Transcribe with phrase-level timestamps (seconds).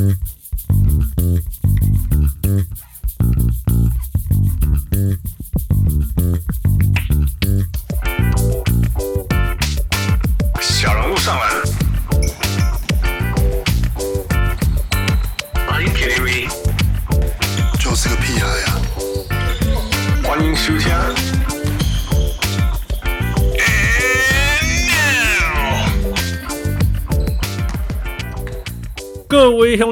[0.00, 0.39] Mm-hmm.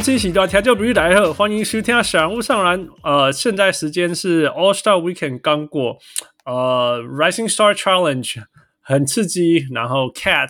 [0.08, 2.88] 各位乡亲喜多调教不遇大家好，欢迎收听小人物上篮。
[3.02, 5.98] 呃，现在时间是 All Star Weekend 刚过，
[6.46, 8.42] 呃，Rising Star Challenge
[8.80, 10.48] 很刺激，然后 Cat。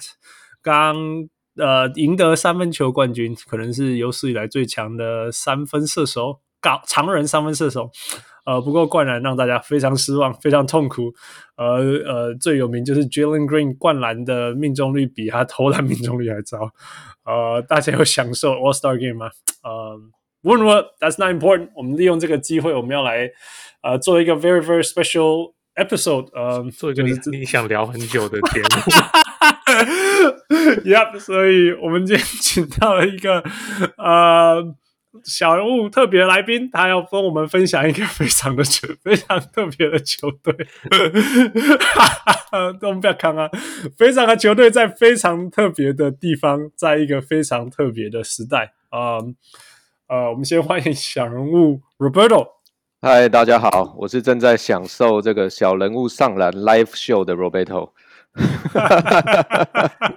[0.62, 0.96] 刚
[1.56, 7.90] 呃赢得三分球冠军，可能是有史以来最强的三分射手，高常人三分射手。
[8.46, 11.12] 呃，不过灌篮让大家非常失望，非常痛苦。
[11.56, 16.70] 呃呃，最有名就是 Jalen Green 灌篮的命中率比他投篮命中率还糟。
[17.28, 19.30] 呃，大家有享受 All Star Game 吗？
[19.62, 20.00] 呃，
[20.42, 21.68] 无论如何，That's not important。
[21.76, 23.30] 我们利用这个机会，我们要来
[23.82, 26.30] 呃做一个 very very special episode。
[26.32, 28.66] 呃，做一个你你想聊很久的节目。
[30.84, 33.44] Yep，所以我们今天请到了一个
[33.98, 34.64] 呃
[35.24, 40.54] 小人物特别来宾，他要跟我们分享一个非常的球，非常特别的球队。
[42.82, 43.50] 我们不要看啊，
[43.96, 48.72] 非常的球队在非常特别的地方，在一个非常特别的时代。
[48.90, 49.34] 呃
[50.08, 52.46] 呃，我们先欢迎小人物 Roberto。
[53.00, 57.90] 嗨，大家好，我是正在享受这个小人物上篮 Live Show 的 Roberto。
[58.38, 60.16] 哈哈哈哈哈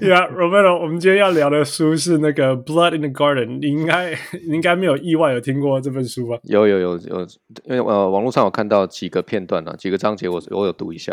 [0.00, 4.12] ！Yeah，Roberto，我们今天要聊的书是那个《Blood in the Garden》，你应该
[4.46, 6.38] 你应该没有意外有听过这本书吧？
[6.44, 7.26] 有有有有，
[7.64, 11.12] 因为呃，网络上有看到几个片段呢、啊，几个章节我我有读一下。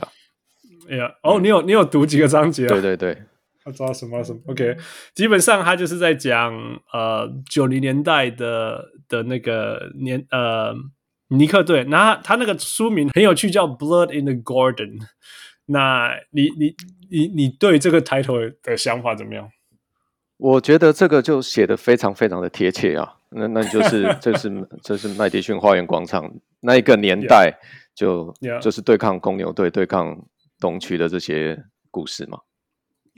[0.89, 2.69] 哎呀，哦，你有你有读几个章节啊？
[2.69, 3.17] 对对对，
[3.63, 4.77] 他知道什么什么？OK，
[5.15, 6.53] 基本上他就是在讲
[6.93, 10.73] 呃九零年代的的那个年呃
[11.29, 14.99] 尼克队，那他，他那个书名很有趣，叫《Blood in the Garden》。
[15.67, 16.75] 那你你
[17.09, 19.49] 你你对这个 title 的想法怎么样？
[20.37, 23.15] 我觉得这个就写得非常非常的贴切啊。
[23.29, 27.51] 那那就是 这是这是麦迪逊花园广场那一个年代
[27.95, 30.15] 就，就是对抗公牛队、对抗
[30.59, 31.57] 东区的这些
[31.91, 32.39] 故事嘛。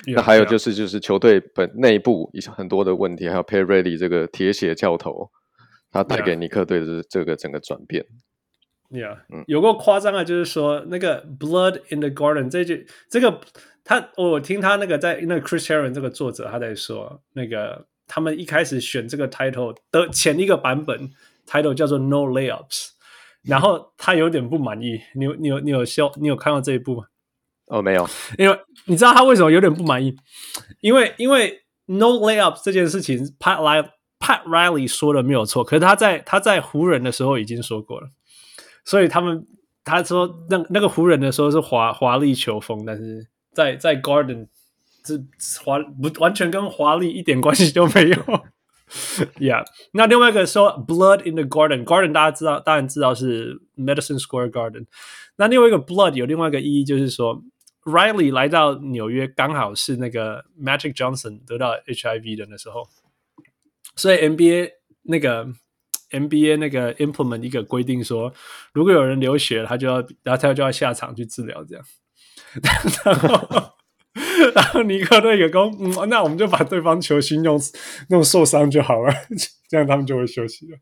[0.07, 5.29] 那还有就是就是球队本内部很多的问题，还有 Pat Riley 这个铁血教头，
[5.91, 8.05] 他带给尼克队的这个整个转变。
[8.91, 13.39] Yeah，有过夸张啊，就是说那个 Blood in the Garden 这句，这个
[13.83, 21.11] 他我听他那个在那个 Chris Herren 这个作者他在说，那个他们一开始选这个 title 的前一个版本
[21.47, 22.89] title 叫做 No Layups，
[23.45, 24.99] 然后他有点不满意。
[25.13, 27.05] 你有你有你有笑，你有看到这一部吗？
[27.67, 30.15] 哦，没有，因为你知道他为什么有点不满意？
[30.81, 33.87] 因为因为 No Layups 这件事情，Pat Riley
[34.19, 38.09] Pat Riley 说的没有错，可是他在他在湖人的时候已经说过了。
[38.89, 39.45] 所以他们
[39.83, 44.47] 他说那那个湖人的时候是华华丽球风，但是在在 Garden
[45.05, 45.23] 是
[45.63, 48.17] 华不完全跟华丽一点关系都没有。
[49.37, 54.87] Yeah，那另外一个说 Blood in the Garden，Garden 大家知道当然知道是 Madison Square Garden。
[55.35, 57.43] 那另外一个 Blood 有另外一个意义，就是说
[57.83, 62.87] Riley 来到纽约刚好是那个 Magic Johnson 得到 HIV 的那时候，
[63.95, 64.71] 所以 NBA
[65.03, 65.53] 那个。
[66.11, 68.33] NBA 那个 implement 一个规定说，
[68.73, 71.85] 如果有人流血，他就要，然后他就要下场去治疗，这样。
[73.05, 73.73] 然后，
[74.55, 77.59] 然后尼克队也说，嗯，那我们就把对方球星弄
[78.09, 79.13] 弄受伤就好了，
[79.69, 80.77] 这样他们就会休息了。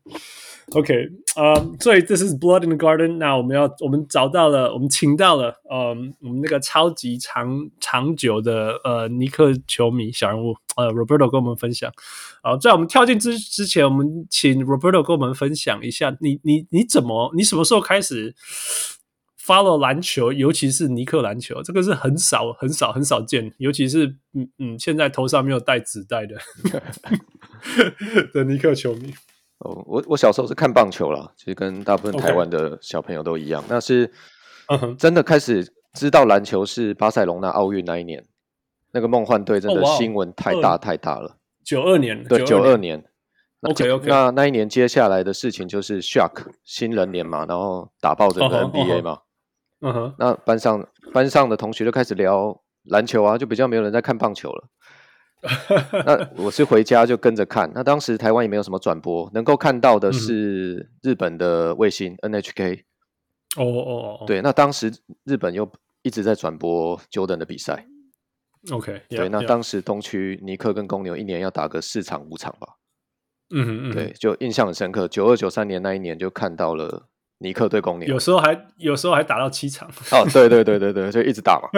[0.72, 3.16] OK，呃、um，所以这是 Blood in the Garden。
[3.16, 11.90] 那我们要，我们找到了，我们请到了，嗯，我们那个超级长长久的呃尼克球迷小人物，呃，Roberto 跟我们分享。
[12.42, 18.34] 好，在我们跳进之之前，我们请 Roberto 跟我们分享一下，你你你怎么，你什么时候开始
[19.42, 21.62] follow 篮球，尤其是尼克篮球？
[21.62, 26.36] 这个是很少很少很少见，尤其是嗯嗯，现在头上没有带纸带的
[28.34, 29.14] 的尼克球迷。
[29.58, 33.62] 哦，我我小时候是看棒球啦，其实跟大部分台湾的小朋友都一样。
[33.68, 34.10] 那是
[34.96, 38.24] 真的开始知道篮球是巴塞隆纳奥运那一年，
[38.92, 41.36] 那个梦幻队真的新闻太大太大了。
[41.64, 43.04] 九二年，对，九二年。
[43.62, 44.06] OK OK。
[44.08, 49.18] 那那一年接下来的事情就是 Shock 新人年嘛，然后打爆整个 NBA 嘛。
[49.80, 50.14] 嗯哼。
[50.18, 54.68] 那班上班上的同学就开始聊篮球啊，就比较没有人在看棒球了。
[56.04, 57.70] 那我是回家就跟着看。
[57.74, 62.82] 那当时台湾也没有什么转播，能够看到的是日本的卫星 NHK。
[63.56, 64.24] 哦哦哦。
[64.26, 64.92] 对，那当时
[65.24, 65.70] 日本又
[66.02, 67.86] 一直在转播 Jordan 的比赛。
[68.70, 72.68] OK，对，那当时东区尼克跟公牛一年要打个四场五场吧。
[73.50, 75.08] 嗯哼嗯，对，就印象很深刻。
[75.08, 77.07] 九二九三年那一年就看到了
[77.38, 79.88] 尼克对公牛，有时候还有时候还打到七场。
[80.10, 81.68] 哦，对对对对对，就一直打嘛。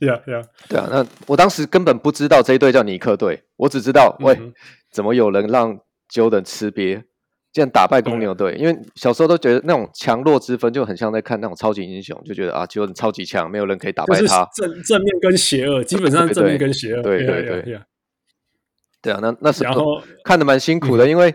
[0.00, 4.52] 呀呀，对啊，那我当时根本不知道这一队叫尼克队，我只知道，喂，嗯、
[4.90, 5.78] 怎么有人让
[6.12, 7.02] Jordan 吃瘪？
[7.52, 14.44] 竟然打败公牛队，因为小时候都觉得那种强弱之分就很像在看那种超级英雄，就觉得啊，，Jordan 超级强，没有人可以打败他。
[14.56, 17.02] 正正面跟邪恶，基本上 正面跟邪恶。
[17.02, 17.80] 对对对。
[19.00, 21.32] 对啊，那那时候看的蛮辛苦的，因为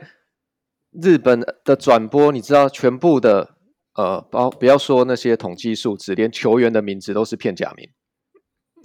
[0.91, 3.55] 日本的转播，你知道全部的，
[3.95, 7.87] 呃，包不要说那些统计数字，连球员的名字都是片假名，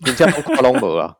[0.04, 1.14] 你不跨龙博啊，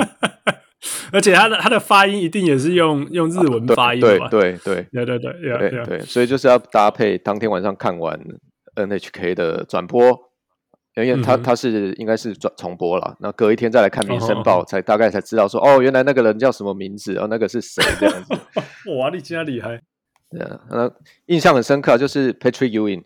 [1.12, 4.28] 而且他的他的发音一定也是用用日文发音吧？
[4.28, 8.20] 对对对对对对对，所以就是要搭配当天晚上看完
[8.76, 10.29] NHK 的转播。
[11.04, 18.34] 因为他他是应该是转重播了，那隔一天再来看《民生报》，才大概才知道说哦，原来那个人叫什么名字，哦，那个是谁这样子。
[18.96, 19.80] 哇，你真厉害！
[20.30, 20.90] 对啊，那
[21.26, 23.04] 印象很深刻，就是 Patrick Ewing，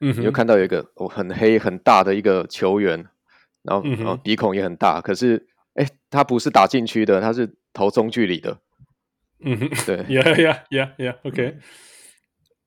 [0.00, 3.06] 嗯，你就看到有一个哦很黑很大的一个球员，
[3.62, 5.46] 然后然后鼻孔也很大，可是。
[5.76, 8.56] 哎，他不是打禁区的，他是投中距离的。
[9.40, 11.58] 嗯哼，对，Yeah Yeah Yeah Yeah，OK。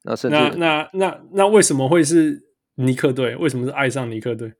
[0.03, 2.43] 那甚至那那那那为什么会是
[2.85, 3.35] 尼克队？
[3.35, 4.53] 为什么是爱上尼克队？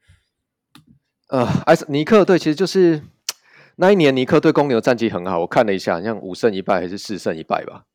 [1.29, 3.01] 呃，爱上尼克队其实就是
[3.77, 7.85] 那一年尼克队公牛战绩很好，我看了一下，好像五胜一败还是四胜一败吧。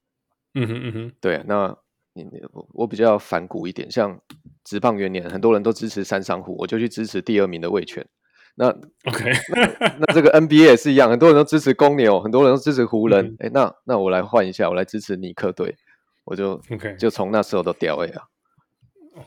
[0.55, 1.77] 嗯哼嗯哼，对，那
[2.15, 4.19] 你我我比较反骨一点，像
[4.65, 8.07] 直棒元年，很多人都支持三商虎，我就去支持第二名的味全。
[8.55, 8.69] 那
[9.05, 9.33] OK，
[9.81, 13.37] 那，那这个 NBA 也是一样，很多人都支持公牛，很多人都支持湖人。
[13.41, 15.77] 哎、嗯，那那我来换一下，我来支持尼克队，
[16.25, 18.23] 我就 OK，就从那时候都掉位啊。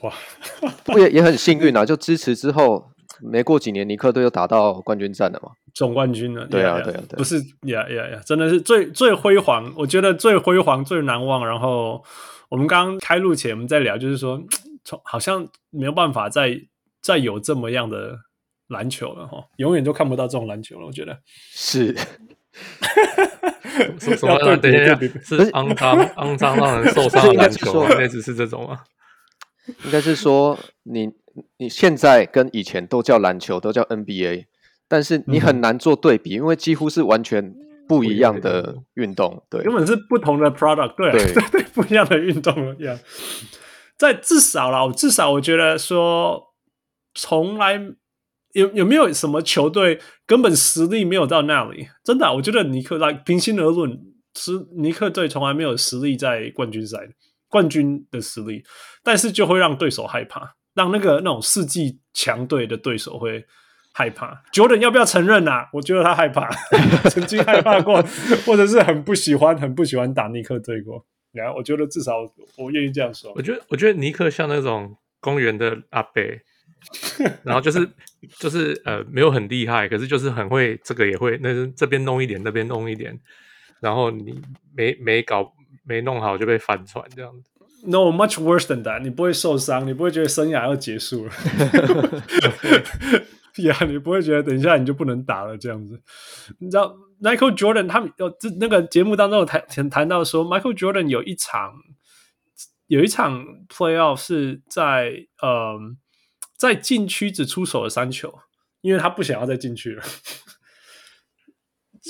[0.01, 0.13] 哇，
[0.87, 2.89] 我也也很幸运啊，就支持之后，
[3.21, 6.45] 没过几年，尼克队又打到冠军战了嘛，总冠军了。
[6.47, 11.47] 对啊，对啊，不是呀呀呀，真的是最最辉煌，我觉得最辉煌、最难忘。
[11.47, 12.03] 然后
[12.49, 14.41] 我们刚刚开录前我们在聊，就是说，
[14.83, 16.59] 从好像没有办法再
[17.01, 18.17] 再有这么样的。
[18.69, 20.85] 篮球了哈，永远都看不到这种篮球了。
[20.85, 21.17] 我觉得
[21.53, 21.95] 是，
[23.97, 24.57] 什么？
[24.57, 24.93] 等一下，
[25.23, 27.95] 是肮脏、肮脏让人受伤的篮球吗？
[27.95, 28.77] 类似是这种吗？
[29.85, 31.11] 应该是说，你
[31.57, 34.45] 你现在跟以前都叫篮球，都叫 NBA，
[34.87, 37.55] 但是你很难做对比，因为几乎是完全
[37.87, 42.97] 不一样的运动，对，根本是不同的 product，对对 对，不一样的运动一样。
[43.97, 46.53] 在至少啦，我至少我觉得说，
[47.13, 47.95] 从来。
[48.53, 51.89] 有有没有什么球队根本实力没有到那里？
[52.03, 53.99] 真的、啊，我觉得尼克来平心而论，
[54.33, 56.97] 是尼克队从来没有实力在冠军赛，
[57.49, 58.63] 冠军的实力，
[59.03, 63.45] 但是就会让对手害怕，让那个那种世纪强队的对手会
[63.93, 64.43] 害怕。
[64.53, 65.69] Jordan 要不要承认啊？
[65.73, 66.49] 我觉得他害怕，
[67.09, 68.01] 曾经害怕过，
[68.45, 71.05] 或者是很不喜欢，很不喜欢打尼克队过。
[71.31, 72.17] 然后我觉得至少
[72.57, 73.31] 我愿意这样说。
[73.35, 76.41] 我觉得，我觉得尼克像那种公园的阿贝。
[77.43, 77.89] 然后就是
[78.37, 83.19] 就是呃没有很厉害，可是就是很会这个也会，那是这边弄一点，那边弄一点，
[83.81, 84.39] 然后你
[84.75, 85.51] 没没搞
[85.87, 87.49] 没弄好就被翻船这样子。
[87.85, 91.31] No much worse than that，你不会受伤，你不会觉得生涯要结束了。
[93.63, 95.99] 呀，你不会觉得等一下你就不能打了这样子。
[96.59, 101.73] 你知道 Michael Jordan 他们有这那个节目当中有谈谈到说，Michael Jordan 有一场
[102.87, 105.77] 有一场 playoff 是在呃。
[106.57, 108.33] 在禁区只出手了三球，
[108.81, 110.03] 因为他不想要再进去了。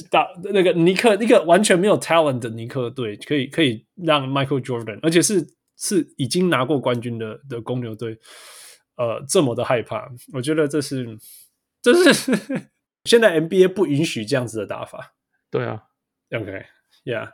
[0.10, 5.46] 打那个尼克，一个完全没有 talent 的尼克队，可以可以让 Michael Jordan，而且是
[5.78, 8.18] 是已经拿过冠军的的公牛队，
[8.96, 10.10] 呃，这么的害怕。
[10.34, 11.18] 我觉得这是
[11.82, 12.32] 这是
[13.06, 15.16] 现在 NBA 不允许这样子的打法。
[15.50, 15.84] 对啊
[16.32, 17.32] ，OK，Yeah，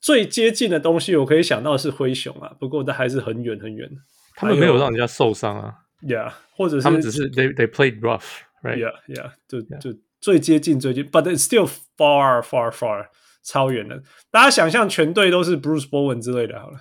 [0.00, 3.88] 最接近的东西我可以想到是灰熊啊，不过这还是很远很远。
[4.34, 5.74] 他们没有让人家受伤啊。
[6.00, 13.08] Yeah，或者是他们只是 they they played rough，right？Yeah，Yeah，就就最接近最近，but it's still far far far
[13.42, 14.00] 超远的。
[14.30, 16.78] 大家想象全队都是 Bruce Bowen 之类的，好了，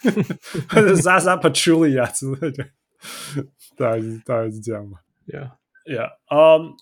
[0.70, 2.64] 或者 Zaza Pachulia 之类的，
[3.76, 4.98] 大概是大概是这样吧。
[5.26, 6.74] Yeah，Yeah，嗯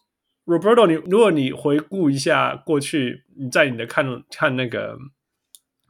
[0.46, 4.96] ，Roberto，你如果你回顾一下过去，你在你的看看那个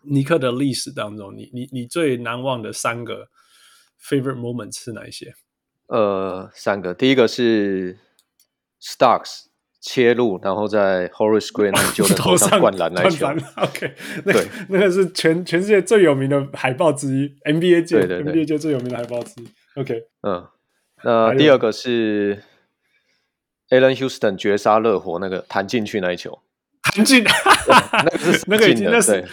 [0.05, 3.29] 尼克的历史当中，你你你最难忘的三个
[4.03, 5.35] favorite moments 是哪一些？
[5.89, 7.99] 呃，三个，第一个是
[8.81, 9.49] Starks
[9.85, 13.27] 切入，然后在 Horace Green 就能头上灌篮那球。
[13.57, 13.93] OK，
[14.25, 19.49] 那对，那个是全全世界最有名的海报之一，NBA 界对对对 NBA 界最有名的海报之一。
[19.75, 20.47] OK，嗯，
[21.03, 22.41] 那第二个是
[23.71, 26.39] Allen Houston 绝杀热火那个弹进去那一球，
[26.81, 27.25] 弹进，
[27.67, 29.25] 那个是 那个已经那是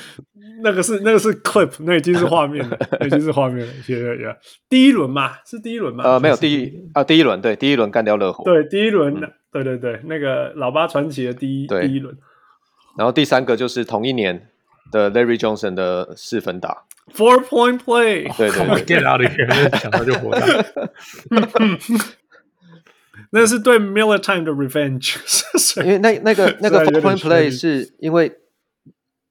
[0.64, 3.72] 那个是那个是 clip，那已经是画面了， 那已经是画面了。
[3.86, 4.36] 谢谢谢。
[4.68, 6.04] 第一轮嘛，是第一轮嘛？
[6.04, 8.44] 呃，没有第一啊，第一轮对，第一轮干掉热火。
[8.44, 12.18] 对，第一轮，嗯、对对对，那个老八传奇的第一第一轮。
[12.98, 14.50] 然后第三个就是同一年
[14.92, 18.28] 的 Larry Johnson 的四分打，four point play。
[18.38, 20.46] 对对对， get out of here， 想到就火大。
[23.32, 25.18] 那是对 Miller Time 的 revenge，
[25.84, 28.32] 因为那那个那个 four point play 是因为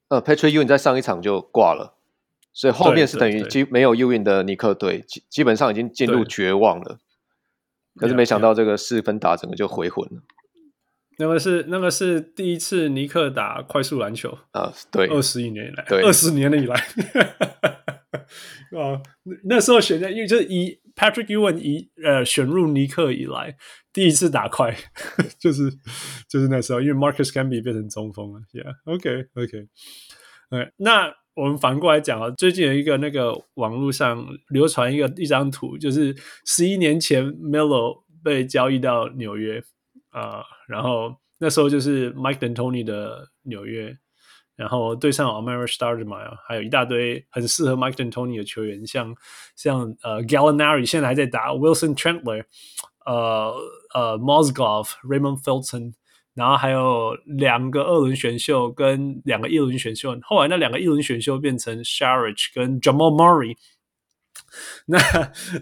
[0.09, 1.97] 呃 Patrick Ewing 在上一场就挂了，
[2.53, 6.99] 所以后面是等于基没有 Ewing 的尼克队基基本上已经进入绝望了。
[7.99, 10.23] 可是没想到这个四分打整个就回魂了。
[11.21, 16.77] 那个是那个是第一次尼克打快速篮球啊，对，二十一年以来，对，二十年了以来，
[18.79, 19.03] 啊，
[19.45, 23.57] 那时候选在因为就是以 Patrick Ewing 以呃选入尼克以来
[23.93, 24.73] 第一次打快，
[25.41, 25.69] 就是
[26.29, 29.69] 就是那时候，因为 Marcus Camby 变成中锋了，Yeah，OK OK，
[30.51, 36.15] 呃，那我们反过来讲啊，最近有一个那个网络上流传一个一张图，就是
[36.45, 39.63] 十一年前 Melo 被交易到纽约。
[40.11, 43.97] 啊、然后那时候就是 Mike D'Antoni 的纽约，
[44.57, 49.15] 然后对上 Amar'e Stoudemire，还有一大堆很适合 Mike D'Antoni 的球员，像
[49.55, 52.45] 像呃 Gallinari 现在还在打，Wilson Chandler，
[53.05, 53.55] 呃
[53.95, 55.93] 呃 Mozgov、Raymond Felton，
[56.39, 63.57] 然后还有两个二轮选秀跟两个一轮选秀，后来那两个一轮选秀变成 Sharich 跟 Jamal Murray，
[64.87, 64.99] 那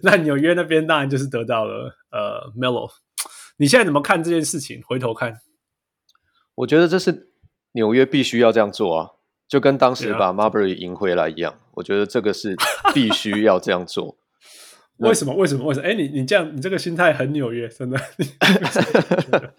[0.02, 2.90] 那纽约那边当然就是得到了呃 Melo。
[3.56, 4.82] 你现在怎么看这件事情？
[4.86, 5.40] 回头看，
[6.56, 7.30] 我觉得这是
[7.72, 9.10] 纽约必须要这样做啊，
[9.48, 11.58] 就跟当时把 Marbury 赢回来一样。
[11.72, 12.54] 我觉得这个是
[12.92, 14.18] 必须要这样做。
[14.98, 15.34] 为什么？
[15.34, 15.64] 为什么？
[15.64, 15.88] 为什么？
[15.88, 17.98] 哎，你你这样，你这个心态很纽约，真的。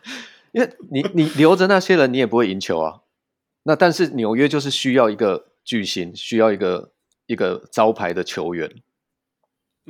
[0.52, 3.02] 因为你 你留着那些人，你也不会赢球啊。
[3.64, 6.94] 那但是纽约就是需要一个巨星，需要一个
[7.26, 8.72] 一个招牌的球员。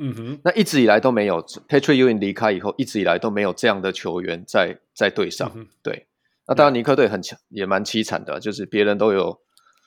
[0.00, 5.50] 嗯哼，那一直以来都没有 Patrick Ewing 离开以后，一直以来都没有这样的球员在在队上。
[5.56, 6.06] 嗯、对，
[6.46, 9.40] 那当然尼克队很强，也蛮凄惨的，就是别人都有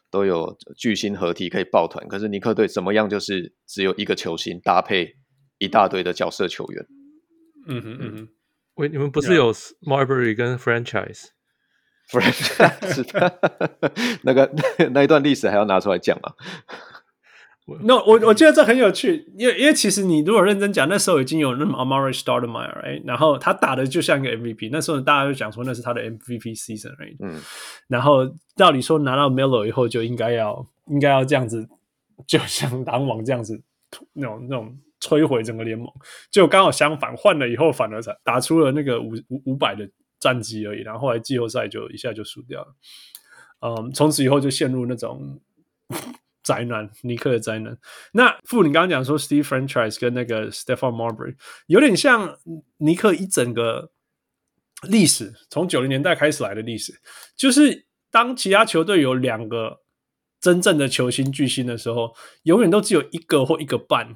[0.09, 5.15] 都有巨星合体可以抱团，可是尼克队怎么样，就是只有一个球星搭配
[5.59, 6.85] 一大堆的角色球员。
[7.67, 8.27] 嗯哼嗯哼，
[8.75, 13.29] 喂，你们不是有 Marbury 跟 Franchise？Franchise，
[14.23, 14.51] 那个
[14.91, 16.33] 那一段历史还要拿出来讲吗？
[17.83, 26.91] 那、no, 我我觉得这很有趣，因为因为其实你如果认真讲，那时候已经有那么 Amar'e Stoudemire，然后他打的就像一个 MVP，那时候大家就讲说那是他的 MVP season，
[27.23, 27.39] 嗯，
[27.87, 31.69] 然后照理说拿到 Melo 以后就应该要应该要这样子，
[32.27, 33.63] 就像篮网这样子
[34.13, 35.85] 那种那种摧毁整个联盟，
[36.29, 39.89] 就刚好相反，换了以后反而才打出了那个五五五百的
[40.19, 42.75] 战绩而已，然后后来季后赛就一下就输掉了，
[43.59, 45.41] 嗯，从此以后就陷入那种。
[46.43, 47.77] 灾难，尼克的灾难。
[48.13, 51.35] 那傅，你刚刚讲说 Steve Franchis 跟那个 Stephon Marbury
[51.67, 52.35] 有点像
[52.77, 53.91] 尼克一整个
[54.87, 56.99] 历史，从九零年代开始来的历史，
[57.35, 59.81] 就是当其他球队有两个
[60.39, 64.15] 真正的球星巨星的时候，永远都只有一个或一个半，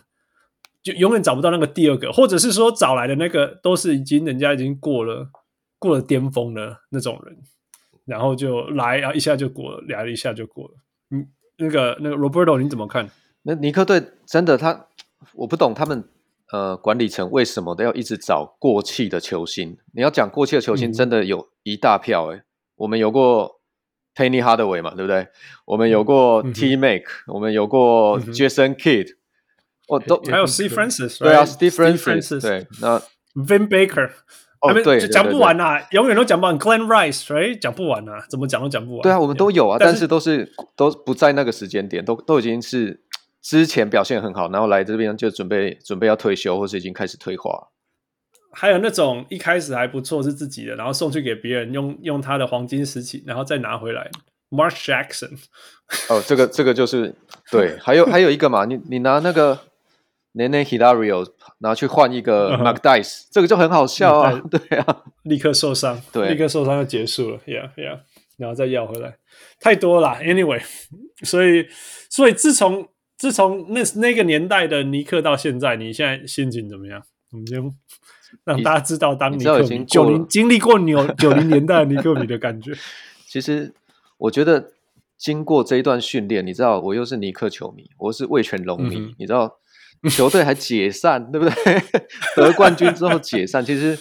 [0.85, 5.27] 就永远找不到那个第二个，或者是说找来的那个都是已经人家已经过了
[5.79, 7.35] 过了巅峰的那种人，
[8.05, 10.75] 然后就来啊一下就过了，来了一下就过了，
[11.09, 11.27] 嗯。
[11.57, 13.09] 那个那个 Roberto 你怎么看？
[13.43, 14.87] 那尼克队真的他，
[15.35, 16.03] 我不懂他们
[16.51, 19.77] 呃管理层为什么都要一直找过气的球星？
[19.93, 22.43] 你要讲过气的球星，真的有一大票诶、嗯、
[22.75, 23.61] 我们有过
[24.15, 25.29] Penny Hardaway 嘛，对不对？
[25.65, 29.15] 我们有过 T Mac，、嗯、我们有过 Jason Kidd，
[29.87, 32.99] 哦，都还有 Steve Francis，对啊，Steve Francis，对，那
[33.35, 34.09] Vin Baker。
[34.61, 36.57] 哦，对，讲不完啊，永远都讲不完。
[36.57, 37.59] Glenn Rice，right？
[37.59, 39.01] 讲不完啊，怎么讲都讲不完。
[39.03, 43.03] 对啊，我们都有啊，但是，但是都是都不在那个时间点，都都已经是
[43.43, 47.67] 之前表现很好，然后来这边就准备准备要退休，或是已经开始退化。
[48.51, 54.09] 还有那种一开始还不错是自己的，然后送去给别人用用他的黄金时期，然后再拿回来。
[54.49, 55.37] Mark Jackson，
[56.09, 57.13] 哦，这个这个就是
[57.51, 59.59] 对，还有还有一个嘛，你你拿那个。
[60.35, 61.25] Nene Hilario
[61.59, 63.27] 拿去换一个 Mark Dice，、uh -huh.
[63.31, 64.41] 这个就很好笑啊！
[64.51, 67.99] 对啊，立刻受伤，对，立刻受伤就结束了，Yeah Yeah，
[68.37, 69.15] 然后再要回来，
[69.61, 70.09] 太多了。
[70.21, 70.61] Anyway，
[71.23, 71.67] 所以
[72.09, 72.85] 所以自从
[73.17, 77.01] 自从那那个年代的尼克到现在，你现在心情怎么样？
[77.31, 77.71] 我们先
[78.43, 82.73] 让大家知道当尼克九零经历过牛 九零年代的尼克米的感觉。
[83.25, 83.73] 其实
[84.17, 84.71] 我觉得
[85.17, 89.59] 经过这一段训练，你知道，我又是尼克球迷，我是味全龙迷，嗯、你知道。
[90.09, 91.81] 球队还解散，对不对？
[92.35, 93.97] 得冠军之后解散，其实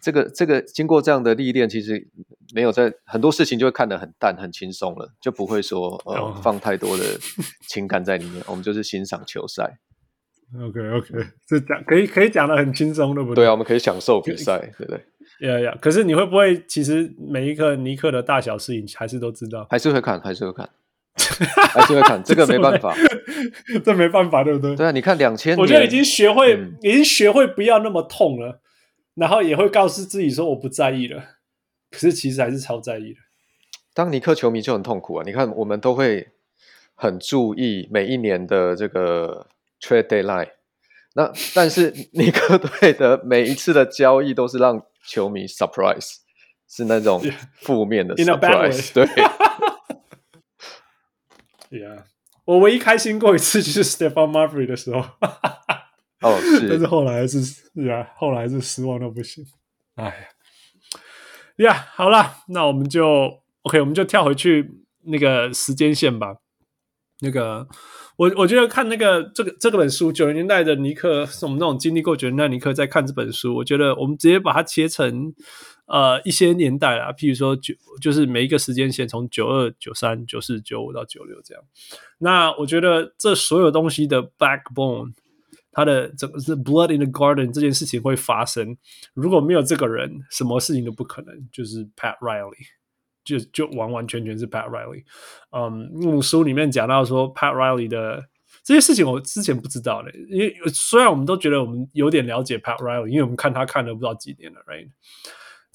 [0.00, 2.06] 这个这个经过这样的历练，其实
[2.54, 6.36] 没有在很多事情就会看得很淡很轻松了，就不会说呃、oh.
[6.42, 7.04] 放太多的
[7.68, 8.42] 情感在里面。
[8.46, 9.78] 我们就是欣赏球赛。
[10.60, 11.08] OK OK，
[11.44, 13.42] 这讲可以可以讲的很轻松，对不对？
[13.42, 15.04] 对啊，我们可以享受比赛，对不对？
[15.40, 19.66] 呀呀，可是你会不会其实每一个尼克的大小事情还是都知道？
[19.68, 20.70] 还是会看，还是会看，
[21.72, 22.22] 还是会看。
[22.24, 22.94] 这个没办法，
[23.84, 24.76] 这没办法，对不对？
[24.76, 28.60] 对啊，你看两千，我觉得已经学会，嗯、已经学会不要那么痛了，
[29.14, 31.22] 然后也会告诉自己说我不在意了。
[31.90, 33.18] 可是其实还是超在意的。
[33.94, 35.22] 当尼克球迷就很痛苦啊！
[35.26, 36.28] 你看，我们都会
[36.94, 39.46] 很注意每一年的这个。
[39.78, 40.48] Trade deadline，
[41.16, 46.14] 那但是尼克队的每一次的交易都是让球迷 surprise，
[46.66, 47.22] 是那种
[47.60, 48.90] 负面的 surprise。
[48.94, 49.04] 对
[51.78, 52.02] ，Yeah，
[52.44, 55.00] 我唯一开心过一次就是 Stephon Marbury 的时候。
[56.22, 59.44] 哦，是，但是后来是是啊，后来是失望到不行。
[59.96, 66.36] 哎呀，呀，好了，那我们就 OK，我们就跳回去那个时间线吧。
[67.20, 67.66] 那个，
[68.16, 75.32] 我我觉得看那个这个这个本书，九零年代的尼克，是我们那种经历过九零年代尼克在看这本书，我觉得我们直接把它切成
[75.86, 81.64] 呃一些年代啊，譬如说九，就是每一个时间线，从九二、九三、九四、九五到九六这样。
[82.18, 85.14] 那我觉得这所有东西的 backbone，
[85.72, 88.76] 它的整个是 blood in the garden 这件事情会发生，
[89.14, 91.48] 如果没有这个人，什么事情都不可能。
[91.50, 92.66] 就是 Pat Riley。
[93.26, 95.02] 就就完完全全是 Pat Riley，
[95.50, 98.22] 嗯，书里面讲到说 Pat Riley 的
[98.62, 104.90] 这些事情，我之前不知道的，因为虽然我们都觉得我们有点了解 Pat Riley，因为我们看他看了不知道几年了，right？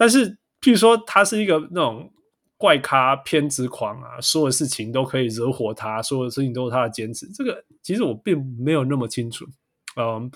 [0.02, 2.12] 但是譬如说他是一个那种
[2.58, 9.46] 怪咖、偏执狂啊，所有事情都可以惹火他，所有事情都是他的坚持，这个其实我并没有那么清楚。
[9.96, 10.32] 嗯，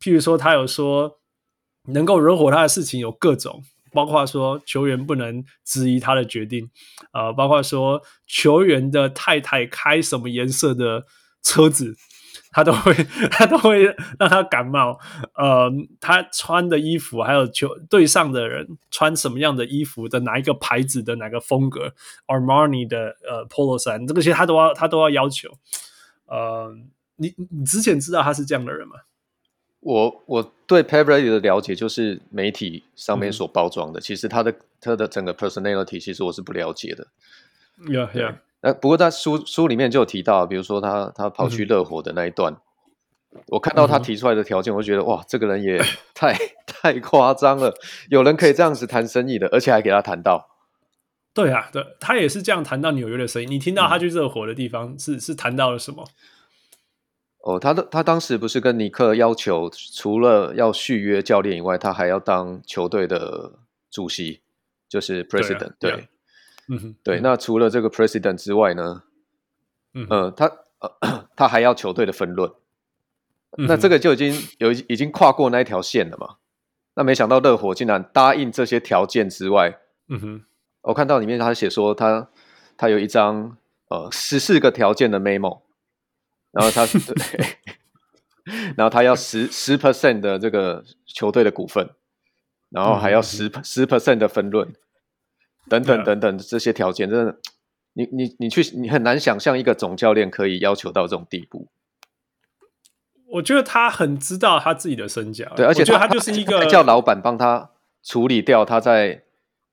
[0.00, 1.20] 譬如说他有说
[1.88, 3.62] 能够惹火他的事情有各种。
[3.92, 6.70] 包括说球员不能质疑他的决定，
[7.12, 11.04] 呃，包括说球员的太太开什么颜色的
[11.42, 11.96] 车子，
[12.52, 12.92] 他都会
[13.30, 13.84] 他都会
[14.18, 14.98] 让他感冒，
[15.34, 21.94] 呃，他穿的衣服，还有球队上的人穿什么样的衣服的哪一个牌子的哪个风格
[22.26, 25.48] ，Armani 的呃 Polo 衫，这个些他都要他都要要求。
[26.26, 26.76] 呃，
[27.16, 28.94] 你你之前知道他是这样的人吗？
[29.80, 37.06] 我我对 Pat Riley 的了解就是媒体上面所包装的，嗯、其实他的他的整个 personality 其实我是不了解的。
[37.86, 38.34] Yeah, yeah.
[38.62, 42.52] 那不过在书书里面就有提到，比如说他他跑去热火的那一段，
[43.32, 45.82] 嗯、我看到他提出来的条件，我就觉得哇，这个人也
[46.14, 47.74] 太太夸张了。
[48.08, 50.48] 有人可以这样子谈生意的，而且还给他谈到。
[51.32, 53.46] 对啊，对，他也是这样谈到纽约的生意。
[53.46, 56.04] 你听到他去热火的地方是、嗯、是谈到了什么？
[57.42, 63.52] 哦，他的他当时不是跟尼克要求，除了要续约教练以外，他还要当球队的
[63.90, 64.42] 主席，
[64.88, 65.92] 就是 president 对。
[65.92, 66.08] 对，
[66.70, 67.20] 嗯哼，对。
[67.20, 69.02] 那除了这个 president 之外呢，
[69.94, 72.50] 嗯，呃、他呃他还要球队的分论。
[73.58, 76.36] 嗯、那这个就已经有已经跨过那一条线了嘛？
[76.94, 79.78] 那没想到热火竟然答应这些条件之外，
[80.08, 80.44] 嗯哼，
[80.82, 82.28] 我看到里面他写说他
[82.76, 83.56] 他有一张
[83.88, 85.62] 呃十四个条件的 memo。
[86.52, 87.46] 然后他对，
[88.76, 91.88] 然后他要十十 percent 的这个球队的股份，
[92.70, 94.74] 然后还要十十 percent 的分润，
[95.70, 97.38] 等等等等这些条件，真的，
[97.94, 101.68] 你你你去，你很难想象一个总教练可以要求到这种地步。
[103.32, 107.70] 我觉得他很知道他自己的身价，对，而且他，他就是一个叫老板帮他
[108.02, 109.22] 处理掉他在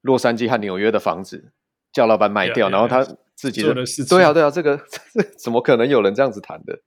[0.01, 1.51] 洛杉矶和纽约的房子，
[1.91, 3.05] 叫老板买掉，yeah, yeah, 然后他。
[3.37, 4.75] 自己的，的事情，对啊，对啊，这个
[5.13, 6.79] 这怎么可能有人这样子谈的？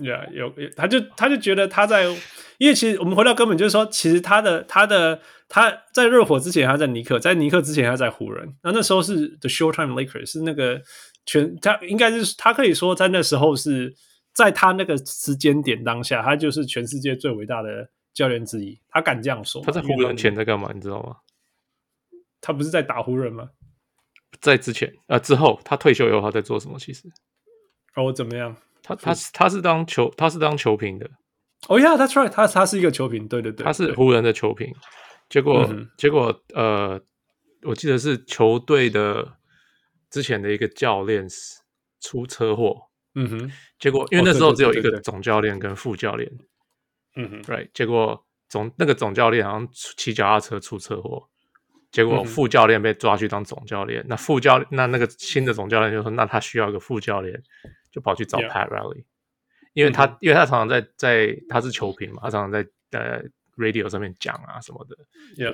[0.00, 2.04] 呀、yeah，有，他就他就觉得他在，
[2.58, 8.54] 因为其实我们回到根本就是说，其实他的他的他在热火之前，他在尼克，在尼克之前，他在湖人。
[8.62, 10.82] 那那时候是 The Showtime Lakers，是那个
[11.26, 13.94] 全他应该是他可以说在那时候是
[14.32, 18.78] 在他那个时间点当下，他就是全世界最伟大的教练之一。
[18.88, 19.62] 他敢这样说。
[19.62, 20.70] 他在湖人前在干嘛？
[20.74, 21.16] 你知道吗？
[22.40, 23.50] 他不是在打湖人吗？
[24.40, 26.78] 在之前啊、呃，之后他退休以后他在做什么？
[26.78, 27.08] 其实
[27.96, 28.54] 哦，怎么样？
[28.88, 31.06] 他他是他是当球他是当球评的。
[31.68, 34.72] 哦、oh，Yeah，that's right，他他是一个球评，对对对，他是湖人的球评。
[35.28, 37.00] 结果、嗯、结果呃，
[37.62, 39.36] 我记得是球队的
[40.10, 41.26] 之前的一个教练
[42.00, 42.76] 出车祸。
[43.14, 43.52] 嗯哼。
[43.78, 46.30] 结果因为那时候只有一个总教练跟副教练。
[47.16, 47.42] 嗯哼。
[47.42, 51.28] Right，结果总那个总教练好像骑脚踏车出车祸。
[51.90, 57.42] 结果副教练被抓去当总教练，嗯、那副教那那个新的总教练就说，那他需要一个副教练，
[57.90, 59.04] 就跑去找 Pat Riley.
[59.74, 62.66] 因为他、嗯、因为他常常在在他是球评嘛，他常常在
[62.98, 63.22] 呃
[63.56, 64.96] radio 上面讲啊什么的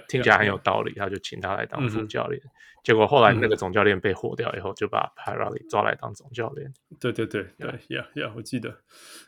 [0.09, 2.41] 听起来很有道理他就请他来当副教练。
[2.43, 2.51] 嗯、
[2.85, 6.73] 结果后来那个总教练被火掉以后，就把 Pat Riley 抓来当总教练。
[7.01, 8.79] 对对对对，yeah yeah，我记得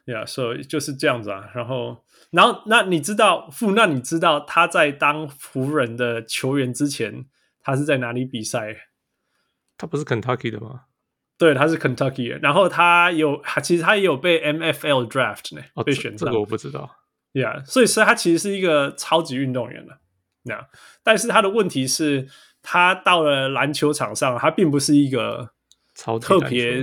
[0.07, 1.51] ，yeah，所以就是这样子啊。
[1.55, 3.73] 然后，然后那你知道傅？
[3.73, 7.27] 那你知道他在当湖人的球员之前，
[7.63, 8.77] 他是在哪里比赛？
[9.77, 10.86] 他不是 Kentucky 的吗？
[11.39, 12.39] 对，他是 Kentucky 的。
[12.39, 16.27] 然后他有，其实他也有被 MFL draft 呢，哦、被选上。
[16.27, 16.91] 这个我不知道。
[17.33, 19.99] Yeah，所以，所以他其实是一个超级运动员了。
[20.45, 20.67] 那、yeah，
[21.03, 22.27] 但是他的问题是，
[22.63, 25.51] 他到了篮球场上，他并不是一个
[25.95, 26.83] 超特别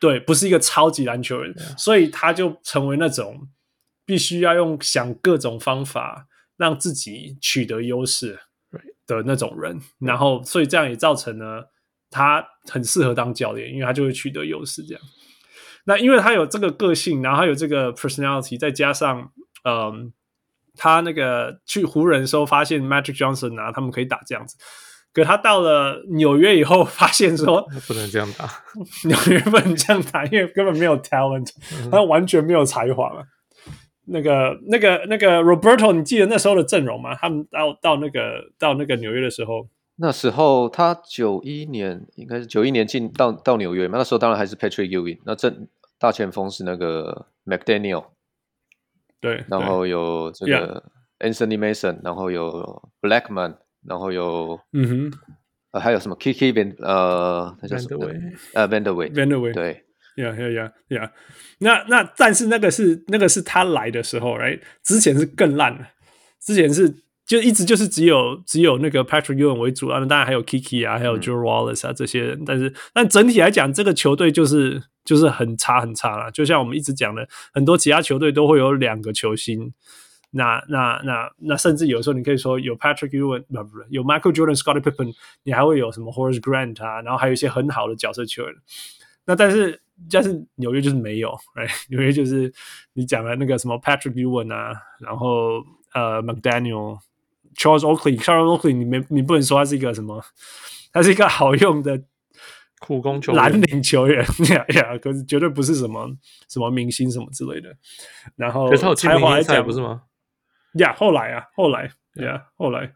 [0.00, 3.48] 对，不是一个超级篮球人.所以他就成为那种
[4.06, 8.38] 必须要用想各种方法让自己取得优势
[9.06, 9.78] 的那种人。
[9.98, 11.70] 然后，所以这样也造成了
[12.10, 14.82] 他很适合当教练，因为他就会取得优势。
[14.82, 15.02] 这样，
[15.86, 19.30] 那因为他有这个个性，然后他有这个 personality，再加上。
[19.68, 20.12] 嗯，
[20.76, 24.56] 他那个去湖人的时候，发现 Magic Johnson 啊，他们可以打这样子。
[25.12, 28.48] 可他到了纽约以后，发现说不能这样打，
[29.08, 31.48] 纽约不能这样打，因为根本没有 talent，
[31.90, 33.24] 他完全没有才华嘛。
[34.04, 37.12] 那个、那个、那个 Roberto，你记得那时候的阵容吗？
[37.16, 39.66] 他们到到那个到那个纽约的时候，
[39.98, 45.66] 那时候他九一年应该是九一年进到到纽约嘛，那时候当然还是 Patrick Ewing，那正
[45.98, 48.04] 大前锋是那个 McDaniel。
[49.20, 50.84] 对，然后有这个
[51.18, 53.56] Anthony Mason，然后有 Blackman，
[53.86, 55.12] 然后有嗯哼，
[55.70, 58.06] 呃，还有什么 Kiki Van 呃，他叫什么？
[58.52, 59.82] 呃，Vandeweghe，Vandeweghe，对
[60.16, 61.12] 呀呀呀呀，
[61.60, 64.60] 那那但是那个是那个是他来的时候，right？
[64.82, 65.86] 之前是更烂的，
[66.42, 67.05] 之前是。
[67.26, 76.30] 就一直就是只有只有那个 Patrick Ewing 为主啊，当然还有 Kiki 啊，还有 Joe Wallace 啊这些人，但是但整体来讲，这个球队就是就是很差很差啦。
[76.30, 79.72] 就像我们一直讲的，很多其他球队都会有两个球星，
[80.30, 85.12] 那那那那甚至有时候你可以说有 Patrick Ewing 不不有 Michael Jordan、Scottie Pippen，
[85.42, 88.54] 你还会有什么 Horace Grant 啊，然后还有一些很好的角色球员。
[89.24, 92.52] 那但是但是纽约就是没有，哎， 纽约就是
[92.92, 97.00] 你讲的那个什么 Patrick Ewing 啊，然后呃 McDaniel。
[97.56, 100.22] Charles Oakley，Charles Oakley，你没你不能说他是一个什么，
[100.92, 102.02] 他是一个好用的
[102.80, 106.06] 苦工球员，蓝领球员呀呀， 可是绝对不是什么
[106.48, 107.74] 什么明星什么之类的。
[108.36, 110.02] 然后才华来讲不是吗？
[110.74, 112.92] 呀，后来啊，后来呀，后来，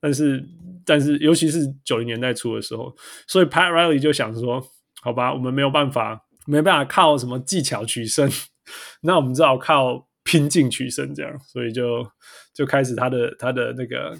[0.00, 0.44] 但是
[0.86, 2.94] 但是，尤其是九零年代初的时候，
[3.26, 4.64] 所以 Pat Riley 就想说，
[5.02, 8.30] 好吧，我们没有办法，没办法靠什么技巧取胜，
[9.02, 10.06] 那我们只好靠。
[10.24, 12.10] 拼劲取胜，这样，所以就
[12.52, 14.18] 就开始他的他的那个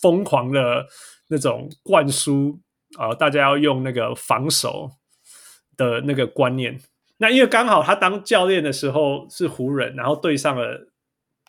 [0.00, 0.86] 疯狂的
[1.28, 2.60] 那种灌输
[2.98, 4.90] 啊、大家要用那个防守
[5.76, 6.78] 的那个观念。
[7.16, 10.92] 那因为刚好他当教练的时候是湖人，然后对上了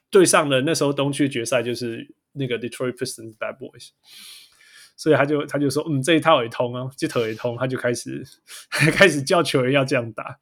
[0.10, 3.89] 对上了那时候东区决赛就是那个 Detroit Pistons Bad Boys，
[4.96, 8.24] 所以他就他就说，嗯，这一套也通啊，这套也通，他就开始
[8.69, 10.39] 开始叫球员要这样打。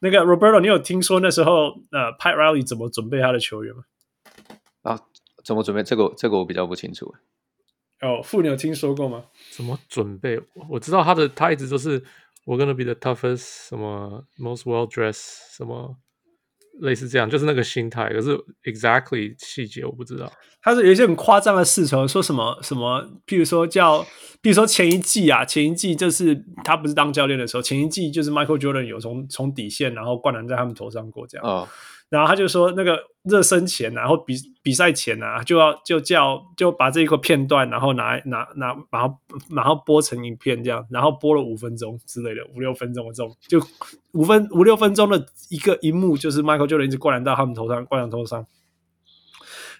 [0.00, 3.82] 那个 Roberto，你有听说那时候呃，Pat Riley 怎么准备他的球员吗？
[4.82, 5.00] 啊，
[5.44, 5.82] 怎么准备？
[5.82, 7.14] 这个这个我比较不清楚。
[8.00, 9.24] 哦，傅，你有听说过吗？
[9.50, 10.40] 怎么准备？
[10.68, 12.00] 我知道他的，他一直都是
[12.44, 15.96] We're gonna be the toughest，什么 most well dressed，什么。
[16.80, 18.08] 类似这样，就是那个心态。
[18.10, 20.30] 可是 exactly 细节我不知道。
[20.62, 24.02] 他是有一些很夸张的事情，说什么什么，譬如说叫，
[24.42, 31.46] 譬如说前一季啊，前一季就是他不是当教练的时候，前一季就是 Michael Jordan 有从从底线然后灌篮在他们头上过这样。
[31.46, 31.68] 哦。
[32.08, 39.18] 然后他就说，那个热身前，然后比比赛前啊，就要就叫就把这一个片段，然后拿拿拿，然后
[39.50, 43.60] 然后播成影片这样，然后播了五分钟之类的，五六分钟这种，就
[44.12, 48.46] 五分五六分钟的一个一幕，就是 Michael 就一直灌篮到他们头上，灌篮头上。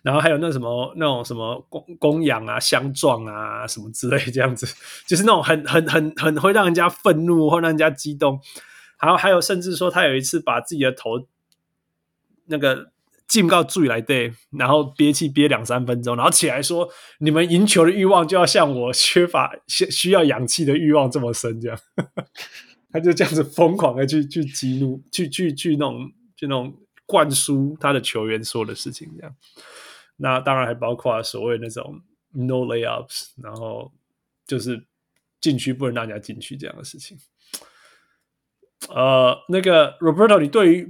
[0.03, 4.67] 然后还有那什么那种什么供供养啊、相撞啊什么之类这样子，
[5.07, 8.41] 就是那种很 很很很会让人家愤怒或让人家激动。
[9.01, 11.25] 然后还有甚至说他有一次把自己的头。
[12.47, 12.93] 那个
[13.27, 21.79] 进告注意来对，然后憋气憋两三分钟，然后起来说：“你们赢球的欲望就要像我缺乏需需要氧气的欲望这么深。”这样，
[22.93, 26.73] 他就这样子疯狂的去去激怒，去去去那种就那种
[27.05, 29.13] 灌输他的球员说的事情。
[29.17, 29.35] 这样，
[30.17, 32.01] 那当然还包括所谓那种
[32.33, 33.93] no layups，然后
[34.47, 34.87] 就是
[35.41, 37.19] 禁区不能让人家进去这样的事情。
[38.89, 40.89] 呃，那个 Roberto，你对于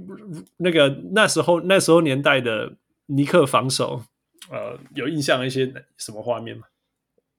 [0.57, 2.73] 那个那时候那时候年代的
[3.07, 4.01] 尼克防守，
[4.51, 6.63] 呃，有印象一些什么画面吗？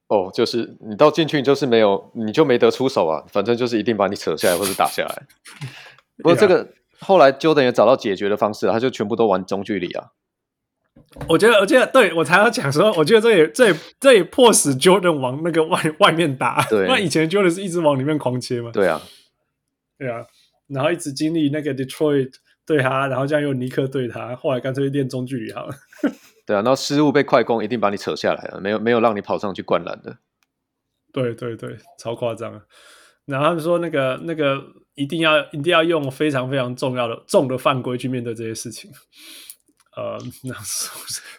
[0.08, 5.22] 哦，就是你到进去，你就是没有，你就没得出手啊，反正就是一定把你扯下来或者打下来。
[6.16, 6.66] 不过这个
[6.98, 10.12] 后来 Jordan 也找到解决的方式，他就全部都玩中距离啊。
[11.28, 19.00] 我觉得，我觉得，对我才要讲说，我觉得这也这也这也迫使 Jordan 往那个外外面打，对， 那以前 Jordan 是一直往里面狂切嘛，对啊，
[19.98, 20.26] 对啊，
[20.68, 22.32] 然后一直经历那个 Detroit
[22.66, 25.74] 对他，然后这样又尼克对他，后来干脆练中距离好了，
[26.46, 30.18] 对啊，然后失误被快攻一定把你扯下来了，没有没有让你跑上去灌篮的，
[31.12, 32.62] 对对对，超夸张啊，
[33.24, 34.62] 然后他们说那个那个
[34.94, 38.90] 一定要一定要用非常非常重要的重的犯规去面对这些事情。
[39.96, 40.54] 呃，那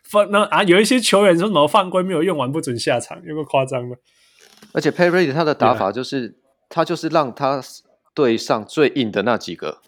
[0.03, 3.95] 犯那啊，有一些球员说什么犯规没有用完不准下场，有没有夸张的？
[4.73, 6.35] 而且 Riley 他的打法就是，yeah.
[6.67, 7.61] 他就是让他
[8.13, 9.81] 队上最硬的那几个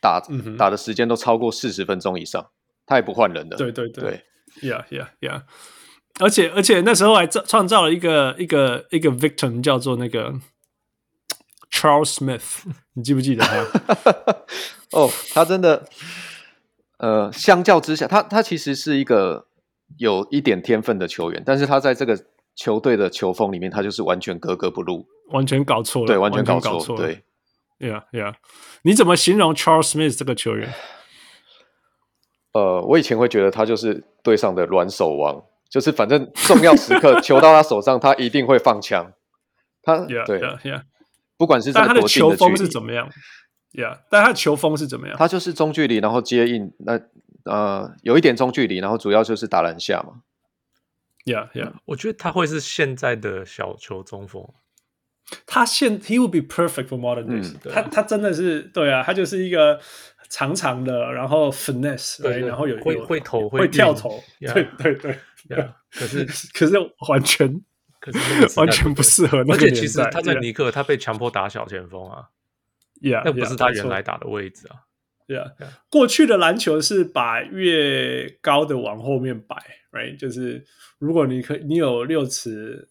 [0.00, 2.50] 打、嗯、打的时间都超过四十分钟以上，
[2.86, 3.56] 他也不换人的。
[3.56, 4.02] 对对对，
[4.60, 5.42] 对，Yeah Yeah Yeah，
[6.20, 10.34] 而且而且那时候还造创造了一个一个一个 victim 叫做那个
[11.70, 13.66] Charles Smith， 你记不记得他？
[14.98, 15.86] 哦，他真的。
[17.00, 19.46] 呃，相较之下，他他其实是一个
[19.98, 22.18] 有一点天分的球员，但是他在这个
[22.56, 27.22] 球队的球风里面，他就是完全格格不入，完全搞错了，对，完全搞错，搞错，对
[27.78, 28.34] ，Yeah Yeah，
[28.82, 30.74] 你怎么形容 Charles Smith 这个球员？
[32.52, 39.12] 呃，我以前会觉得他就是队上的软手王，就是反正重要时刻 球到他手上，他一定会放枪，
[39.82, 40.82] 他 Yeah, 对 Yeah Yeah，
[41.36, 43.10] 不管是在他的球风是怎么样
[43.72, 45.16] ？Yeah，但他的球风是怎么样？
[45.18, 46.98] 他就是中距离，然后接应，那
[47.44, 50.22] 呃有一点中距离，然后主要就是打篮下嘛。
[51.26, 54.48] Yeah, Yeah，我觉得他会是现在的小球中锋。
[55.46, 57.72] 他现 He would be perfect for modern days，嗯。
[57.72, 59.80] 他他真的是对啊，他就是一个
[60.28, 65.18] 长长的，然然后 finesse，对，然后有会会投会跳投，yeah, 对对对。
[65.48, 66.74] Yeah, 可是 可是
[67.08, 67.62] 完全
[68.00, 69.52] 可是完全不适合那个。
[69.54, 72.28] 而且其实他在尼克，他被强迫打小前锋啊。
[73.00, 74.84] Yeah, 那不是他原来打的位置啊。
[75.26, 75.68] Yeah, yeah.
[75.90, 79.56] 过去的篮球是把越高的往后面摆
[79.92, 80.18] ，right？
[80.18, 80.64] 就是
[80.98, 82.88] 如果你可你有六尺，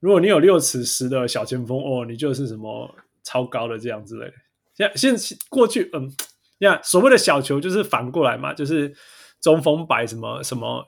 [0.00, 4.32] 如果你有六尺十的小前锋，哦，你就是什么超高的这样之类的。
[4.94, 6.10] 现现过去，嗯，
[6.60, 8.94] 呀、所谓的小球就是反过来嘛，就是
[9.40, 10.86] 中锋摆什么什么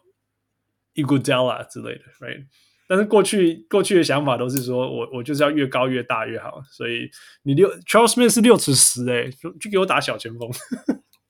[0.95, 2.47] Iguodala 之类的，right？
[2.89, 7.11] 但是过去过去的想法都是说我我就是要越高越大越好，所以
[7.43, 10.51] 你六 Charles Smith 是六尺十哎，就就给我打小前锋，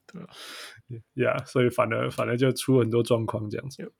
[0.07, 0.23] 对，
[1.15, 3.93] Yeah，所以反而反而就出很多状况这样子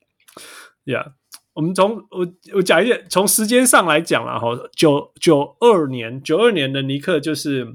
[0.85, 1.13] ，Yeah，
[1.53, 7.67] 我们从我我讲一点，从时间上来讲啦哈，九九二年九二年的尼克就是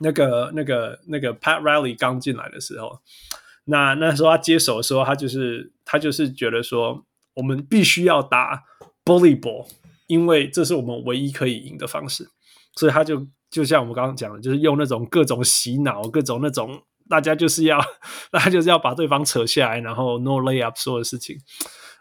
[0.00, 3.00] 那个那个那个 Pat Riley 刚进来的时候，
[3.66, 8.64] 那那时候他接手的时候，他就是他就是觉得说我们必须要打。
[9.06, 9.68] Bully ball，
[10.06, 12.26] 因为这是我们唯一可以赢的方式，
[12.74, 17.78] 所以他就就像我们刚刚讲的，就是用那种各种洗脑，各种那种大家就是要，
[18.32, 21.36] 大家就是要把对方扯下来，然后 no layup 所有的事情，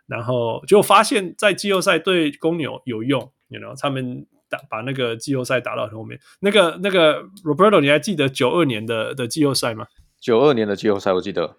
[0.07, 9.87] 然后就发现，在季后赛对公牛有用，you know，他们打把那个季后赛打到后面，那个那个 Roberto，你还记得九二年的的季后赛吗？
[10.19, 11.55] 九二年的季后赛我记得，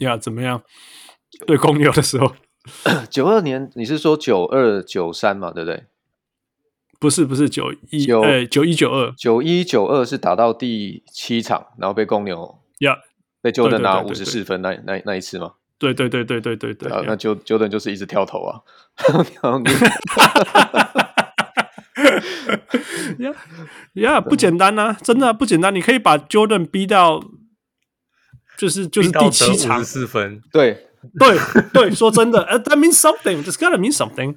[0.00, 0.62] 呀，怎么样？
[1.46, 2.34] 对公牛的时候。
[3.08, 5.50] 九二年，你是说九二九三嘛？
[5.50, 5.84] 对不对？
[7.00, 12.98] 不是，不是九一，呃，九一九二，九一九二是打到第七场，然后被公牛呀，
[13.40, 15.54] 被 Jordan 拿五十四分那那那一次吗？
[15.80, 18.60] 对对对对对对对，那 Jordan 就是一直跳投啊，
[23.18, 23.34] 呀
[23.94, 27.20] 呀，不简单啊，真的不简单，你可以把 Jordan 逼到，
[28.56, 30.86] 就是就是第七场四分，对。
[31.18, 31.34] 对
[31.72, 33.42] 对，说真的，呃，that means something.
[33.42, 34.36] Just gotta mean something.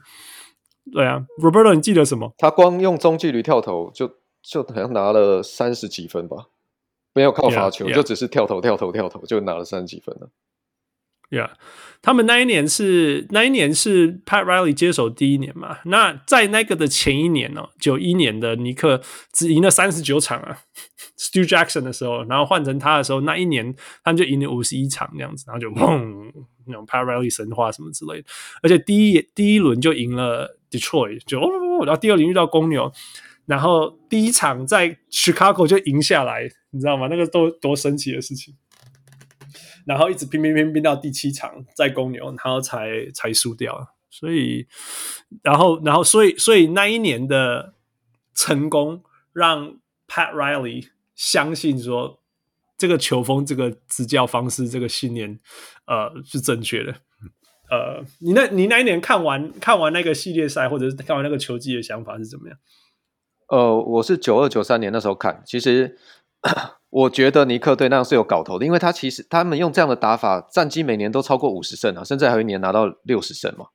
[0.93, 2.33] 对啊，Roberto，你记得什么？
[2.37, 4.09] 他光用中距离跳投就
[4.41, 6.45] 就好像拿了三十几分吧，
[7.13, 7.95] 没有靠罚球，yeah, yeah.
[7.95, 10.29] 就只是跳投跳投跳投就拿了三十几分了。
[11.29, 11.49] Yeah，
[12.03, 15.79] 他们那一年是那一年是 Pat Riley 接手第一年嘛？
[15.85, 20.59] 那在那个的前一年呢，九一年的尼克只赢了三十九场啊，
[21.17, 26.31] Stu Jackson 的时候，然后换成他的时候，那一年他们就赢了五十一场这样子，然后就砰，
[26.67, 28.27] 那种 Pat Riley 神话什么之类的，
[28.61, 31.49] 而且第一第一轮就赢了 Detroit，就哦，
[31.83, 32.91] 然后第二轮遇到公牛，
[33.47, 37.07] 然后第一场在 Chicago 就赢下来，你知道吗？
[37.09, 38.53] 那个多多神奇的事情。
[39.85, 43.95] 然后一直拼拼拼拼到第七场，在公牛，然后才才输掉。
[44.09, 44.67] 所以，
[45.41, 47.73] 然后，然后，所以，所以那一年的
[48.35, 52.19] 成功，让 Pat Riley 相信说，
[52.77, 55.39] 这个球风、这个执教方式、这个信念，
[55.87, 56.91] 呃，是正确的。
[57.71, 62.57] 呃，你那，你那一年看完看完那个系列赛，或者是看完那个球季的想法是怎么样？
[63.47, 65.97] 呃，我是九二九三年那时候看，其实。
[66.89, 73.65] 我觉得尼克队那样是有搞头的，因为他其实他们用这样的打法，战绩每年都超过五十胜啊，甚至还有一年拿到六十胜嘛。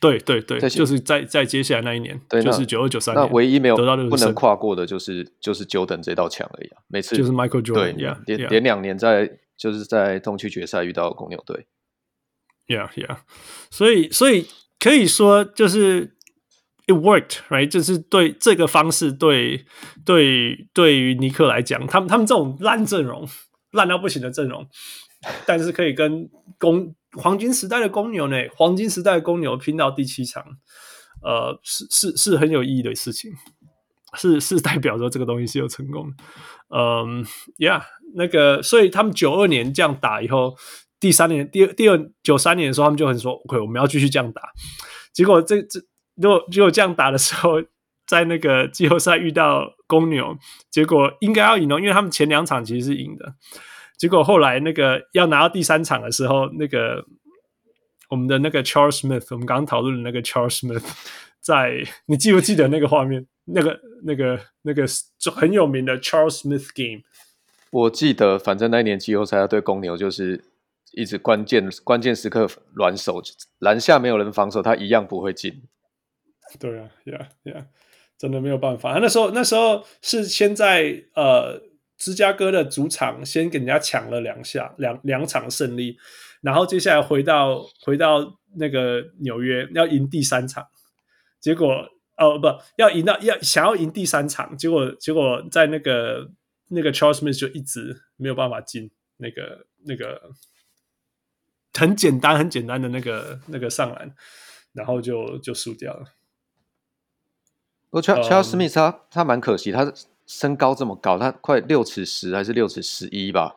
[0.00, 6.80] 对对对，就是在在接下来那一年，对，就是九二九三年，那唯一没有得到不能跨过的就是就是 Jordan 这道墙而已啊。
[6.88, 11.66] 每次就是 Michael Jordan，对，连连两年在就是在东区决赛遇到公牛队。
[12.66, 13.18] Yeah, yeah，
[13.70, 14.46] 所以所以
[14.78, 16.16] 可以说就是
[16.90, 17.68] it worked, right？
[17.68, 19.64] 就是对这个方式对
[20.04, 23.28] 对对于尼克来讲，他们他们这种烂阵容，
[23.72, 24.66] 烂到不行的阵容，
[25.46, 26.94] 但是可以跟公。
[27.14, 28.36] 黄金时代的公牛呢？
[28.54, 30.44] 黄金时代的公牛拼到第七场，
[31.24, 33.32] 呃，是是是很有意义的事情，
[34.14, 36.16] 是是代表着这个东西是有成功的。
[36.72, 37.26] 嗯
[37.58, 37.82] ，Yeah，
[38.14, 40.54] 那个，所以他们九二年这样打以后，
[41.00, 44.42] 第三年第二第二九三年的时候，他们就很说，OK，我们要继续这样打。
[45.12, 45.80] 结果这这
[46.20, 47.62] 如果如果这样打的时候，
[48.06, 50.36] 在那个季后赛遇到公牛，
[50.68, 53.34] 结果应该要赢哦，因为他们前两场其实是赢的。
[53.96, 57.04] 结果后来那个要拿到第三场的时候，那个
[58.08, 60.82] 我们的那个 Charles Smith，我们刚刚讨论的那个 Charles Smith，
[61.40, 63.26] 在你记不记得那个画面？
[63.52, 64.84] 那个那个那个
[65.34, 67.02] 很有名的 Charles Smith game。
[67.70, 70.44] 我记得，反正那一年季后赛要对公牛，就是
[70.92, 73.22] 一直关键关键时刻软手，
[73.58, 75.62] 篮下没有人防守，他一样不会进。
[76.58, 77.66] 对啊，Yeah Yeah，
[78.18, 78.98] 真的没有办法。
[78.98, 81.70] 那时候那时候是先在呃。
[82.02, 85.98] 芝加哥的主场先给人家抢了两下，两两场胜利，
[86.40, 90.66] 然后接下来回到回到那个纽约要赢第三场，
[91.40, 91.86] 结果
[92.16, 96.30] 哦不要赢到要想要赢第三场，结果结果在那个
[96.68, 100.30] 那个 Charles Smith 就一直没有办法进那个那个
[101.74, 104.10] 很简单很简单的那个那个上篮，
[104.72, 106.06] 然后就就输掉了。
[107.90, 109.92] 不过 Charles Smith 他他蛮可惜，他。
[110.32, 113.56] 身高这么高，他快六尺十还是六尺十一吧？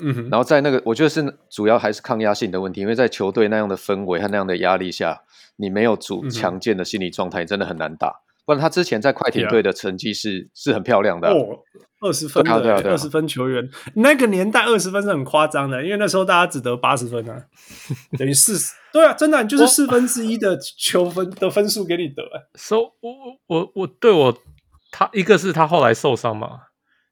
[0.00, 5.22] 嗯哼，然后在那个，我觉得是主要还是抗压性的问题，因为在球队那样的氛围和那样的压力下，
[5.54, 8.20] 你没有主强健的心理状态，真的很难打。
[8.46, 10.48] 不然他之前在快艇队的成绩是、yeah.
[10.54, 11.58] 是很漂亮的、啊，哦，
[12.00, 17.44] 二十分的，二十、啊啊、分球员，那个年代二十分是很夸张的，因为那时候大家只得八十分啊，
[18.16, 22.22] 等于四十，对啊，真的就是四分之一的球分的分数给你得。
[22.54, 23.12] So 我
[23.46, 24.34] 我我我对我。
[24.92, 26.58] 他一个是他后来受伤嘛，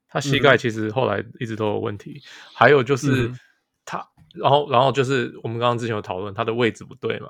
[0.09, 2.13] 他膝盖其实后来一直都有问题。
[2.13, 2.23] 嗯、
[2.55, 3.31] 还有就是
[3.83, 7.27] 他，然后然后就是我们刚刚之前有讨论他的位置不对嘛。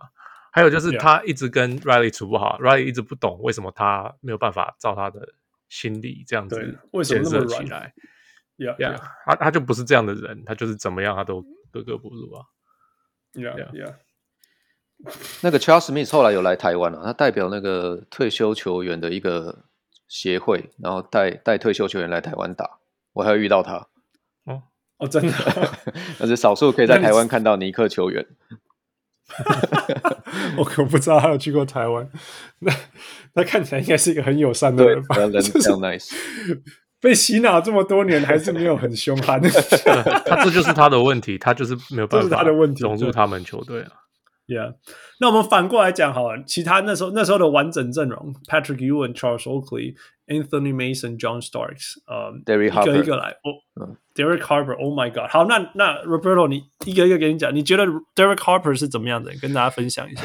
[0.56, 5.34] 还有就是他一直跟 Riley 处不好，Riley 一直不懂为什么他没有办法照他的
[5.68, 7.94] 心理这样子建设起来。
[8.58, 12.46] Yeah，，他他就不是这样的人，他就是怎么样他都格格不入啊。
[13.34, 13.96] Yeah, yeah，
[15.42, 19.66] 那个 Charles Smith 后来有来台湾了，他代表那个退休球员的一个。
[20.08, 22.78] 协会，然后带带退休球员来台湾打，
[23.14, 23.88] 我还有遇到他。
[24.44, 24.62] 哦
[24.98, 25.34] 哦，真的，
[26.22, 28.24] 那是少数可以在 台湾看到尼克球员。
[30.58, 32.08] 我可不知道他有去过台湾。
[32.60, 32.72] 那
[33.34, 35.18] 他看起来应该是一个很友善的人吧？
[35.18, 36.12] 人比较 nice。
[37.02, 39.42] 被洗脑这么多年，还是没有很凶悍。
[40.26, 43.92] 他这就是他的问题，他就是没有办法融入他们球队啊。
[44.48, 44.76] Yeah，
[45.20, 49.96] 那我们反过来讲好了，其他那时候那时候的完整阵容：Patrick Ewing、Charles Oakley、
[50.28, 53.32] Anthony Mason、John Starks，呃、um,，Derek Harper，一个一个来。
[53.32, 55.32] 哦、oh, 嗯、，Derek Harper，Oh my God！
[55.32, 59.34] 好，那那 Roberto，你一个一个给你讲，你觉得 Derek Harper 是怎么样的？
[59.42, 60.24] 跟大家分享一下。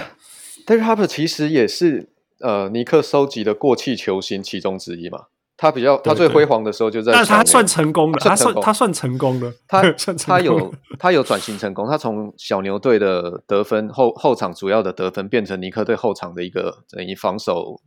[0.66, 5.28] Derek Harper 其实也是呃尼克收集的过气球星其中之一嘛。
[5.60, 9.82] 他比较，他最辉煌的时候就在，但是他算成功的，他算他算成功的， 他
[10.16, 17.78] 他有他有转型成功，他从小牛队的得分后后场主要的得分，变成尼克队后场的一个等于防守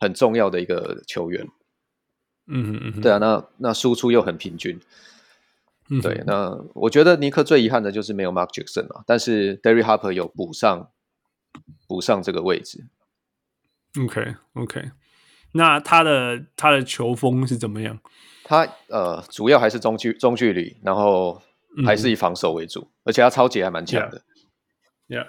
[0.00, 1.46] 很重要的一个球员。
[2.48, 4.80] 嗯嗯嗯，对啊，那那输出又很平均。
[5.90, 10.90] 嗯，对，那我觉得尼克最遗憾的就是没有 Mark Jackson 啊，但是 Derry Harper 有补上
[11.86, 12.84] 补上这个位置。
[14.04, 14.90] OK OK。
[15.52, 17.98] 那他的他的球风是怎么样？
[18.44, 21.40] 他呃，主要还是中距中距离，然后
[21.86, 24.22] 还是以防守为主，嗯、而且他超级还蛮强的。
[25.08, 25.26] Yeah，, yeah.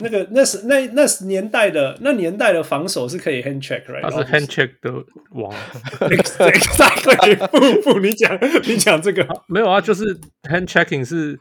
[0.00, 4.02] 那个那是那那是年代的那年代的防守是可以 hand check，right？
[4.02, 4.92] 他是 hand check 的
[5.30, 5.50] 王。
[6.10, 9.80] Exactly， 不不，你讲你讲这个没有啊？
[9.80, 10.04] 就是
[10.42, 11.38] hand checking 是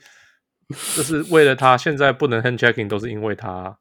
[0.96, 3.78] 就是为了他现在不能 hand checking，都是因为他。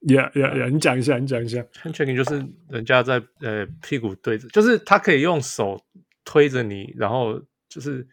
[0.00, 0.70] Yeah, yeah, yeah！
[0.70, 1.60] 你讲一下，你讲一下。
[1.82, 5.84] hand checking 就是人家在呃屁股对着，就是他可以用手
[6.24, 8.06] 推着你，然后就是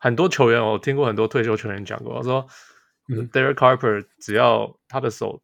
[0.00, 2.44] 很多球员，我听过很多退休球员讲过，我说、
[3.08, 5.40] 嗯、Derek Harper 只要他的手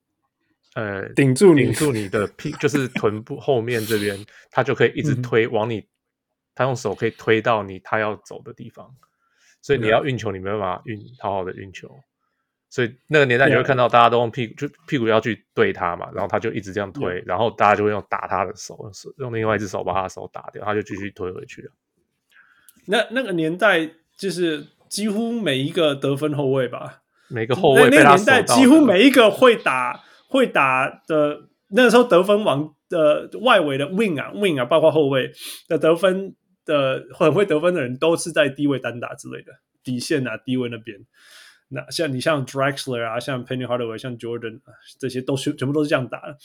[0.75, 4.19] 呃顶住你，顶住你的屁， 就是臀部后面这边，
[4.51, 5.87] 他就可以一直推、嗯、往你
[6.57, 8.93] 他用手可以推到你他要走的地方，
[9.63, 11.97] 所以你要运球，你没办法运好好的运球。
[12.69, 18.77] 所以那个年代你会看到大家都用屁股，就屁股要去对他嘛，然后他就一直这样推，然后大家就会用打他的手，
[19.19, 21.71] 用另外一只手把他的手打掉，他就继续推回去了。
[22.87, 35.33] 那那个年代就是几乎每一个得分后卫吧，每个后卫那个年代几乎每一个会打会打的，那个时候得分王的外围的 wing 啊 wing 啊，包括后卫
[35.69, 39.53] 的得分的很会得分的人，都是在低位单打之类的
[39.83, 40.99] 底线啊低位那边。
[41.69, 46.37] 那像你像 Drexler 啊，像 Penny Hardaway，像 Jordan 啊这些都是全部都是这样打的，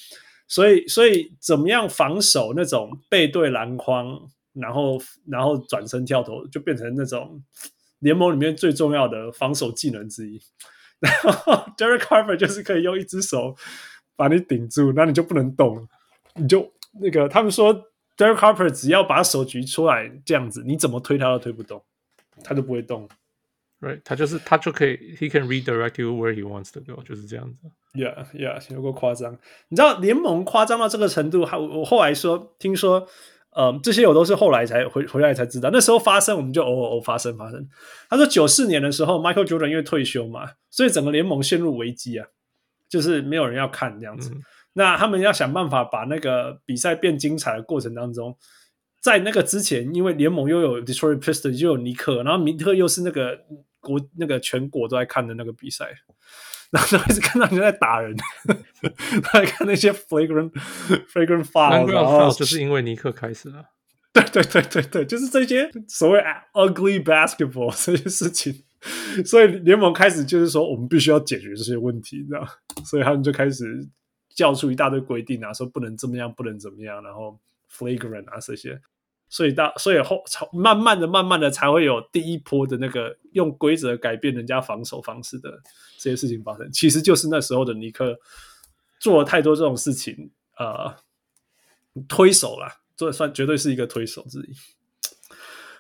[0.48, 4.20] 所以所以怎么样防守那种背对篮筐，
[4.54, 7.44] 然后然后转身跳投，就变成那种
[8.00, 10.42] 联盟里面最重要的防守技能之一。
[11.00, 13.56] 然后 Derek Harper 就是可以用一只手
[14.16, 15.88] 把你顶住，那你就不能动，
[16.36, 17.74] 你就那个他们说
[18.18, 21.84] Derek Harper 只要把手举出来这样子，你怎么推他都推不动，
[22.44, 23.10] 他就不会动。
[23.82, 27.68] Right，他就是他就可以，he can redirect you where he wants to go，就是这样子。
[27.96, 29.36] Yeah，Yeah，有够夸张。
[29.70, 33.08] 你知道联盟夸张到这个程度，还我后来说，听说，
[33.56, 35.72] 呃，这些我都是后来才回回来才知道。
[35.74, 37.68] 那时候发生，我们就偶尔偶发生发生。
[38.08, 42.28] 他说九四年的时候，Michael Jordan 因为退休嘛，所以整个联盟陷入危机啊，
[42.88, 44.30] 就是没有人要看这样子。
[44.36, 48.38] 嗯、那他们要想办法把那个比赛变精彩的过程当中，
[49.02, 53.40] 在那个之前，因为联盟又有 Detroit Pistons 又有尼克，然后尼克又是那个。
[53.82, 55.92] 国那个全国都在看的那个比赛，
[56.72, 58.16] 然后就一直看到人家在打人，
[59.34, 60.52] 在看那些 flagrant
[61.12, 63.66] flagrant foul，然后就是因为尼克开始了。
[64.14, 66.20] 对对对对对，就是这些所谓
[66.54, 68.64] ugly basketball 这些事情，
[69.26, 72.46] 所以联盟开始就是说，我们必须要解决这些问题，你知道？
[72.84, 73.66] 所以他们就开始
[74.36, 77.40] 叫出一大堆规定啊，说不能这么样，不能怎么样，然后
[77.72, 78.82] flagrant 啊这些。
[79.32, 80.22] 所以到所以后
[80.52, 85.50] 慢慢的、慢慢的才会有第一波的那个用规则改变人家防守方式的
[85.98, 86.70] 这些事情发生。
[86.72, 88.20] 其实就是那时候的尼克
[89.00, 90.94] 做了太多这种事情，呃，
[92.10, 94.54] 推手啦，这算绝对是一个推手之一。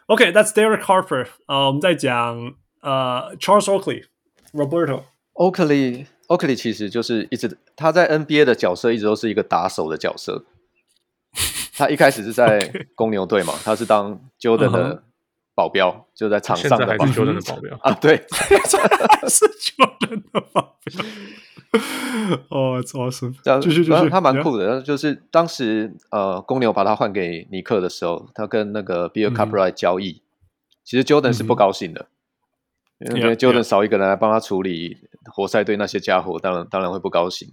[0.05, 1.27] OK，that's、Derek Harper。
[1.47, 10.45] 呃，我们在讲呃 Charles Oakley，Roberto Oakley，Oakley 其实就是一直他在 NBA 的角色一直都是一个打手的角色。
[11.77, 12.59] 他一开始是在
[12.95, 15.03] 公牛队嘛，他是当 Jordan 的
[15.55, 16.03] 保镖，uh.
[16.13, 17.07] 就在场上的保镖。
[17.07, 18.17] Jordan 的保镖啊，对，
[19.29, 21.05] 是 Jordan 的保镖。
[22.49, 23.33] 哦，超神！
[23.61, 24.81] 继续继续，他蛮酷的。
[24.81, 30.23] 就是当时呃，公牛把他换给尼克的时候，他跟那个 Bill Cartwright 交易，嗯，
[30.83, 32.07] 其实 Jordan 是不高兴的，
[32.99, 34.97] 嗯，因为 Jordan 少一个人来帮他处理
[35.33, 37.49] 活塞队那些家伙，当然当然会不高兴。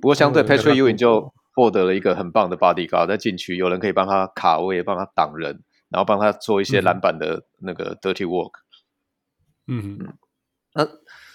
[0.00, 1.32] 不过相对 Patrick Ewing 就。
[1.52, 8.52] 获得了一个很棒的 bodyguard 在禁区，有人可以帮他卡位，帮他挡人，然后帮他做一些篮板的那个 dirty work。
[9.66, 10.18] 嗯嗯，
[10.74, 10.88] 那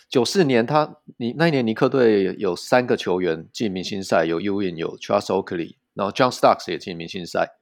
[0.09, 7.57] 九四年他你那一年尼克队有三个球员进明星赛，有 Ewing，有 Charles Oakley，然后 John Starks 也进明星赛。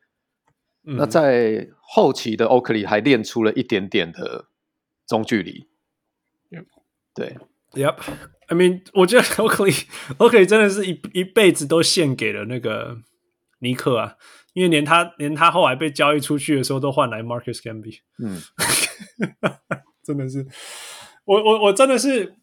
[0.85, 0.97] 嗯。
[0.97, 4.47] 那在后期的 Oakley 还练出了一点点的
[5.07, 5.67] 中距离。
[7.13, 7.37] 对。
[7.73, 7.95] Yep,
[8.49, 12.99] I mean，我觉得 Oakley，Oakley 真的是一一辈子都献给了那个
[13.59, 14.15] 尼克啊，
[14.53, 18.01] 因为连他连他后来被交易出去的时候都换来 Marcus Camby。
[18.23, 18.39] 嗯，
[20.05, 20.45] 真的是，
[21.25, 22.35] 我我我真的是，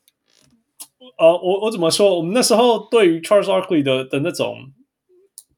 [1.17, 2.17] 呃，我我怎么说？
[2.17, 4.73] 我们那时候对于 Charles Oakley 的的那种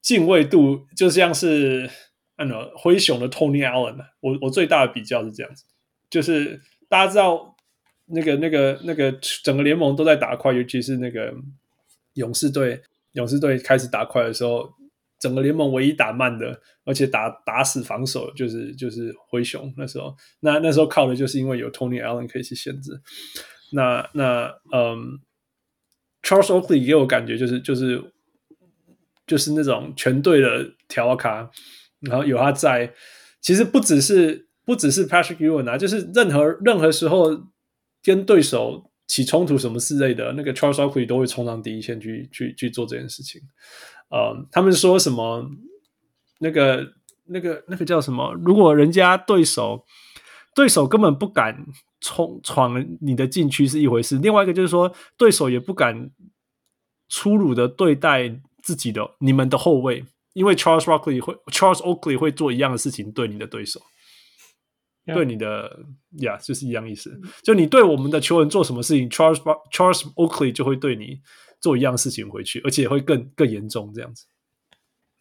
[0.02, 1.88] 敬畏度，就像是
[2.36, 3.96] 按照灰熊的 Tony Allen。
[4.20, 5.64] 我我最大的比较是这样子，
[6.10, 6.60] 就是
[6.90, 7.51] 大家知道。
[8.12, 9.10] 那个、那个、那个，
[9.42, 11.34] 整个联盟都在打快，尤其是那个
[12.14, 12.80] 勇士队。
[13.12, 14.66] 勇士队开始打快的时候，
[15.18, 19.70] 整个联盟唯一打慢的，而且打打死防守，就是就是灰熊。
[19.76, 22.98] 那时候，那那时候靠的就是因为有 Tony Allen 可以去限制。
[23.72, 25.20] 那那嗯
[26.22, 28.02] ，Charles Oakley 给我感觉就是就是
[29.26, 31.50] 就是那种全队的调卡，
[32.00, 32.94] 然后有他在，
[33.42, 37.51] 其实不只是不只是 Patrick Ewing 啊，就是任何任何时候。
[38.02, 43.40] 跟对手起冲突什么之类的，那个 Charles Oakley 都会冲上第一线去去去做这件事情。
[44.10, 45.50] 呃，他们说什么？
[46.40, 46.92] 那个
[47.26, 48.34] 那个那个叫什么？
[48.44, 49.84] 如果人家对手
[50.54, 51.64] 对手根本不敢
[52.00, 56.10] 冲闯你的禁区是一回事，另外一个就是说对手也不敢
[57.08, 63.80] 粗鲁的对待自己的你们的后卫，因为 Charles Oakley 会 Charles Oakley 会做一样的事情对你的对手。
[65.06, 65.84] 对你的
[66.18, 67.20] 呀，yeah, 就是一样意思。
[67.42, 69.40] 就你对我们的球员做什么事情，Charles
[69.72, 71.20] Charles Oakley 就会对你
[71.60, 74.26] 做一样事情回去，而且会更更严重这样子。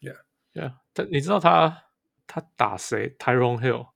[0.00, 0.18] Yeah,
[0.54, 0.74] yeah。
[0.94, 1.84] 他你知道他
[2.26, 3.88] 他打谁？Tyrone Hill。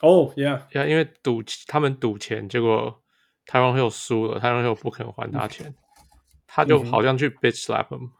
[0.00, 3.02] 哦，Yeah，呀，因为赌他们赌钱，结果
[3.46, 5.74] Tyrone Hill 输了，Tyrone Hill 不肯还他钱，嗯、
[6.46, 8.10] 他就好像去 bitch slap him，、嗯、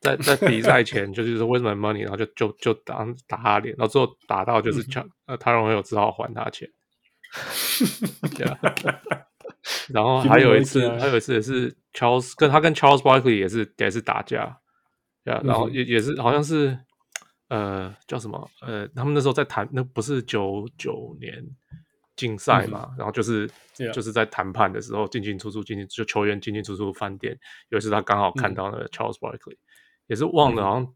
[0.00, 6.68] 在在比赛前就是说 Where's my money，然后就就就打打他脸，然后最后打到就是抢，呃、嗯、Tyrone Hill 只好还他钱。
[9.88, 14.58] 然后还有一次，还有一次也是 Charles 跟他跟 Charles Barkley 也是也是打架，
[15.24, 16.78] 呀，然后也也是好像是。
[17.50, 18.48] 呃，叫什么？
[18.60, 21.44] 呃，他们那时候在谈，那不是九九年
[22.14, 22.86] 竞赛嘛？
[22.92, 23.90] 嗯、然后就是、yeah.
[23.90, 27.36] 就是在谈判的时候进进出出，进进就球员进进出出饭店。
[27.70, 29.58] 有一次他刚好看到那个 Charles Barkley，、嗯、
[30.10, 30.94] 也是忘了，好像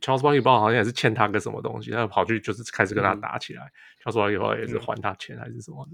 [0.00, 3.64] Charles Barkley 不知道好像也是欠他个什么东西，他就跑去就是开始跟他打起来。
[3.64, 3.70] 嗯、
[4.04, 5.92] Charles Barkley 后来也是还他钱还是什么的，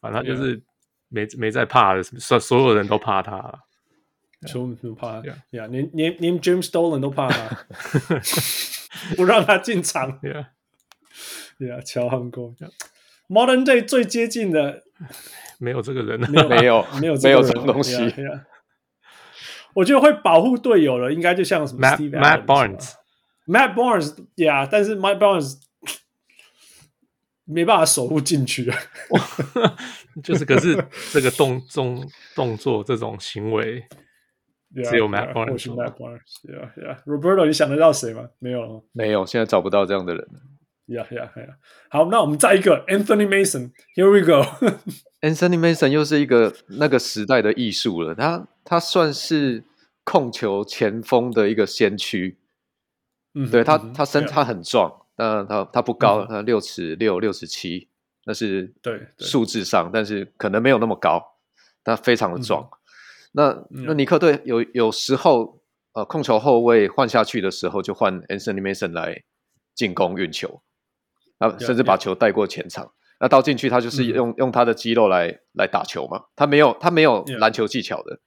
[0.00, 0.62] 反正他就是
[1.08, 3.64] 没.没在怕的，所所有人都怕他，
[4.46, 5.64] 所有人都怕他呀，yeah.
[5.64, 5.68] yeah.
[5.68, 7.66] 连连连 James Dolan 都怕他。
[9.16, 12.54] 不让他进场，Yeah，Yeah，乔汉哥
[13.28, 14.82] ，Modern Day 最接近的
[15.58, 17.94] 没有这个人，没有，没有，没有，没有这种东西。
[17.96, 18.44] Yeah, yeah.
[19.74, 25.60] 我觉得会保护队友了，应该就像什么 Matt, Matt Barnes，Matt Barnes，Yeah，但是 Matt Barnes
[27.44, 28.78] 没办法守护禁区啊，
[30.22, 33.84] 就是可是这个动动动作这种行为。
[34.72, 38.28] Yeah, 只有 Matt Barnes，或许 Matt Barnes，Yeah Yeah，Roberto，你想得到谁吗？
[38.38, 40.24] 没有，没有，现在找不到这样的人。
[40.86, 41.54] Yeah Yeah Yeah，
[41.88, 44.44] 好，那我们再一个 Anthony Mason，Here we go。
[45.20, 49.64] Anthony Mason 又是一个那个时代的艺术了，他他算是
[50.04, 52.38] 控球前锋的一个先驱。
[53.34, 57.88] 嗯，对他，他身他很壮，但他他不高，他六尺六六尺七，
[58.24, 61.22] 那是对数字上，但是可能没有那么高，
[61.84, 62.62] 他非常的壮。
[62.64, 62.76] 嗯
[63.32, 65.62] 那那尼克队有有时候
[65.92, 69.22] 呃控球后卫换下去的时候，就换 Anthony Mason 来
[69.72, 70.62] 进攻运球，
[71.38, 72.90] 啊，甚至把球带过前场。
[73.20, 78.16] 那到禁区他就是用、嗯、用他的肌肉来来打球嘛，他没有他没有篮球技巧的。
[78.16, 78.18] Yeah.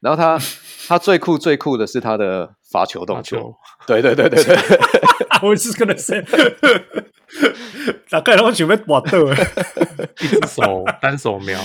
[0.00, 0.38] 然后他
[0.88, 3.56] 他最酷最酷的是他的罚球动作，
[3.86, 4.56] 对对对对对。
[5.42, 6.16] 我是跟他说，
[8.10, 9.32] 大概我准备搏斗，
[10.20, 11.58] 一只手单手瞄。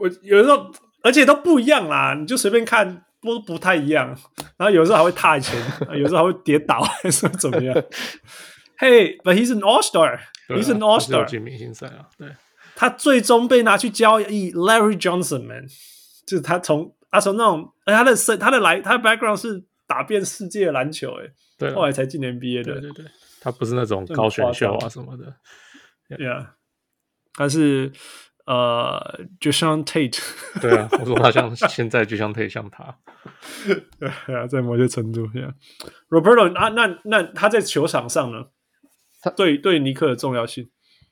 [0.00, 0.70] 我有时候，
[1.02, 4.08] 而且都不一样啦，你就随便看，都不太一样。
[4.58, 5.58] 然后有时候还会踏前，
[5.98, 7.74] 有时候还会跌倒，还是怎么样
[8.78, 11.24] ？Hey，but he's an all star，he's an all star。
[11.24, 12.28] 进明星赛啊，对。
[12.74, 15.66] 他最终被拿去交易，Larry Johnson，man，
[16.26, 21.26] 就是他从他从那种，他的身，他的来，他的 background 是打遍世界篮球，哎，
[21.58, 23.06] 对，后来才进 NBA 的，对对对。
[23.40, 25.34] 他不是那种高选秀啊什么的
[26.08, 26.46] ，Yeah，
[27.34, 27.92] 他是。
[28.46, 30.22] 呃，就像 Tate，
[30.60, 32.96] 对啊，我说他像现在就像 Tate，像他，
[33.98, 35.52] 对啊，在某些程度下
[36.08, 38.44] ，Roberto 啊，那那他在球场上呢？
[39.26, 40.68] 他对对尼克的重要性，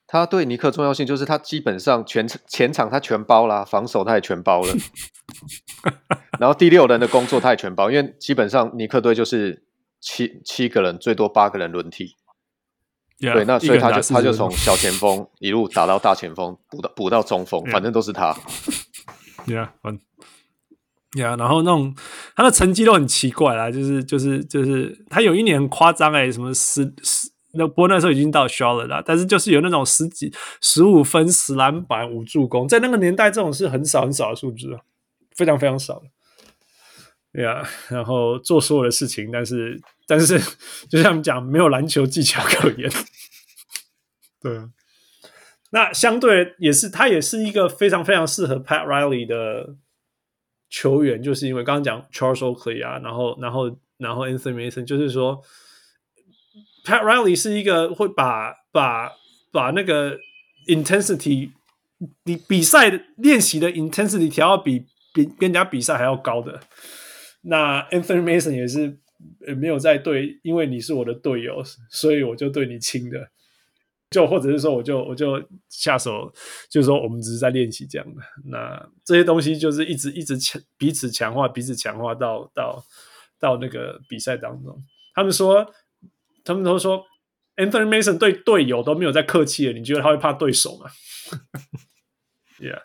[0.07, 4.73] 他对尼克重要性就是他基本上全前场他全包啦，防守他也全包了，
[6.39, 9.65] 然后第六人的工作他也全包，因为基本上尼克队就是
[10.01, 12.15] 七七个人，最多八个人轮替。
[13.19, 18.37] Yeah, 对，那所以他就他就从小前锋一路打到大前锋，补到补到中锋，反正都是他。
[19.47, 19.71] ，Yeah，
[21.39, 21.97] 然后那种
[22.37, 34.79] 他的成绩都很奇怪啦，就是就是就是他有一年很夸张哎，什么十十那不过那时候已经到 Charlotte 了，但是就是有那种十几十五分十篮板五助攻，在那个年代这种是很少很少的数字，
[35.37, 36.03] 非常非常少。
[37.33, 40.39] 对啊，然后做所有的事情，但是但是
[40.89, 42.89] 就像我们讲，没有篮球技巧可言。
[44.41, 44.69] 对啊，
[45.71, 49.75] 那相对也是，他也是一个非常非常适合 Pat Riley 的
[50.71, 55.43] 球员，就是因为刚刚讲 Charles Oakley 啊，然后然后然后 Anthony Mason，就是说
[56.85, 59.11] Pat Riley 是一个会把把
[59.51, 60.19] 把那个
[60.67, 61.51] intensity
[62.25, 66.61] 你比赛练习的 intensity 调到比比跟人家比赛还要高的。
[67.43, 68.99] 那 Anthony Mason 也是
[69.57, 73.29] 没有在对，因为你是我的队友，所以我就对你轻的，
[74.11, 76.33] 就或者是说我就我就下手，
[76.69, 78.23] 就是说我们只是在练习这样的。
[78.47, 82.85] 那这些东西就是一直一直强彼此强化，彼此强化到到
[83.39, 84.77] 到那个比赛当中。
[85.15, 85.65] 他们说，
[86.45, 87.05] 他们都说
[87.57, 90.91] Anthony Mason 对队友都没有在客气了，你觉得他会怕对手吗？
[92.61, 92.83] Yeah，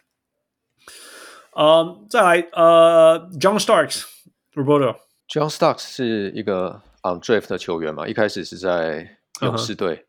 [1.54, 10.08] 呃，再来呃，John Starks，Roberto，John Starks 是一个 on draft 的球员嘛，一开始是在勇士队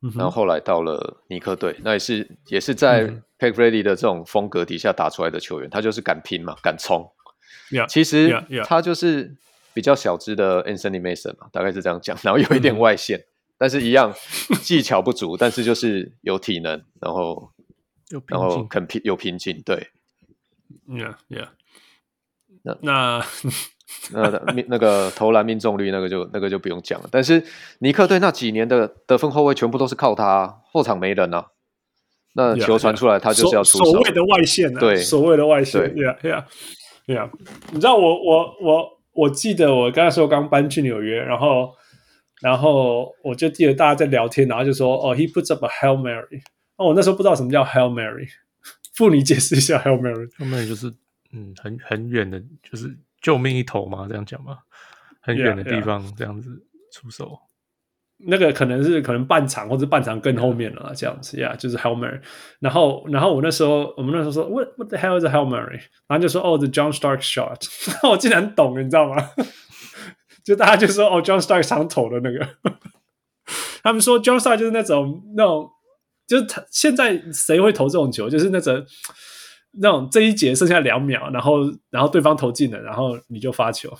[0.00, 0.18] ，uh -huh.
[0.18, 3.06] 然后后来到了尼克队，那也是也是在
[3.38, 7.08] Pat Riley 的这种风格底下打出来的球员，他就是敢拼嘛，敢冲。
[7.70, 7.86] Yeah.
[7.86, 8.34] 其实
[8.64, 9.36] 他就是
[9.74, 13.24] 比较小只的 Anthony Mason 嘛，大概是这样讲，然后有一点外线，嗯、
[13.58, 14.14] 但是一样
[14.62, 17.50] 技巧不足，但是就是有体能，然后
[18.10, 19.88] 有然后肯拼有瓶颈，对
[20.88, 21.48] ，Yeah Yeah，
[22.62, 23.26] 那那
[24.12, 27.44] 那那个投篮命中率那个就那个就不用讲了，但是
[27.78, 31.48] 尼克队那几年的得分后卫全部都是靠他，后场没人啊。
[32.34, 33.84] 那球传出来，他就是要出手。
[33.84, 37.30] 所谓的外线，对，所谓的外线，Yeah，Yeah，Yeah。
[37.72, 41.74] 你知道我我我我记得我刚才说刚搬去纽约，然后
[42.40, 46.42] 然后我就记得大家在聊天，然后就说哦，He puts up a Hail Mary。
[46.76, 48.28] 哦我那时候不知道什么叫 Hail Mary，
[48.94, 50.28] 妇女解释一下 Hail Mary。
[50.36, 50.92] Hail Mary 就是
[51.32, 54.58] 嗯，很很远的，就是救命一头嘛，这样讲嘛，
[55.20, 56.50] 很远的地方这样子
[56.90, 57.38] 出手。
[58.24, 62.20] 那个可能是可能半场或者半场更后面了，这样子呀，yeah, 就是 Helmer。
[62.60, 65.68] 然后，然后我那时候，我们那时候说，What What the hell is a Helmer？
[66.06, 67.66] 然后就说，哦、，The John Stark shot。
[68.08, 69.30] 我竟然懂，你知道吗？
[70.44, 72.48] 就大家就说，哦，John Stark 常投的那个。
[73.82, 75.68] 他们说 John Stark 就是那种那种，
[76.26, 78.30] 就是他现在谁会投这种球？
[78.30, 78.84] 就是那种
[79.80, 81.60] 那种这一节剩下两秒，然后
[81.90, 83.92] 然后对方投进了，然后你就发球，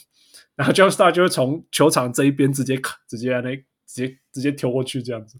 [0.54, 3.60] 然后 John Stark 就会从球场这一边直接直接那。
[3.92, 5.38] 直接直接丢过去这样子，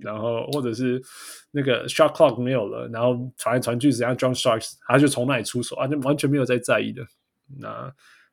[0.00, 1.02] 然后或者是
[1.50, 7.06] 那个 shot clock 没有了，然后传来传去，怎样 John Starks 他就从那里出手，啊，就完全没有在在意的。
[7.60, 7.92] 那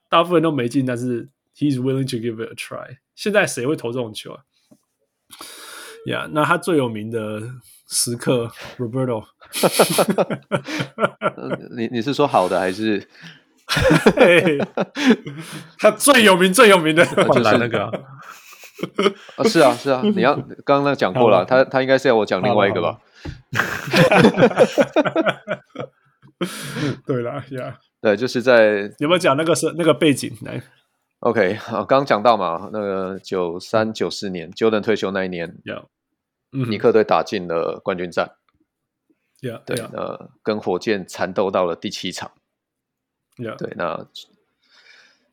[0.10, 2.98] 大部分都没进，但是 he's willing to give it a try。
[3.16, 4.44] 现在谁会投这种球啊？
[6.08, 7.41] 呀、yeah，那他最有名的
[7.88, 9.26] 时刻，Roberto。
[11.76, 13.08] 你你是说好的还是？
[15.80, 17.86] 他最有名最有名的就是那个。
[17.86, 17.91] 啊，
[19.46, 23.00] 是啊，是啊， 你要刚刚那讲过了，他他应该是要我讲另外一个吧？
[27.06, 30.62] 对了呀，对，就是在有没有讲那个是那个背景来
[31.20, 35.56] ？OK，好，刚刚讲到嘛，那个九三九四年，Jordan 退休那一年，
[36.52, 38.32] 尼克队打进了冠军战
[39.42, 42.32] ，yeah, 对，呃，跟火箭缠斗到了第七场
[43.38, 43.56] ，yeah.
[43.56, 44.08] 对，那。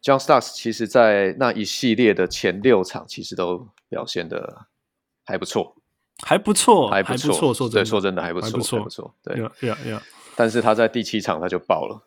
[0.03, 4.67] John Starks 其实，在那一系列的前六场，其实都表现的
[5.25, 5.77] 还不错，
[6.25, 7.53] 还不错，还不错。
[7.55, 9.15] 说真的，说真的还不错，还不错，不错。
[9.23, 10.03] 对，呀呀呀！
[10.37, 12.03] 但是他在第七场他就爆了。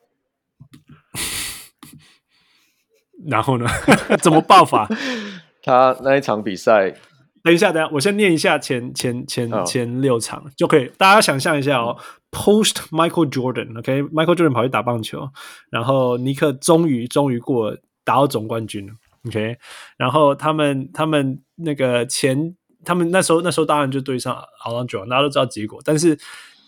[3.28, 3.68] 然后呢？
[4.22, 4.88] 怎么爆法？
[5.62, 6.96] 他那一场比赛。
[7.44, 10.52] 等一下，等一下，我先念一下前前前前六场、oh.
[10.56, 11.98] 就可以，大家想象一下哦。
[12.00, 14.36] 嗯、Post Michael Jordan，OK，Michael、okay?
[14.36, 15.30] Jordan 跑去打棒球，
[15.70, 17.76] 然后尼克终于终于过
[18.06, 18.94] 打到总冠军了
[19.28, 19.58] ，OK，
[19.98, 26.18] 然后他们他们那个前他们那时候那时候当然就对上 Alonzo，大家都知道结果，但是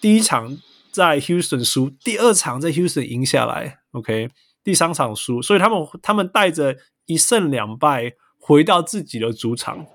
[0.02, 0.58] 第一场
[0.92, 4.30] 在 Houston 输，第二场在 Houston 赢下来，OK，
[4.62, 9.86] 第三场输，所以他们他们带着一胜两败回到自己的主场。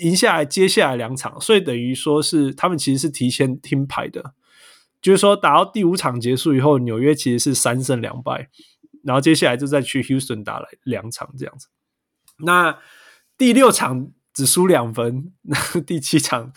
[0.00, 4.34] 赢下来，接下来两场，所以等于说是他们其实是提前听牌的，
[5.00, 8.48] 就是说打到第五场结束以后，纽约其实是三胜两败，
[9.04, 11.68] 然后接下来就再去 Houston 打了两场这样子。
[12.38, 12.78] 那
[13.36, 16.52] 第六场只输两分，那 第七场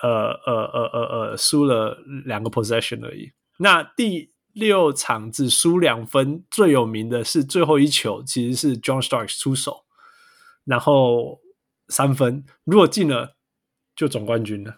[0.00, 1.00] 呃呃呃呃
[1.30, 3.32] 呃输了两个 possession 而已。
[3.58, 9.84] 那第六场只输两分，最有名的是最后一球其实是 John Starks 出手，
[10.64, 11.43] 然后。
[11.88, 13.36] 三分，如果进了
[13.94, 14.76] 就总冠军了，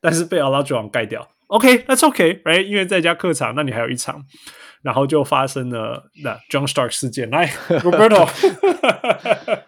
[0.00, 1.28] 但是被 Olajuwon 盖掉。
[1.48, 2.64] OK，that's OK，right？
[2.64, 4.24] 因为在家客场，那你还有一场，
[4.82, 7.30] 然后就发生了那 John Stark 事件。
[7.30, 7.46] 来，
[7.80, 8.24] Roberto，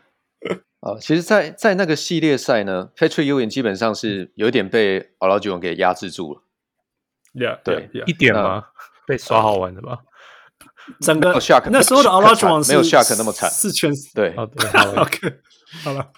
[0.81, 6.43] 啊，其实在，在在那个系列赛呢，Patrick Ewing 基本上是有一点被 Olajuwon 给压制住了。
[7.35, 8.07] Yeah，对，yeah, yeah.
[8.09, 8.65] 一点吗？
[9.07, 9.99] 被耍好玩的吧？
[11.01, 11.33] 整个
[11.71, 14.35] 那时候的 Olajuwon 没有 Shaq 那么惨，四圈对。
[14.35, 15.39] Oh, 对 OK，
[15.85, 16.11] 好了。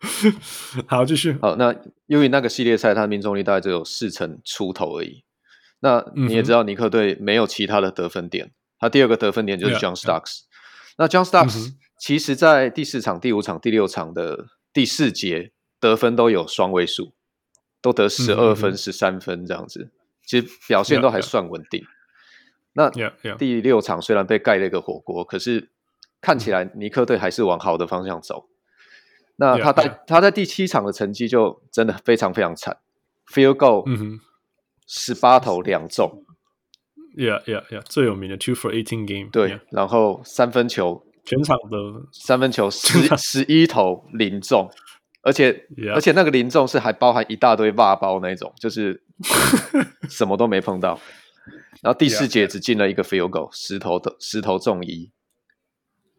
[0.86, 1.36] 好，继续。
[1.40, 1.74] 好，那
[2.06, 5.24] 因为那个系列赛，他的命中率大概只有四成出头而已。
[5.80, 10.40] 那你也知道，尼克队没有其他的得分点，他第二个得分点就是 John yeah.
[10.96, 17.12] 那 John Starks 其实在第四场、第五场、第六场的第四节得分都有双位数，
[17.80, 19.90] 都得十二分、十三分这样子，
[20.24, 21.84] 其实表现都还算稳定。
[22.74, 23.12] Yeah, yeah.
[23.22, 25.70] 那第六场虽然被盖了一个火锅，可是
[26.20, 28.48] 看起来尼克队还是往好的方向走。
[29.40, 29.98] 那他在 yeah, yeah.
[30.06, 32.76] 他在第七场的成绩就真的非常非常惨
[33.32, 33.84] ，field goal，
[34.86, 36.24] 十八投两中
[37.16, 39.60] ，yeah yeah yeah，最有名的 two for eighteen game，对，yeah.
[39.70, 41.76] 然后三分球全场的
[42.12, 44.68] 三分球十十一投零中，
[45.22, 49.02] 而且.而且那个零中是还包含一大堆袜包那种，就是
[50.10, 50.98] 什么都没碰到，
[51.80, 55.12] 然后第四节只进了一个 field goal，十投的十投中一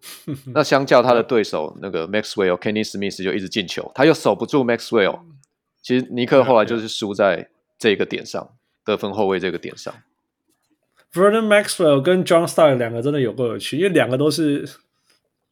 [0.55, 5.19] 那相较他的对手那个 Maxwell、Kenny Smith 就一直进球，他又守不住 Maxwell。
[5.81, 8.51] 其实尼克后来就是输在这个点上，
[8.85, 9.93] 得分后卫这个点上。
[11.13, 14.69] Vernon Maxwell 跟 John Starks 两个真的有够有趣，因为两个都是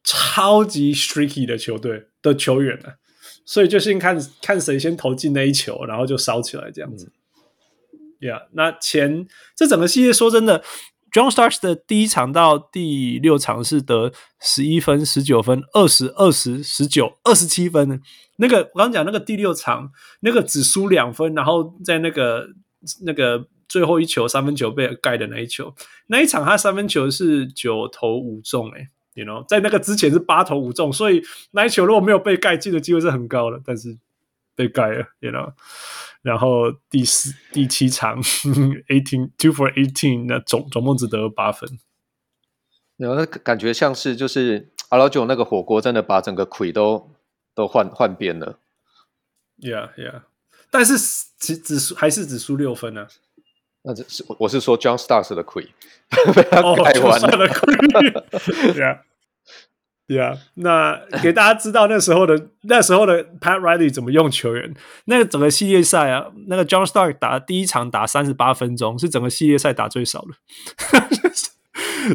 [0.04, 2.96] 超级 streaky 的球队的球员啊，
[3.44, 7.12] 所以就先看看谁先投进那一球，然后就烧起来这样子。
[8.20, 9.26] Yeah，那前
[9.56, 10.62] 这整个系列说真的。
[11.12, 18.00] John Stars 的第一场到第六场是得十一分、十九分、二十二十、十九、二十七分。
[18.36, 19.90] 那个我刚讲那个第六场，
[20.20, 22.46] 那个只输两分，然后在那个
[23.04, 25.74] 那个最后一球三分球被盖的那一球，
[26.06, 33.98] 那一场他三分球是九投五中，诶，you know，在那个之前是八投五中，所以那一球如果没有被盖进的机会是很高的，但是
[34.58, 35.52] 被盖了，you know。
[36.22, 41.78] 然后第四、第七场，eighteen two for eighteen，那总总共只得了八分。
[42.96, 47.12] 然后感觉像是就是阿老九那个火锅真的把整个魁都
[47.54, 48.58] 都换换遍了。
[49.60, 50.22] Yeah, yeah，
[50.70, 50.98] 但是
[51.38, 53.08] 只只输还是只输六分呢、啊？
[53.82, 55.62] 那这是我是说 John Starks 的亏，
[56.34, 57.46] 被他改完了。
[57.46, 57.74] Oh, 亏
[60.08, 60.36] yeah.
[60.54, 64.74] 那给大家知道那时候的那时候的 Pat Riley 怎么用球员。
[65.04, 70.28] 那个整个系列赛啊，那个 John Stark 打第一场打三十八分钟，是整个系列赛打最少的。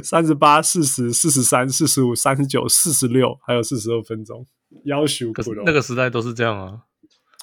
[0.04, 4.46] 三十八、四十、四十三、四十五、三十九、四十六，还有四十二分钟。
[4.86, 6.80] 要求可那个时代都是这样啊。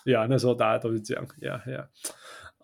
[0.05, 1.25] Yeah，那时候大家都是这样。
[1.41, 1.87] Yeah，Yeah。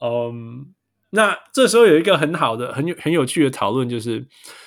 [0.00, 0.74] 嗯，
[1.10, 4.26] 那这时候有一个很好的、很有很有趣的讨论，就是。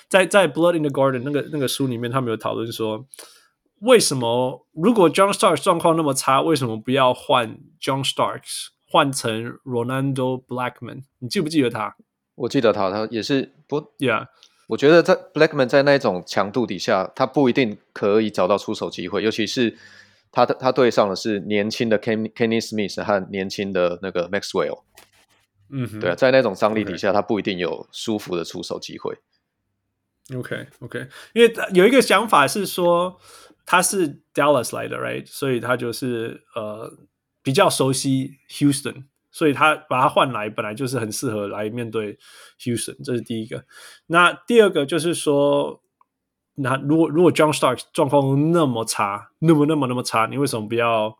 [0.10, 3.05] 在在《Blood in the Garden》那个那个书里面，他们有讨论说，
[3.82, 11.03] 为什么如果 John Starks 状况那么差，为什么不要换 John Starks 换成 Ronando Blackman？
[11.20, 11.95] 你记不记得他？
[12.36, 14.28] 我记得他，他也是不，Yeah，
[14.68, 19.78] 我觉得在 Blackman 在那种强度底下，他不一定可以找到出手机会，尤其是
[20.32, 24.84] 他的他对上的是年轻的 Kenny Kenny Smith 和年轻的那个 Maxwell，
[25.70, 29.16] 嗯哼，对啊，在那种张力底下.他不一定有舒服的出手机会。
[30.36, 33.19] OK OK，因为有一个想法是说
[33.65, 35.25] 他是 Dallas 来的，right？
[35.25, 36.91] 所以他就是呃
[37.41, 42.17] 比较熟悉 Houston，所以他把他换来本来就是很适合来面对
[42.59, 43.65] Houston，这是第一个。
[44.07, 45.82] 那第二个就是说，
[46.55, 51.17] 那如果如果 John Stark 状况那么差，那么那么那么差，你为什么不要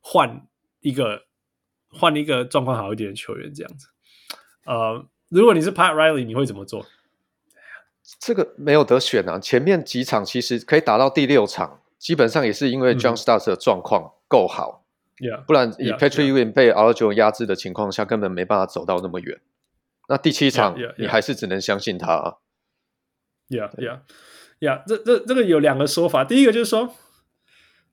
[0.00, 0.46] 换
[0.80, 1.22] 一个
[1.88, 3.88] 换一个状况好一点的球员这样子？
[4.66, 6.84] 呃，如果你是 Pat Riley，你会怎么做？
[8.18, 9.38] 这个没有得选啊！
[9.38, 14.84] 前面几场其实可以打到第六场，基本上也是因为 John Starks 的状况够好
[15.18, 15.44] ，Yeah.
[15.44, 19.40] 不然以 Patrick Ewing 被 Arroyo 压制的情况下，根本没办法走到那么远。
[20.08, 22.34] 那第七场.你还是只能相信他啊。
[23.48, 24.00] Yeah, yeah,
[24.58, 24.82] yeah.
[24.86, 26.94] 这这这个有两个说法，第一个就是说，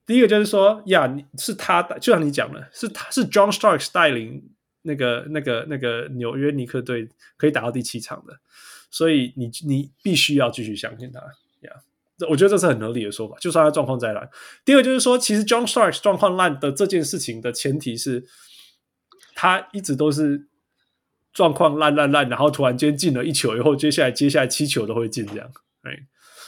[0.04, 4.50] 第一个就是说，呀，你是他，就像你讲的，是他是 John Starks 带领
[4.82, 8.40] 那个那个那个纽约尼克队可以打到第七场的。
[8.90, 11.72] 所以你你必须要继续相信他呀，
[12.16, 12.30] 这、yeah.
[12.30, 13.36] 我觉得这是很合理的说法。
[13.38, 14.28] 就算他状况再烂，
[14.64, 18.26] 第二就是说，其实 John Starks 状况烂的这件事情的前提是，
[19.34, 20.48] 他一直都是
[21.34, 25.50] 状况烂烂烂，然后突然间进了一球以后，接下来接下来七球都会进这样。
[25.82, 26.06] 哎，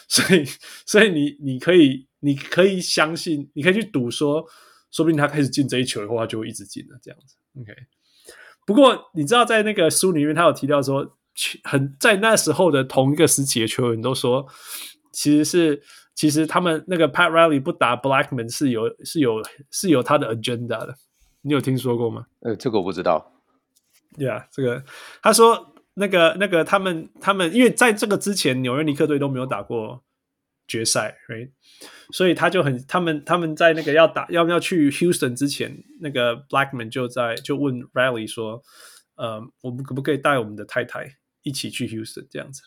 [0.09, 0.45] 所以
[0.87, 4.47] 所以你你可以你可以相信，你可以去赌说，
[4.91, 7.37] 说不定他开始进这一球以后，他就会一直进了这样子。
[7.61, 7.73] OK，
[8.67, 11.19] 不过你知道在那个书里面，他有提到说。
[11.65, 14.47] 很在那时候的同一个时期的球员都说，
[15.13, 15.83] 其实是
[16.15, 20.97] 其实他们那个 Pat Riley 不打 Blackman 是有是有是有他的 agenda 的，
[21.43, 22.27] 你有听说过吗？
[22.41, 23.33] 呃，这个我不知道。
[24.17, 24.85] Yeah，这个
[25.23, 30.03] 他说那个那个他们他们因为在这个之前纽约尼克队都没有打过
[30.67, 31.51] 决赛，right？
[32.13, 38.63] 所以他就很他们他们在那个要打要不要去 Houston 之前，那个 Blackman 就在就问 Riley 说，
[39.15, 41.17] 呃，我们可不可以带我们的太太？
[41.43, 42.63] 一起去 Houston 这样子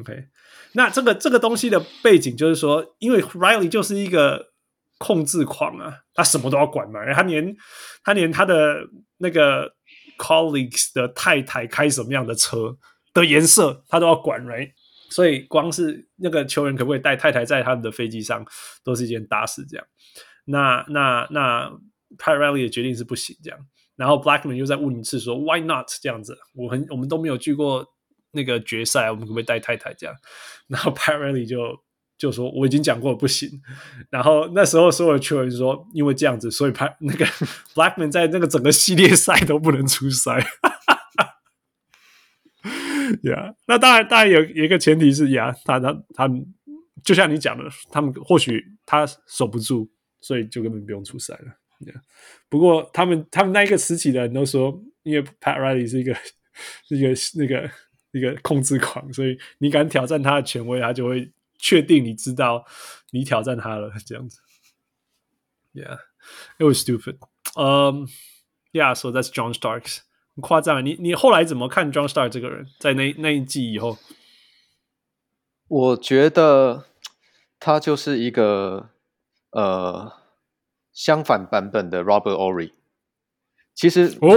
[0.00, 0.28] ，OK。
[0.72, 4.52] 那这个这个东西的背景就是说，因为 Riley 就是一个
[4.98, 7.00] 控制狂啊，他什么都要管嘛。
[7.14, 7.56] 他连
[8.02, 8.80] 他连他的
[9.18, 9.72] 那个
[10.18, 12.76] colleagues 的太太开什么样的车
[13.14, 14.72] 的颜色，他都要管，right？
[15.10, 18.44] 所以光是那个球员可不可以带太太在他们的飞机上，
[18.82, 19.64] 都是一件大事。
[19.64, 19.86] 这样，
[20.46, 21.70] 那那那
[22.18, 23.58] Pat Riley 的决定是不行这样。
[23.94, 26.36] 然后 Blackman 又在问一次说 Why not 这样子？
[26.54, 27.86] 我很我们都没有去过。
[28.38, 30.14] 那个决赛，我们可不可以带太太这样？
[30.68, 31.58] 然后 Pat Riley 就
[32.16, 33.50] 就说我已经讲过了不行。
[34.10, 37.26] 然后那时候所有的球员就说，因为这样子，所以 Pat 那个
[37.74, 40.38] Blackman 在那个整个系列赛都不能出赛。
[43.22, 46.28] 呀，yeah, 那当然，当然有有一个前提是呀，他他他
[47.02, 49.88] 就像你讲的，他们或许他守不住，
[50.20, 51.56] 所以就根本不用出赛了。
[51.80, 52.00] Yeah.
[52.48, 56.14] 不过他们他们那一个时期的人都说，因为 Pat Riley 是一个
[56.86, 57.70] 是一个那个
[58.12, 62.64] 一个控制狂，所以你敢挑战他的权威，他就会确定你知道
[63.10, 64.40] 你挑战他了这样子。
[65.72, 65.98] Yeah,
[66.58, 67.18] it was stupid.
[67.54, 68.08] Um,
[68.72, 70.00] yeah, so that's John Starks.
[70.34, 72.66] 很夸张，你你后来怎么看 John Starks 这个人？
[72.78, 73.98] 在那那一季以后，
[75.66, 76.86] 我觉得
[77.58, 78.90] 他就是一个
[79.50, 80.18] 呃。
[80.90, 82.72] 相反版本的 Robert Ory，
[83.78, 84.36] 其实哦，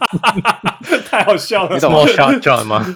[1.04, 2.06] 太好笑了，你懂吗？
[2.40, 2.86] John 吗？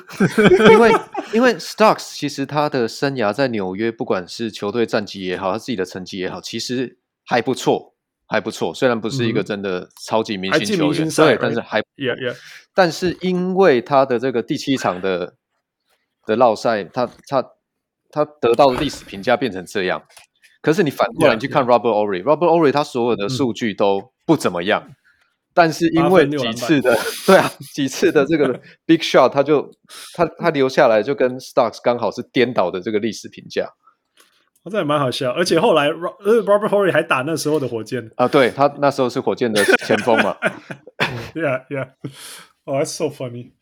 [0.70, 0.90] 因为
[1.34, 7.92] 因为 Starks 其实他的生涯在纽约，不管是球队战绩也好，他自己的成绩也好，其实还不错，
[8.26, 8.72] 还不错。
[8.72, 12.34] 虽然不是一个真的超级明星球员，对，但是还 yeah yeah。
[12.72, 15.34] 但是因为他的这个第七场的
[16.24, 17.44] 的绕赛，他他
[18.10, 20.02] 他得到的历史评价变成这样。
[20.62, 24.94] 可是你反过来你去看 Robert Ory，Robert Ory 他所有的数据都不怎么样，嗯、
[25.54, 29.70] 但是因为几次的 对啊几次的这个 Big Shot，他就
[30.14, 33.72] 他他留下来就跟 Stocks 刚好是颠倒的这个历史评价，
[34.64, 35.30] 我这也蛮好笑。
[35.30, 40.36] 而且后来 Robert Horry 还打那时候的火箭啊，对他那时候是火箭的前锋嘛，
[41.34, 43.52] Yeah Yeah，Oh that's so funny，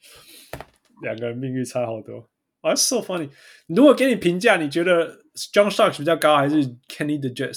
[1.03, 2.28] 两个人命运差好多。
[2.64, 3.28] Oh, that's so funny！
[3.66, 5.18] 如果给你评价，你觉得
[5.53, 6.55] John Starks 比较高，还是
[6.88, 7.53] Kenny the Jet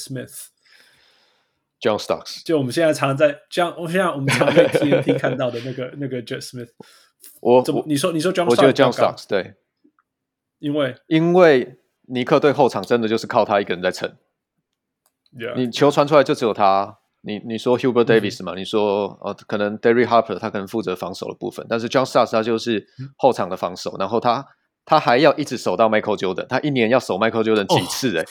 [1.79, 6.69] Smith？John Stocks，就我们现在常在这样，我现在我们常在 TNT 看到的那个那个 Jet Smith。
[7.41, 8.47] 我怎么你说你说 John？
[8.49, 9.55] 我觉得 John Stocks 对，
[10.59, 14.15] 因为因为尼克队后场真的就是靠他一个人在撑。
[15.55, 16.97] 你球传出来就只有他。
[17.21, 18.53] 你你说 Hubert Davis 嘛？
[18.53, 24.45] 嗯、你说呃，可能 Derry Harper 他可能负责防守的部分，但是 John Starks 他就是后场的防守，嗯、然后他。
[24.87, 28.25] 他还要一直守到 Michael Jordan，他一年要守 Michael Jordan 几次哎、欸哦？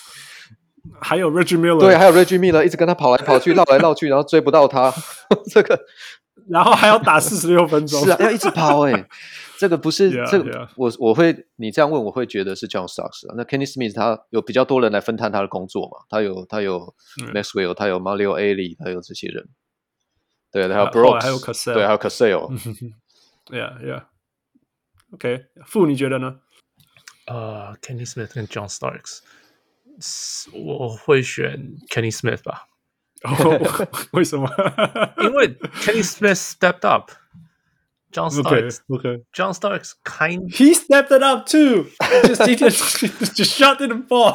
[1.01, 4.93] 还有 Reggie Miller，对，还有 Reggie Miller 一直跟他跑来跑去，绕来绕去，然后追不到他，
[5.51, 5.79] 这个，
[6.49, 9.09] 然后还要打四十六分钟，是啊，要一直跑哎、欸，
[9.59, 10.69] 这个不是 yeah, 这个 yeah.
[10.77, 13.35] 我我会你这样问，我会觉得是 John Starks 啊。
[13.37, 16.05] 那 Kenny Smith 他有比较多人来分摊他的工作嘛？
[16.09, 16.95] 他有他有
[17.33, 19.49] Maxwell，他有 Mario Elie，他有这些人，
[20.53, 22.51] 对，还有 Brooks，还有 Cassell，对，还有 Cassell。
[23.51, 24.05] Yeah, yeah.
[25.13, 26.41] OK，傅你觉得呢？
[27.27, 29.21] 呃、uh,，Kenny Smith 跟 John Starks，
[30.53, 32.69] 我会选 Kenny Smith 吧。
[33.23, 34.49] Oh, 为什么？
[35.19, 39.55] 因为 Kenny Smith stepped up，John Starks，OK，John okay.
[39.55, 44.35] Starks kind he stepped it up too，just just just shot in the ball，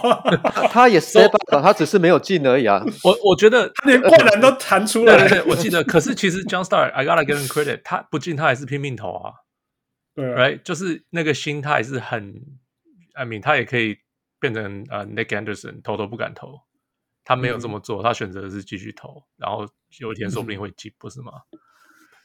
[0.69, 2.83] 他也 step up，他只是没有进而已啊。
[3.03, 5.83] 我我觉得他连灌篮都弹出来我记得。
[5.83, 9.33] 可是其实 John Starks，I gotta give him credit，他不进他还是拼命投啊。
[10.15, 12.41] 对，right，就是那个心态是很。
[13.13, 13.97] I mean，他也可以
[14.39, 16.61] 变成呃、uh, Nick Anderson，投都不敢投。
[17.25, 19.67] 他没有这么做，嗯、他选择的是继续投，然后
[19.99, 21.33] 有一天说不定会进，嗯、不是吗、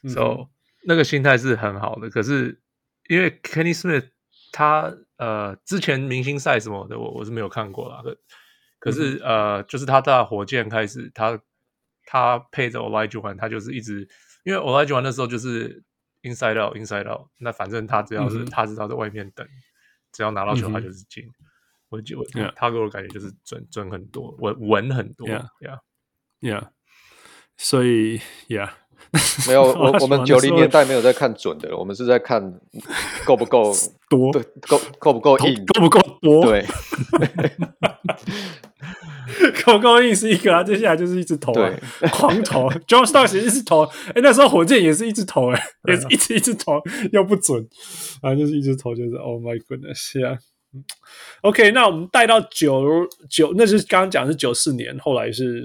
[0.03, 0.49] 嗯、？So
[0.87, 2.09] 那个心态是很好的。
[2.09, 2.61] 可是
[3.09, 4.09] 因为 Kenny Smith
[4.53, 8.01] 他呃之前明星赛什么的，我我是没有看过啦。
[8.03, 8.17] 可
[8.79, 11.39] 可是、嗯、呃，就是他在火箭开始，他
[12.07, 14.09] 他配着 Olajuwon，他就是一直
[14.45, 15.85] 因为 Olajuwon 那时候就是
[16.23, 19.47] inside out inside out，那反正他只要是、嗯、他知道在外面等。
[20.12, 21.43] 只要拿到球，他就是进、嗯。
[21.95, 22.24] 我就我
[22.57, 25.28] 他给我感觉就是准准很多，稳稳很多。
[25.28, 26.68] Yeah，Yeah，
[27.57, 28.70] 所以 Yeah，
[29.47, 32.61] 没有我我们九零年代没有在看准的，我们是在看
[33.24, 33.72] 够不够
[34.11, 36.66] 多，对，够够不够硬，够不够多，对，
[39.64, 41.70] 够不够硬是一个啊，接下来就是一直投、啊，
[42.01, 42.68] 对，狂投。
[42.88, 43.84] John Starks 一直投，
[44.14, 46.82] 哎，那时候火箭也是一直投、欸，哎，也是一直一直投，
[47.12, 47.64] 又不准，
[48.20, 50.38] 啊，就是一直投，就是 Oh my goodness，呀、yeah.
[51.43, 55.64] OK，那我们带到九九，那是刚刚讲的是九四年，后来是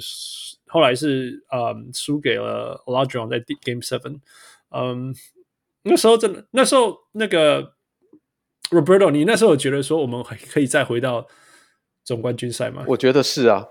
[0.68, 4.20] 后来是嗯输给了 Olajuwon 在 Game Seven，
[4.70, 5.14] 嗯，
[5.84, 7.74] 那时候真的，那时候那个
[8.70, 11.28] Roberto，你那时候有觉得说我们还可以再回到。
[12.02, 12.84] 总冠军赛吗？
[12.88, 13.68] 我觉得是啊，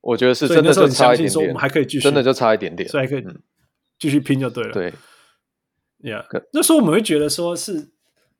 [0.00, 3.24] 我觉得是真的就差一点点，我们还可以继续，真的就差一点点，所以还可以
[3.98, 4.72] 继续拼就对了。
[4.72, 4.92] 对
[6.00, 7.90] ，Yeah，那时候我们会觉得说是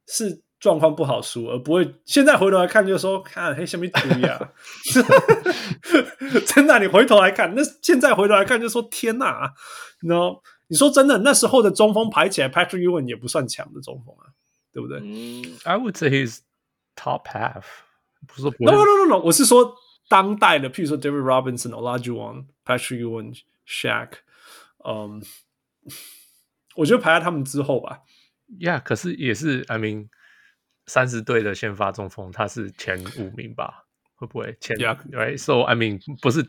[0.07, 4.53] 是状况不好输，而不会现在回头来看就说看黑什么图呀？
[6.47, 9.53] 真的，你回头来看，那现在回头来看就说天哪，
[10.01, 14.33] 然后你说真的，那时候的中锋排起来，Patrick Ewing 也不算强的中锋啊，
[14.73, 14.99] 对不对？
[15.01, 16.39] 嗯，I would say he's
[16.97, 17.63] top half。
[18.27, 19.75] 不是说不 no no no no，我是说
[20.09, 23.39] 当代的，譬如说 David Robinson、Olajuwon、Patrick Ewing、
[23.69, 24.09] Shaq，
[24.85, 25.23] 嗯，
[26.75, 28.01] 我觉得排在他们之后吧。
[28.59, 30.09] Yeah，可是也是，I mean，
[30.87, 33.85] 三十队的先发中锋，他是前五名吧？
[34.15, 36.43] 会不会前？Yeah, right，so I mean 不是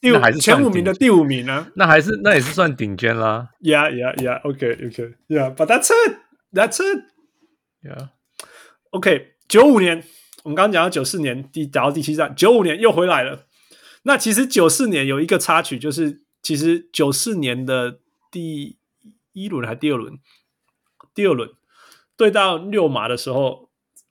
[0.00, 1.68] 第五还是前五名的第五名呢？
[1.76, 3.48] 那还是那也是算顶尖啦。
[3.60, 4.42] Yeah, yeah, yeah.
[4.42, 5.14] Okay, okay.
[5.28, 6.18] Yeah, but that's it.
[6.52, 7.04] That's it.
[7.82, 8.08] Yeah.
[8.90, 9.34] Okay.
[9.48, 10.02] 九五年，
[10.42, 13.46] 我们刚刚讲到九四年第打到第七站，九五年又回来了。
[14.02, 18.76] 那其实九四年有一个插曲，就是其实九四年的第
[19.32, 20.18] 一轮还是第二轮，
[21.14, 21.48] 第二轮
[22.16, 23.65] 对到六马的时候，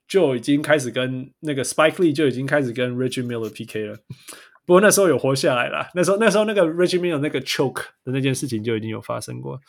[0.07, 3.97] 就已经开始跟那个 Spike Lee 就已经开始跟 Reggie Miller PK 了。
[4.65, 9.59] 不过那时候有活下来了，那时候那时候那个 Reggie Miller 那个 choke 的那件事情就已经有发生过。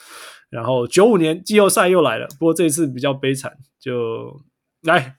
[0.48, 4.40] 然后九五年季后赛又来了，不过这一次比较悲惨，就
[4.82, 5.16] 来。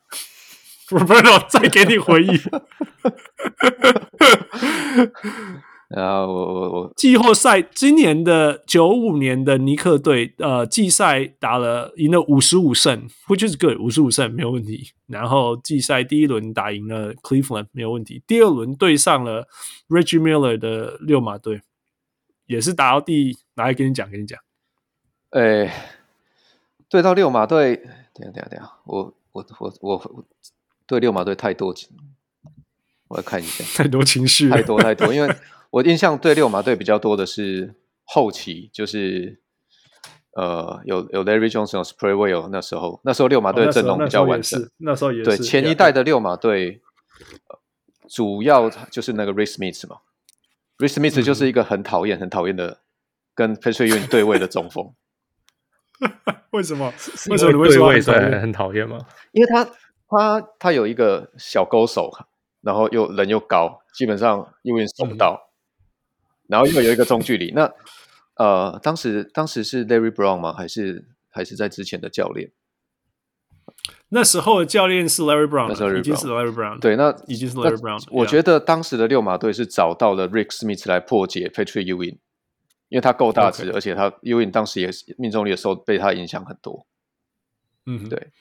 [0.90, 2.28] Roberto 再给你回忆。
[5.90, 14.92] 啊，我我我季后赛今年的九五年的尼克队，呃，季赛打了赢了五十五胜，which is good，五十五胜没有问题。
[15.08, 19.48] 然后季赛第一轮打赢了 Cleveland 没有问题，第二轮对上了
[19.88, 21.62] Reggie Miller 的六马队，
[22.46, 24.38] 也是打到第，来跟你讲，跟你讲，
[25.30, 25.72] 哎，
[26.90, 27.78] 对到六马队，
[28.14, 29.96] 等下等下等下，我我我我。
[29.96, 30.26] 我
[30.90, 31.90] 对六马队太多情，
[33.10, 35.14] 我来看一下， 太多情绪，太多太多。
[35.14, 35.36] 因为
[35.70, 39.42] 我印象对六马队比较多的是后期，就是
[40.36, 44.62] 呃，有有 Larry Johnson、Spraywell 那时候，那时候六马队阵容比较完整。
[44.62, 46.82] 哦、那时候也是，对前一代的六马队，
[48.10, 49.98] 主要就是那个 Ray Smith 嘛
[50.78, 52.80] ，Ray Smith 就是一个很讨厌、很讨厌的
[53.36, 54.94] 跟 Patrick Ewing 对位的中锋。
[56.52, 56.94] 为什么？
[57.30, 57.70] 为什么你会
[58.02, 59.00] 说很讨厌吗？
[59.32, 59.68] 因为他。
[60.10, 62.10] 他他有一个小勾手，
[62.62, 65.47] 然后又人又高，基本上因为守不到，嗯、
[66.48, 67.52] 然后又有一个中距离。
[67.52, 67.72] 那
[68.36, 70.54] 呃，当时当时是 Larry Brown 吗？
[70.54, 72.52] 还是还是在之前的教练？
[74.10, 76.80] 那时候的教练是 Larry Brown，那时候已经是 Larry Brown。
[76.80, 78.04] 对，那已经是 Larry Brown。
[78.12, 82.18] 我觉得当时的六马队是找到了 Rick Smith 来破解 Patrick Ewing，
[82.90, 86.88] 因为他够大只.而且他 Ewing 当时也是命中率的时候被他影响很多。
[87.86, 88.32] 嗯哼，对，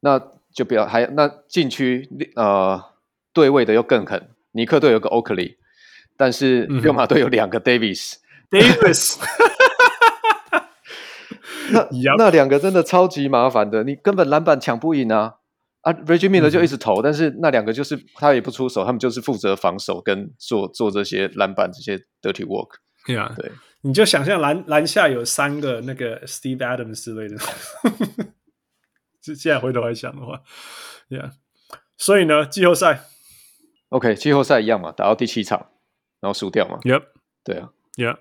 [0.00, 0.20] 那。
[0.52, 2.82] 就不要还那禁区呃
[3.32, 5.58] 对位的又更狠，尼克队有个 Oakley，
[6.20, 9.16] 但是六马队有两个 Davis，Davis，、
[10.52, 10.60] 嗯、
[11.72, 15.36] 那那两个真的超级麻烦的，你根本篮板抢不赢啊。
[15.80, 22.72] 啊！Reggie Miller 就一直投，嗯、但是那两个就是他也不出手，他们就是负责防守跟做做这些篮板这些 dirty work。
[23.06, 23.50] 对啊，对，
[23.80, 27.38] 你就想象篮篮下有三个那个 Steve Adams 之类的。
[29.24, 30.42] 现在回头来想的话
[31.08, 31.30] ，Yeah，
[31.96, 33.04] 所以呢，季后赛
[33.88, 35.68] ，OK，季后赛一样嘛，打到第七场，
[36.20, 37.02] 然后输掉嘛，Yep，
[37.44, 38.16] 对啊，Yeah，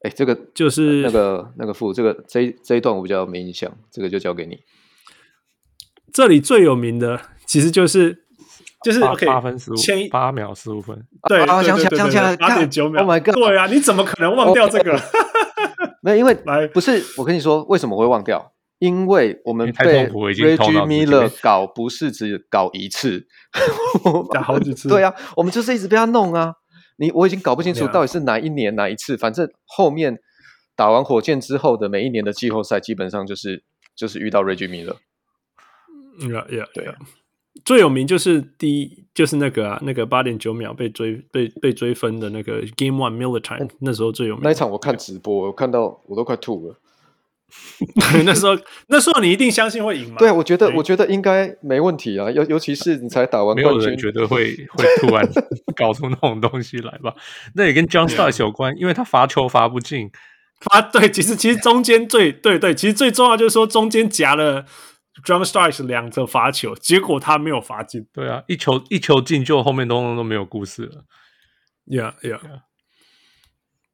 [0.00, 4.58] 哎，这个就是那个那个副，这个这一这一段我比较没印象，这个就交给你。
[6.12, 8.24] 这里最有名的其实就是
[8.82, 10.96] 就是八 OK，八分十五，前八秒十五分，
[11.28, 14.98] 对，想起来想起来，八点九秒，Oh my God，对啊，你怎么可能忘掉这个？
[16.02, 18.52] 没有，因为来不是我跟你说，为什么会忘掉？
[18.80, 23.26] 因为我们被 Reggie Miller 搞，不是只搞一次，
[24.32, 24.88] 搞好几次。
[24.90, 26.54] 对啊，我们就是一直被他弄啊。
[26.96, 30.18] 你我已经搞不清楚到底是哪一年哪一次，反正后面
[30.76, 33.62] 打完火箭之后的每一年的季后赛，基本上就是
[33.94, 34.96] 就是遇到 Reggie Miller。
[36.18, 36.94] Yeah, yeah, 对啊。
[37.64, 44.42] 最有名就是第一，就是那个啊，那个八点九秒被追被被追分的那个 Game One Miller Time，那时候最有名。
[44.42, 46.76] 那一场我看直播，我看到我都快吐了。
[48.24, 48.56] 那时候，
[48.88, 50.16] 那时候你一定相信会赢吗？
[50.18, 52.30] 对，我觉得，我觉得应该没问题啊。
[52.30, 55.28] 尤尤其是你才打完冠军，没有人觉得会会突然
[55.76, 57.14] 搞出那种东西来吧？
[57.54, 60.10] 那也跟 John Starks 有关，因为他罚球罚不进。
[60.60, 64.64] 罚对，其实其实中间最对对，其实最重要就是说中间夹了
[65.26, 68.06] John Starks 两个罚球，结果他没有罚进。
[68.14, 71.04] 对啊，一球一球进，就后面都都没有故事了。
[71.86, 72.40] Yeah, yeah.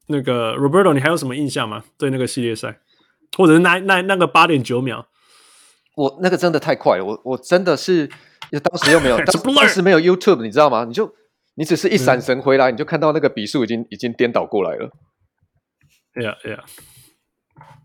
[0.06, 1.84] 那个 Roberto，你还有什么印象吗？
[1.98, 2.78] 对那个系列赛？
[3.36, 5.06] 或者是那那那个八点九秒，
[5.96, 8.08] 我那个真的太快了，我我真的是，
[8.62, 10.84] 当时又没有， 当，当时没有 YouTube，你知道吗？
[10.84, 11.14] 你就
[11.54, 14.90] 你只是一闪神回来，嗯、你就看到那个笔数已经已经颠倒过来了。
[16.14, 16.60] Yeah, yeah，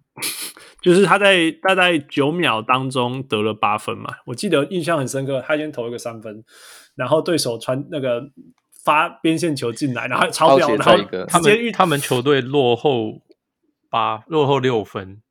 [0.82, 6.44] 就是他在大概九秒当中得了八分嘛，我记得印象很深刻，他先投一个三分，
[6.96, 8.24] 然后对手传那个
[8.84, 13.22] 发边线球进来，然后超屌，然后他们他们球队落后
[13.92, 15.22] 八，落后六分。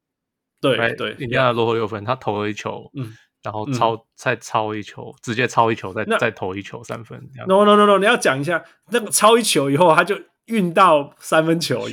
[0.72, 3.12] 对对，印第安纳落后六分，他投了一球，嗯，
[3.42, 7.20] 然后超再超一球，直接超一球，再再投一球三分。
[7.46, 11.86] No no no no，你要讲一下那个超一球以后，他就运到三分球，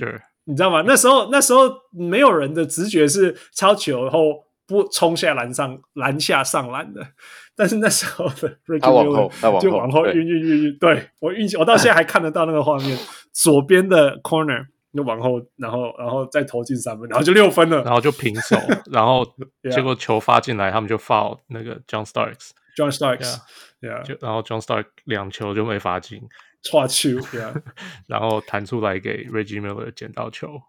[0.45, 0.84] 你知道吗？
[0.88, 7.05] 那时候那时候没有人的直觉是超球后不冲下篮上篮下上篮的。
[7.53, 12.97] 但是那时候的他往后，他就往后运运运运，对我运气，我到现在还看得到那个画面，
[13.34, 18.57] 左边的 corner 就往后，然后然后再投进三分，然后就六分了，然后就平手，
[18.91, 19.25] 然后
[19.71, 26.21] 结果球发进来，他们就 foul 那个 John Starks，John Starks，yeah，就然后 John Starks 两球就没罚进，
[26.61, 27.61] 错球，yeah，
[28.07, 30.61] 然后弹出来给 Reggie Miller 捡到球，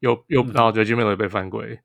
[0.00, 1.80] 又又然后 Reggie Miller 被犯规。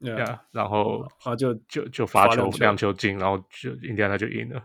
[0.00, 4.62] 对啊，然后啊就就就罚球两球进，然后就印第安纳就赢了。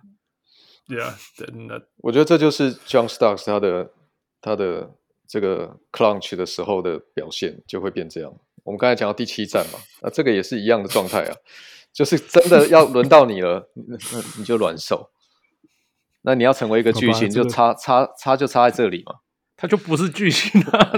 [0.87, 3.93] ，yeah，，真的，我觉得这就是 John Starks 他的
[4.41, 4.95] 他的
[5.30, 8.34] 这个 clutch 的时候的表现就会变这样。
[8.63, 11.36] 我们刚才讲到第七站嘛，那这个也是一样的状态啊，
[11.93, 15.11] 就是真的要轮到你了，那你就软手。
[16.23, 19.17] 那你要成为一个巨星，就差差差就差在这里嘛。
[19.61, 20.91] 他就不是巨星啊！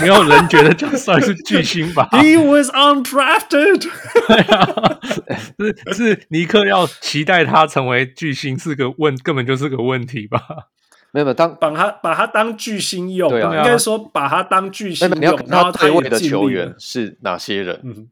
[0.00, 2.08] 没有人觉得就算是巨星吧？
[2.18, 3.88] He was undrafted。
[5.56, 10.40] 是是，尼克要期待他成为巨星是个问，根本就是个问题吧？
[11.12, 15.20] 没有没有，当把他把他当巨星用，对啊，应该说把他当巨星用。
[15.20, 17.80] 你要看他对位的球员是哪些人？
[17.84, 18.08] 嗯，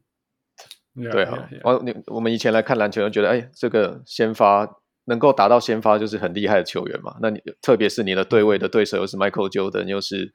[1.11, 1.47] 对啊。
[1.63, 4.67] 我你我们以前来看篮球，就觉得哎，这个先发。
[5.09, 7.15] 能够达到先发就是很厉害的球员嘛？
[7.21, 10.33] 那你特别是你的对位的对手又是 Michael Jordan，又是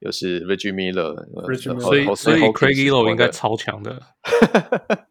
[0.00, 1.14] 又是 Reggie Miller，
[1.80, 4.02] 所以所以 Craig Ehlo 应该超强的，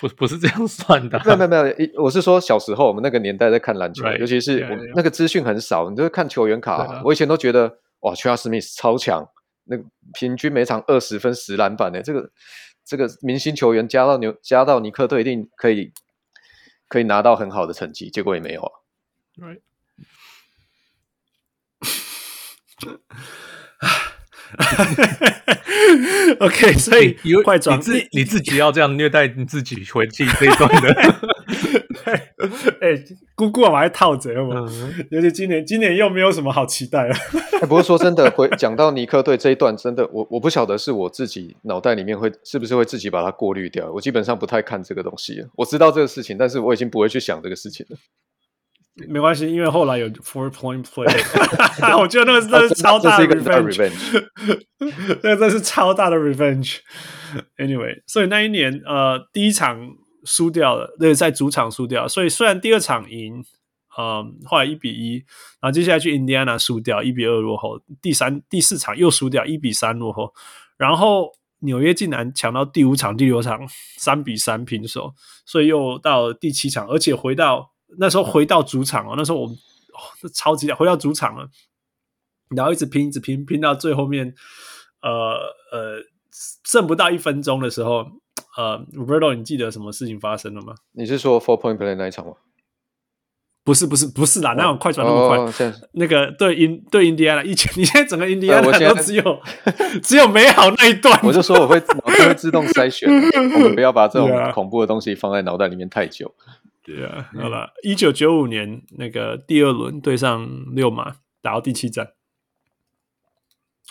[0.00, 1.18] 不不是这样算的。
[1.24, 1.56] 没有没有没
[1.94, 7.02] 有，我是说小时候我们那个年代在看篮球，尤其是我那个资讯很少，你就会看球员卡。
[7.04, 9.28] 我以前都觉得哇，Charles Smith 超强，
[9.64, 9.84] 那个
[10.14, 12.30] 平均每场二十分十篮板的这个
[12.84, 15.92] 这个明星球员加到牛加到尼克队一定可以。
[16.90, 18.72] 可以拿到很好的成绩，结果也没有啊。
[19.36, 19.60] Right.
[26.40, 31.14] OK，所以快转你自你自己要这样虐待你自己回去这一段的。
[32.80, 34.64] 哎、欸，姑姑我还套着嘛？
[35.10, 37.14] 尤其今年，今年又没有什么好期待了。
[37.14, 43.90] 欸、不过说真的，回讲到尼克队这一段，真的，我我不晓得是我自己脑袋里面会是不是会自己把它过滤掉。
[43.92, 45.44] 我基本上不太看这个东西。
[45.56, 47.96] 我知道这个事情，但是我已经不会去想这个事情了。
[49.06, 51.06] 没关系，因为后来有 four point play，
[52.00, 54.28] 我觉得 那个真是超大的 revenge，
[55.22, 56.78] 那个真是超大的 revenge。
[57.58, 59.78] Anyway，所以那一年呃第一场
[60.24, 63.44] 输掉了，对，在主场输掉，所以虽然第二场赢，
[63.96, 65.24] 嗯、呃，后来一比一，
[65.60, 70.32] 然后接下来去 Indiana 输掉，一比二落后，第三、第四场又输掉，一比三落后，
[70.76, 71.30] 然后
[71.60, 73.60] 纽约竟然抢到第五场、第六场
[73.96, 75.12] 三比三平手，
[75.44, 77.70] 所以又到第七场，而且回到。
[77.96, 79.56] 那时候回到主场哦，那时候我们
[80.34, 81.48] 超级回到主场了，
[82.54, 84.34] 然后一直拼，一直拼，拼到最后面，
[85.02, 85.10] 呃
[85.72, 86.02] 呃，
[86.64, 88.04] 剩不到一分钟的时候，
[88.56, 90.74] 呃，Roberto，你记得什么事情发生了吗？
[90.92, 92.34] 你是说 Four Point Play 那一场吗？
[93.64, 99.42] 不是，不是，不是啦，那种快转那么快，哦哦、那个对印对印第安纳，以前你现在整个印第安纳都只有
[100.02, 103.10] 只有美好那一段，我就说我会脑袋会自动筛选，
[103.52, 106.34] 我们不要把这种恐怖的东西放在脑袋里面太久。
[106.96, 112.14] 对啊，好了，一九九五年那个第二轮对上六马，打到第七战，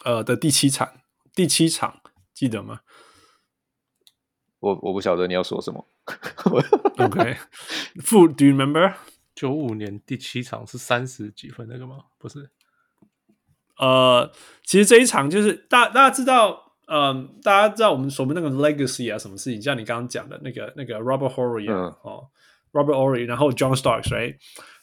[0.04, 1.02] 呃的第七场，
[1.36, 2.02] 第七场
[2.34, 2.82] 记得吗？
[4.60, 5.86] 我我不晓得你要说什么。
[6.98, 8.96] OK，Food，Do you remember？
[9.36, 12.06] 九五年第七场是三十几分那个吗？
[12.18, 12.50] 不是，
[13.78, 14.32] 呃，
[14.64, 19.62] 其实这一场就是大大家知道，嗯、呃，大家知道我们所谓那个 legacy 啊，什么事情？
[19.62, 22.28] 像你刚刚讲的那个那个 Robert Horry 啊，嗯、哦。
[22.78, 24.36] Robert Horry，然后 John Starks，right？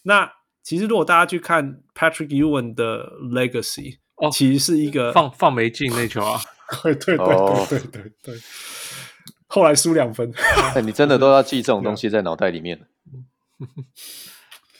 [0.02, 6.40] 那其实如果大家去看 Patrick Ewing 的 Legacy，哦，其实是一个放放没进那球啊，
[6.82, 8.40] 对对对对对对对，
[9.46, 10.32] 后来输两分，
[10.74, 12.80] 哎，你真的都要记这种 东西在脑袋里面，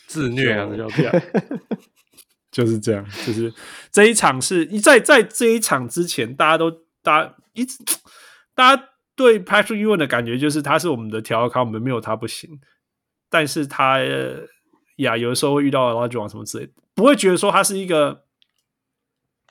[0.07, 1.23] 自虐啊，就这样，
[2.51, 3.53] 就是这样，就是
[3.93, 6.71] 这一场是在在这一场之前，大家都
[7.03, 7.79] 大家一直
[8.55, 12.61] 大家对 Patrick Ewing 的感觉就是他是我们的条卡，我们没有他不行。
[13.35, 13.99] 但是他
[14.99, 18.23] 呀，有的时候会遇到拉网什么之类的，不会觉得说他是一个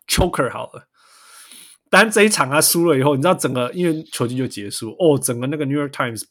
[0.07, 0.87] choker 好了。
[1.89, 6.23] 但这一场他输了以后，你知道整个因为球季就结束哦，整个那个 New York Times，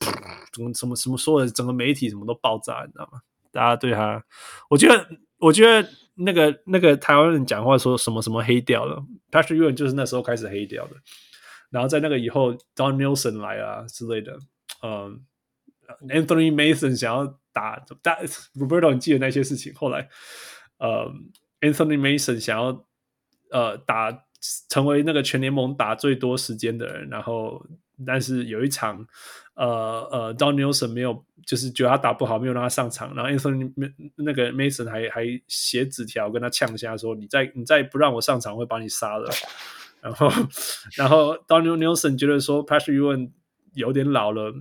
[0.50, 3.20] 怎么什么什么说的，整个媒体什么都爆炸，你知道吗？
[3.52, 4.24] 大家对他，
[4.70, 5.06] 我觉得，
[5.36, 10.96] 我觉得那个那个台湾人讲话说什么什么黑掉了，Patrick Ewing 就是那时候开始黑掉的。
[11.68, 14.38] 然后在那个以后，Don Nelson 来啊之类的，
[14.82, 15.20] 嗯
[16.08, 17.38] ，Anthony Mason 想要。
[17.52, 18.18] 打打
[18.54, 19.74] Roberto，你记得那些事情？
[19.74, 20.08] 后来，
[20.78, 21.12] 呃
[21.60, 22.84] ，Anthony Mason 想要
[23.50, 24.24] 呃打
[24.68, 27.64] 成为那个全联盟打最多时间的人，然后
[28.04, 29.06] 但是有一场，
[29.54, 33.70] 呃呃，Don Nelson 没有，就是觉得他打不好，没有让他上场，然后 Anthony
[34.16, 39.30] 那个 Mason 还还写纸条跟他呛下说：“你再你再不让我上场，会把你杀了。
[40.02, 40.28] ”然后
[40.96, 43.30] 然后 Don Nelson 觉得说 Patrick Ewing
[43.74, 44.52] 有点老了，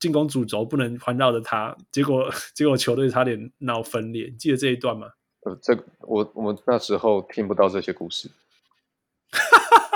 [0.00, 5.06] 进攻主轴不能环绕着他，结果 结果球队差点闹分裂，记得这一段吗？
[5.42, 8.28] 呃，这我我们那时候听不到这些故事。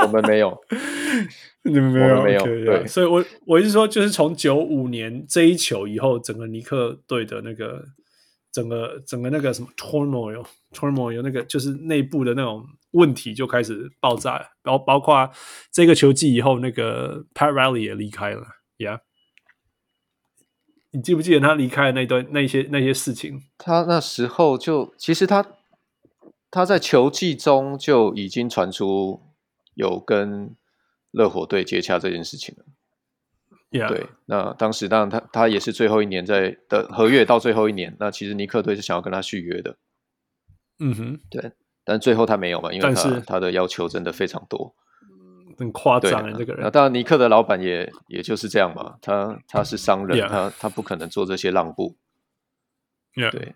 [0.02, 0.56] 我们没有，
[1.64, 2.40] 你们没有，没有。
[2.40, 7.82] Okay, 对，所以我，我我是说，就是从九五年这一球以后，整个尼克队的那个
[8.52, 15.30] 整个整个那个什么 turmoil，turmoil 那个就是内部的那种问题就开始爆炸，包包括
[15.72, 19.00] 这个球季以后，那个 Pat Riley 也离开了，Yeah，
[20.94, 23.42] 你记不记得他离开的那段那些那些事情？
[23.58, 25.44] 他那时候就其实他。
[26.56, 29.20] 他在球季中就已经传出
[29.74, 30.54] 有跟
[31.10, 32.64] 热火队接洽这件事情了。
[33.72, 33.88] Yeah.
[33.88, 39.76] 对，那当时当然他他也是最后一年在的合约到最后一年，那其实尼克队是想要跟他续约的。
[40.78, 41.50] 嗯哼，对，
[41.82, 44.76] 但最后他没有嘛，因为他他的要求真的非常多，
[45.56, 46.62] 很夸张啊，这个人。
[46.62, 51.96] 那当然尼克的老板也也就是这样嘛，他他是商人.他他不可能做这些让步。
[53.14, 53.54] 对。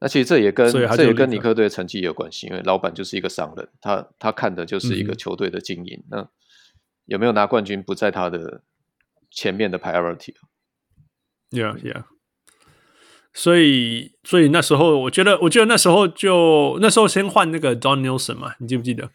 [0.00, 6.02] 那其实这也跟这也跟尼克队的成绩也有关系，因为老板就是一个商人，他他看的就是一个球队的经营。
[6.10, 6.28] 嗯、那
[7.04, 8.62] 有没有拿冠军不在他的
[9.30, 10.34] 前面的 priority。
[11.50, 12.04] Yeah, yeah。
[13.32, 19.10] 所以，所以那时候我觉得，我觉得那时候就那时候先换那个 Don Nelson 嘛，你记不记得？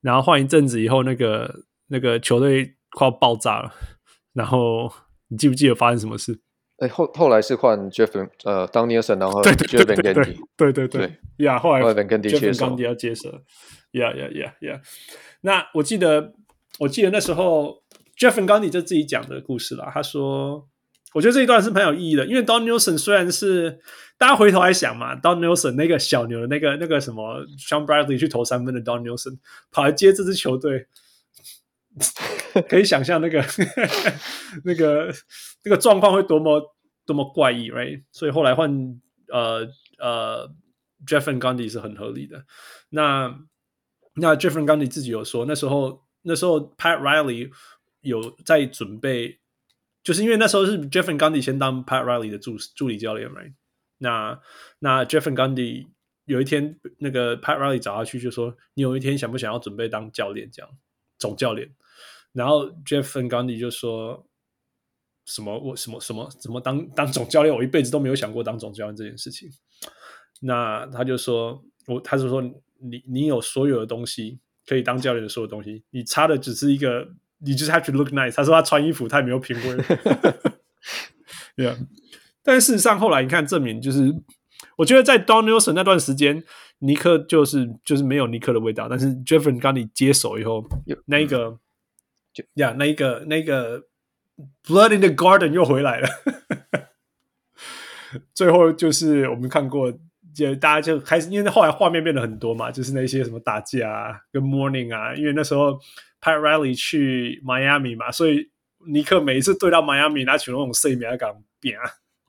[0.00, 3.72] 然后换一阵子以后，那个那个球队快要爆炸了。
[4.32, 4.90] 然后
[5.28, 6.40] 你记不记得发生什么事？
[6.78, 13.28] 哎，后后来是换 Jeff 呃 Nelson，然后 Jeff Van Gundy，对对对，呀，后来 Van Gundy Jeff Van Gundy 要接手，
[13.90, 14.80] 呀呀呀呀。
[15.42, 16.32] 那我记得，
[16.78, 17.82] 我记得那时候
[18.16, 19.90] Jeff Van Gundy 就自己讲的故事啦。
[19.92, 20.69] 他说，
[21.14, 23.80] 我觉得这一段是蛮有意义的，因为 Don Nelson 虽然是
[24.18, 29.38] 大家回头来想嘛，Don Nelson 那个小牛的那个那个什么 Shawn Bradley 去投三分的 Don Nelson
[29.70, 30.86] 跑来接这支球队。
[32.68, 33.44] 可以想象那个
[34.64, 35.12] 那个
[35.64, 36.72] 那个状况会多么
[37.04, 38.04] 多么怪异，right？
[38.12, 38.70] 所以后来换
[39.28, 39.68] 呃
[39.98, 40.48] 呃
[41.04, 42.44] Jeff Van Gundy 是很合理的。
[42.90, 43.36] 那
[44.14, 47.50] 那 Jeff Van Gundy 自己有说，那时候那时候 Pat Riley
[48.02, 49.40] 有在准备，
[50.02, 53.54] 就是因为那时候是 Jeff Van Gundy 先当 Pat Riley 的助助理教练，right？
[53.98, 54.40] 那
[54.78, 55.88] 那 Jeff Van Gundy
[56.24, 60.70] 有一天那个 Pat Riley 找他去，就说你有一天想不想要准备当教练这样？
[61.18, 61.70] 总教练，
[62.32, 64.26] 然后 Jeff Van Gundy 就说
[65.26, 67.54] 什么我什么什么怎么当当总教练？
[67.54, 69.50] 我一辈子都没有想过当总教练这件事情。
[70.40, 72.40] 那他就说，我他就说
[72.78, 77.06] 你你有所有的东西可以当教练的所有东西，你差的只是一个，
[77.40, 78.34] 你就是 have to look nice。
[78.34, 79.76] 他说他穿衣服太没有品味。
[81.56, 81.76] 对啊，
[82.42, 84.14] 但是事实上后来你看证明，就是
[84.76, 86.44] 我觉得在 Don Nelson 那段时间。
[86.82, 90.66] 尼克就是就是没有尼克的味道，但是 Jeff Van Gundy 接手以后，
[91.04, 91.58] 那一个
[92.32, 93.82] 就呀，那一个那个
[94.66, 96.08] Blood in the Garden 又回来了。
[98.32, 99.92] 最后就是我们看过，
[100.34, 105.78] 就大家就开始，因为后来画面变得很多嘛，就是那些什么打架啊，跟 Morning 啊，因为那时候
[106.20, 108.50] Pat Riley 去 Miami 嘛，所以
[108.86, 111.84] 尼克每一次对到 Miami，拿起那种 C 名敢变啊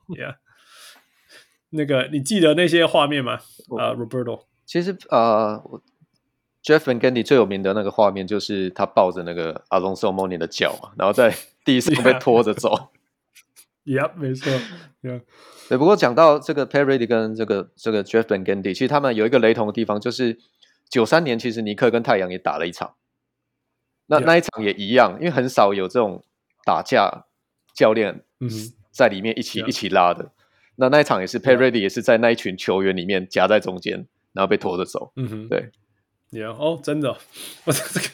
[0.08, 0.36] ，Yeah。
[1.74, 3.40] 那个你记得那些画面吗？
[3.78, 12.90] 啊、uh,，Roberto，其实啊、uh,，Jeff Van Gundy 最有名的那个画面就是他抱着那个 Alonso Mourning 的脚嘛，然后在地上 被拖着走。
[13.86, 14.52] Yep，没错。
[15.02, 15.22] Yeah.
[15.70, 20.38] 对，不过讲到这个 Riley 跟这个这个 Jeff Van Gundy，其实他们有一个雷同的地方，就是
[20.90, 22.94] 九三年其实尼克跟太阳也打了一场，
[24.12, 26.22] 那那一场也一样，因为很少有这种
[26.64, 27.24] 打架
[27.74, 28.22] 教练
[28.90, 30.30] 在里面一起.一起拉的。
[30.76, 35.12] 那那一场也是 Pat Riley 也是在那一群球员里面夹在中间，然后被拖着走。
[35.16, 35.70] 嗯哼，对，
[36.30, 37.16] 也哦，oh, 真的，
[37.64, 38.06] 我这个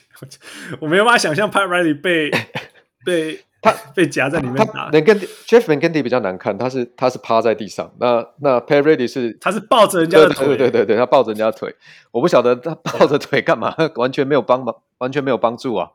[0.81, 2.31] 我没有办法想象 Pat Riley 被
[3.05, 4.91] 被他 被夹在里面打。
[4.91, 11.75] Van Gundy Jeff Van Gundy 比较难看，他是他是趴在地上，那那 Pat Riley 是他是抱着人家的腿，对对对对，他抱着人家的腿。
[12.11, 15.91] 我不晓得他抱着腿干嘛，完全没有帮忙，完全没有帮助啊。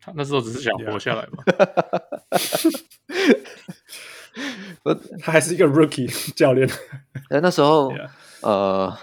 [0.00, 1.42] 他那时候只是想活下来嘛。
[5.20, 6.68] 他还是一个 rookie 教练。
[7.30, 7.92] 哎，那时候
[8.42, 8.96] 呃，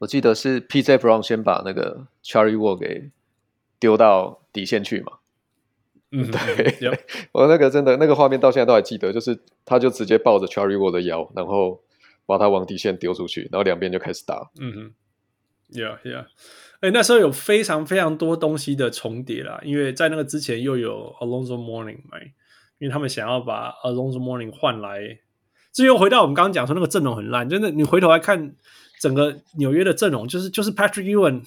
[0.00, 3.10] 我记得是 PJ Brown 先把那个 Charlie Ward 给
[3.78, 5.12] 丢到底线去嘛。
[6.12, 6.98] 嗯，对。
[7.32, 11.82] 我那个真的那个画面到现在都还记得，就是他就直接抱着 Ward 的腰，然后
[12.26, 14.50] 把他往底线丢出去，然后两边就开始打。
[14.60, 14.92] 嗯哼
[15.72, 16.26] ，Yeah Yeah。
[16.80, 22.18] 哎，那时候有非常非常多东西的重叠啦，因为在那个之前又有 Alonzo Mourning 嘛，
[22.78, 25.20] 因为他们想要把 Alonzo Mourning 换来。
[25.72, 28.54] 至于回到我们刚刚讲说那个阵容很烂，真的，你回头来看
[29.00, 31.44] 整个纽约的阵容，就是就是 Patrick Ewing，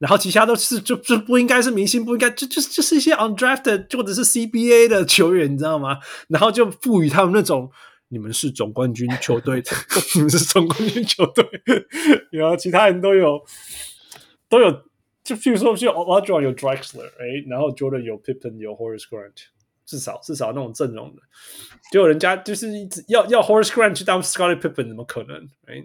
[0.00, 5.98] 然后其他都是就就不应该是明星，不应该就就就是一些 undrafted 或者是 CBA 的球员，你知道吗？
[6.26, 7.70] 然后就赋予他们那种。
[8.12, 9.62] 你们是总冠军球队，
[10.16, 11.44] 你们是总冠军球队，
[12.32, 13.40] 然后其他人都有
[14.48, 14.68] 都有，
[15.22, 19.36] 就譬如说，就 Olajuwon 有 Drexler，哎，然后 Jordan 有 Pippen，有 Horace Grant，
[19.86, 21.22] 至少至少那种阵容的，
[21.92, 25.36] 结果人家就是一直要要 Horace Grant 去当 Scottie Pippen，怎么可能？
[25.66, 25.80] 哎，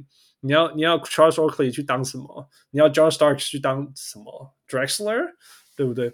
[0.46, 2.50] 你要你要 Charles Oakley 去当什么？
[2.70, 5.34] 你要 John Stark 去当什么 Drexler，
[5.76, 6.14] 对不对？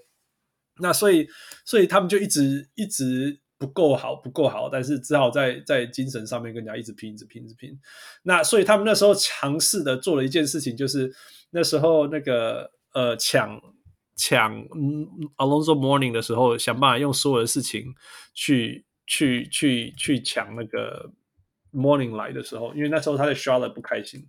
[0.79, 1.27] 那所以
[1.65, 3.41] 所以他们就一直一直。
[3.61, 7.79] 不够好，不够好，但是只好在在精神上面跟人家一直拼，一直拼，一直拼。
[8.23, 11.13] 那所以他们那时候强势的做了一件事情，就是
[11.51, 13.61] 那时候那个呃抢
[14.15, 17.93] 抢嗯 Alonzo Morning 的时候，想办法用所有的事情
[18.33, 21.11] 去去去去抢那个
[21.73, 24.27] Morning 来的时候，因为那时候他在 Charlotte 不开心，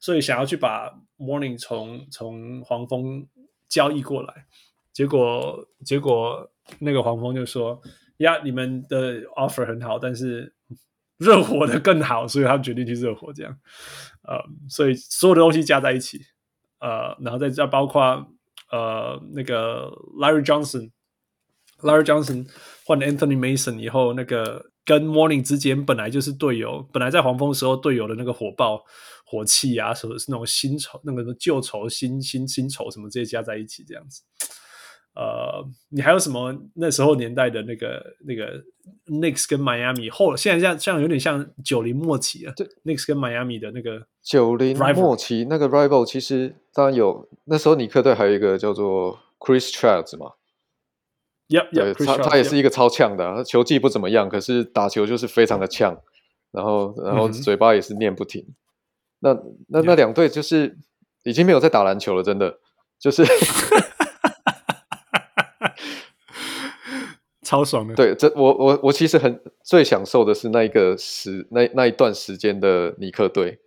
[0.00, 3.26] 所以想要去把 Morning 从从黄蜂
[3.68, 4.46] 交易过来，
[4.92, 7.82] 结果结果那个黄蜂就说。
[8.18, 10.54] 呀你们的 offer 很好，但是
[11.16, 13.58] 热火的更好，所以他们决定去热火这样。
[14.22, 14.38] 呃，
[14.68, 16.20] 所以所有的东西加在一起，
[16.78, 18.24] 呃，然后再再包括
[18.70, 19.90] 呃那个
[20.20, 22.48] Larry Johnson，Larry Johnson
[22.86, 28.82] 换 Anthony Mason 以后，那个跟 Mourning 之间本来就是队友，本来在黄蜂时候队友的那个火爆
[29.24, 34.22] 火气啊，什么是那种新仇，那个旧仇新新新仇什么这些加在一起这样子。
[35.14, 38.58] 呃，你还有什么那时候年代的那个那个
[39.06, 50.32] Knicks 跟 Miami 后现在像像有点像九零末期啊，对 Knicks 跟 Miami 的那个九零末期那个 rival 其实当然有，那时候尼克队还有一个叫做 Chris Childs 嘛
[51.52, 55.96] ，Yep, yep, 对他他也是一个超呛的，他球技不怎么样，可是打球就是非常的呛，
[56.50, 58.42] 然后然后嘴巴也是念不停。
[59.20, 59.56] Mm hmm.
[59.68, 60.76] 那那那两队就是
[61.24, 62.58] 已经没有在打篮球了，真的
[62.98, 63.22] 就是。
[67.44, 73.60] 超爽的，对，这我我我其实很最享受的是那一个时那那一段时间的尼克队，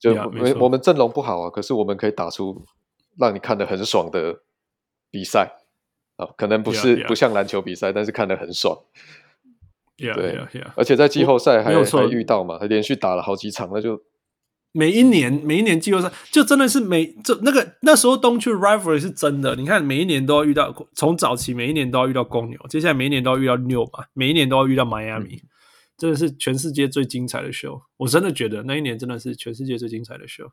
[0.00, 2.64] 就我们我们阵容不好啊，可是我们可以打出
[3.16, 4.40] 让你看得很爽的
[5.08, 5.59] 比赛
[6.20, 8.78] 啊，可能不是.不像篮球比赛，但是看得很爽。
[9.96, 10.38] 对.
[10.76, 14.02] 而且在季后赛还还遇到嘛，还连续打了好几场，那就。
[14.72, 19.56] 每一年，每一年季后赛就真的是每这那个那时候东区 rivalry 是真的。
[19.56, 25.42] 你看，每一年都要遇到，从早期每一年都要遇到公牛，接下来每一年都要遇到纽嘛，每一年都要遇到迈阿密，
[25.98, 27.82] 真的是全世界最精彩的 show，。
[27.96, 30.50] 我真的觉得那一年真的是全世界最精彩的 show。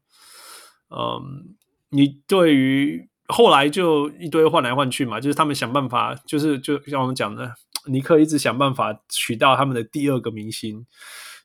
[0.90, 1.56] 嗯，
[1.92, 7.54] 你对于后来就一堆换来换去嘛，就是他们想办法，就是就像我们讲的，
[7.88, 10.86] 尼克一直想办法取到他们的第二个明星，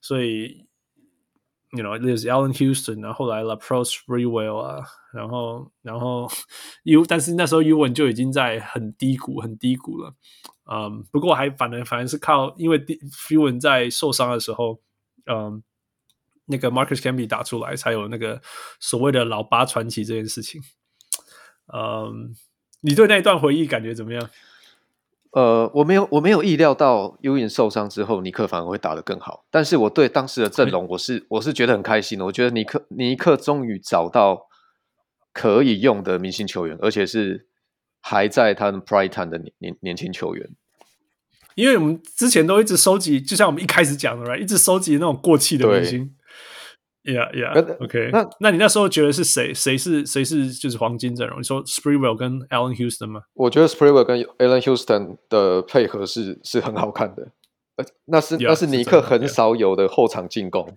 [0.00, 0.66] 所以。
[1.74, 4.84] You know, there's Allen Houston，然后来 LaProse Freewell 啊，
[5.14, 6.30] 然后然后
[6.82, 10.14] U，但是那时候 Ewing 就已经在很低谷，很低谷了。
[10.70, 14.82] 嗯，不过还反而反而是靠，因为 Ewing 在受伤的时候，
[15.24, 15.62] 嗯，
[16.44, 18.42] 那个 Marcus Camby 打出来，才有那个
[18.78, 20.60] 所谓的老八传奇这件事情。
[21.66, 22.34] 嗯，
[22.80, 24.30] 你对那一段回忆感觉怎么样？
[25.32, 29.47] 呃，我没有，我没有意料到 Ewing 受伤之后，尼克反而会打得更好。
[29.51, 32.26] 但是我对当时的阵容，我是我是觉得很开心的。
[32.26, 34.48] 我觉得尼克尼克终于找到
[35.32, 37.47] 可以用的明星球员，而且是
[38.01, 40.51] 还在他们 prime time 的年年年轻球员。
[41.55, 44.39] 因为我们之前都一直收集，就像我们一开始讲的，right?
[44.39, 46.14] 一直收集那种过气的明星。
[47.04, 47.84] Yeah, yeah.
[47.84, 48.10] OK.
[48.12, 49.52] 那那你那时候觉得是谁？
[49.52, 51.40] 谁是谁是就是黄金阵容？
[51.40, 53.22] 你说 Sprewell 跟 Allen Houston 吗？
[53.34, 57.32] 我觉得 Sprewell 跟 Allen Houston 的配合是是很好看的，
[58.04, 60.76] 那是 yeah, 那是尼克很少有的后场进攻。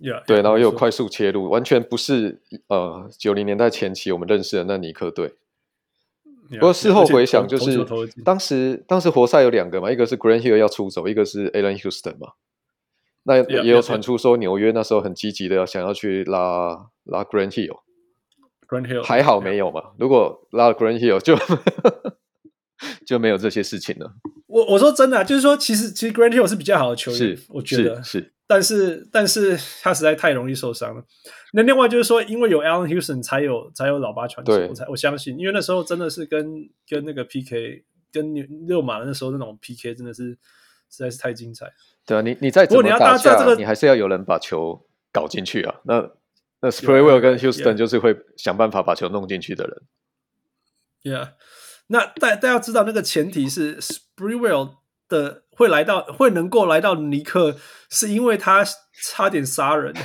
[0.00, 5.34] Yeah, 对，然后又有快速切入，完全不是呃九零年代前期我们认识的那尼克队。
[6.50, 7.86] 不过事后回想，就是
[8.24, 12.32] 当时当时活塞有两个嘛，一个是 Grant Hill 要出走，一个是 Allen Houston 嘛。
[13.24, 19.92] 那也有传出说纽约那时候很积极的想要去拉拉 Grant Hill，Grant Hill 还好没有嘛？
[19.98, 21.36] 如果拉了 Grant Hill 就
[23.06, 24.12] 就没有这些事情了。
[24.46, 31.02] 我我说真的，就是说其实其实 Grant Hill 是比较好的球员，是我觉得是，是但是但是他实在太容易受伤了。
[31.54, 38.34] 那另外就是说，因为有 Allen Houston 才有才有老八传奇，我才我相信，因为那时候真的是跟跟那个 PK 跟
[38.66, 40.32] 六马那时候那种 PK 真的是
[40.90, 41.72] 实在是太精彩。
[42.06, 45.80] 对啊，你你再怎么打架，你还是要有人把球搞进去啊。
[45.84, 46.10] 那
[46.60, 49.82] 那 Sprewell 跟 Houston 就是会想办法把球弄进去的人。
[51.02, 51.32] Yeah，
[51.88, 54.76] 那大大家知道，那个前提是 Sprewell
[55.08, 57.56] 的会来到，会能够来到尼克，
[57.90, 58.64] 是因为他
[59.02, 59.94] 差点杀人。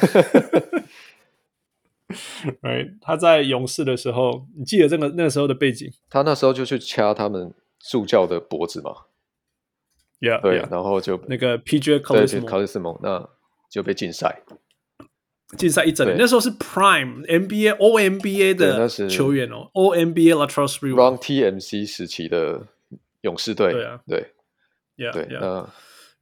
[2.63, 5.93] Right，他在勇士的时候，你记得这个那个时候的背景？
[6.09, 8.91] 他那时候就去掐他们助教的脖子嘛。
[10.19, 10.69] Yeah，对，yeah.
[10.69, 11.99] 然后就那个 PJ 对
[12.41, 13.29] 考利斯蒙，那
[13.69, 14.41] 就被禁赛，
[15.57, 16.17] 禁赛一整年。
[16.17, 22.67] 那时候是 Prime NBA All NBA 的球员哦，All NBA Latrell Sprewell，Run TMC 时期的
[23.21, 23.71] 勇士队。
[23.71, 24.33] 对啊，对
[24.97, 25.39] ，Yeah，对 yeah.
[25.39, 25.69] 那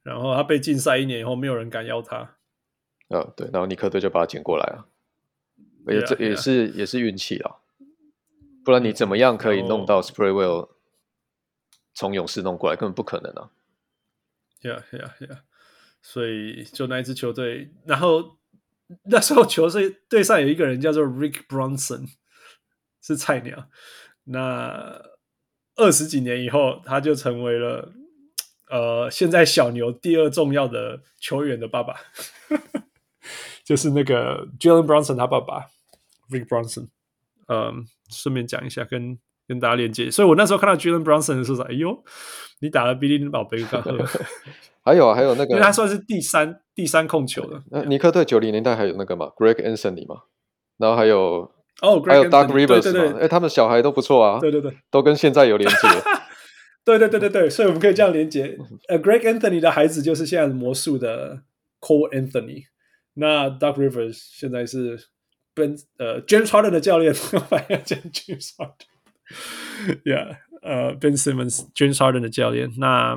[0.04, 2.36] 然后他被禁赛一年以后，没有人敢要他。
[3.08, 4.86] 呃，对，然后尼克队就把他捡过来了。
[5.88, 7.56] 也这也是也是运气啊，
[8.64, 10.68] 不然你怎么样可以弄到 Sprewell
[11.94, 13.50] 从勇士弄过来，根本不可能啊。
[14.62, 15.38] Yeah, yeah, yeah。
[16.02, 18.38] 所以就那一支球队，然后
[19.04, 22.08] 那时候球队队上有一个人叫做 Rick Bronson，
[23.00, 23.68] 是菜鸟。
[24.24, 25.02] 那
[25.76, 27.92] 二十几年以后，他就成为了
[28.68, 31.96] 呃现在小牛第二重要的球员的爸爸，
[33.64, 35.66] 就是那个 Jalen Bronson 他爸爸。
[36.30, 36.88] Rick Bronson，
[37.46, 39.18] 嗯，顺便讲一下，跟
[39.48, 40.10] 跟大家连接。
[40.10, 42.04] 所以我那时候看到 Jalen Brunson 的时候，哎呦，
[42.60, 43.82] 你打了 Billy 宝贝刚
[44.84, 47.62] 还有啊，还有那个，因为他算是第三第三控球的。
[47.70, 50.22] 那尼克队九零年代还有那个嘛，Greg Anthony 嘛，
[50.76, 51.50] 然后还有
[51.80, 55.76] 哦，还有 Doug Rivers 对对对，哎，他们小孩都不错啊，对对对，都跟现在有连接。
[56.84, 58.56] 对对对对对，所以我们可以这样连接。
[58.88, 61.42] 呃，Greg Anthony 的孩子就是现在魔术的
[61.80, 62.64] Cole Anthony，
[63.14, 65.08] 那 Doug Rivers 现在是。
[65.54, 68.54] 跟呃，James Harden 的教练，反正叫 James
[70.04, 72.72] Yeah，呃，Ben Simmons，James Harden 的教练。
[72.78, 73.16] 那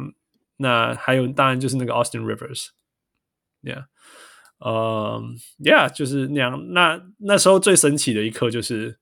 [0.57, 3.85] 那还有，当然就是那个 Austin Rivers，Yeah，
[4.59, 5.23] 呃
[5.59, 6.73] ，Yeah，就是那样。
[6.73, 8.99] 那那时候最神奇的一刻就是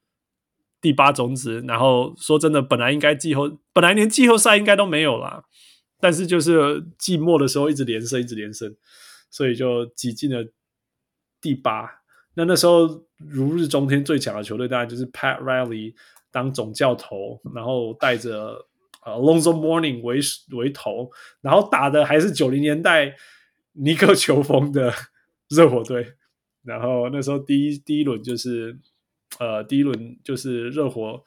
[0.80, 1.62] 第八种子。
[1.68, 5.44] 然后说真的，本来应该季后，本来连季后赛应该都没有啦，
[6.00, 8.74] 但是就是季末的时候一直连胜，一直连胜，
[9.30, 10.46] 所以就挤进了
[11.42, 12.04] 第八。
[12.36, 15.94] 那那时候如日中天最强的球队，当然就是 Pat Riley
[16.32, 18.66] 当总教头，然后带着
[19.06, 20.20] 呃 Alonzo Mourning 为
[20.58, 21.10] 为头，
[21.42, 23.16] 然后打的还是九零年代
[23.74, 24.94] 尼克球风的
[25.50, 26.16] 热火队。
[26.64, 28.78] 然后那时候第一第一轮就是
[29.40, 31.24] 呃第一轮就是热火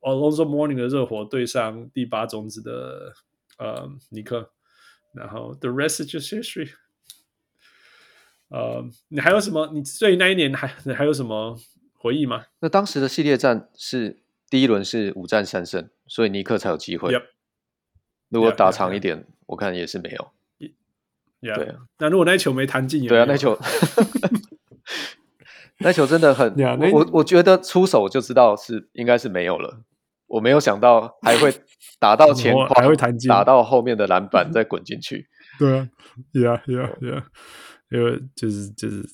[0.00, 3.12] ，Alonzo Morning 的热火对上第八种子的
[3.58, 4.50] 呃尼克，
[5.14, 6.70] 然后 The rest is just history。
[8.48, 9.70] 呃，你还有什么？
[9.72, 11.56] 你对那一年还还有什么
[11.94, 12.44] 回忆吗？
[12.60, 17.12] 那当时的系列战是第一轮是五战三胜，所以尼克才有机会。
[17.12, 17.22] Yep.
[18.28, 20.30] 如果打长一点.我看也是没有。
[21.42, 21.54] Yeah.
[21.54, 23.58] 对啊，那如果那球没弹进，对啊，那球，
[25.80, 29.82] 那球真的很，yeah, 我我觉得出手就知道是应该是没有了。
[30.26, 31.52] 我没有想到还会
[32.00, 35.28] 打到前框，还会弹进，打到后面的篮板再滚进去。
[35.60, 35.90] 对啊
[36.32, 37.24] ，Yeah，Yeah，Yeah。
[37.90, 39.04] 因为就是就是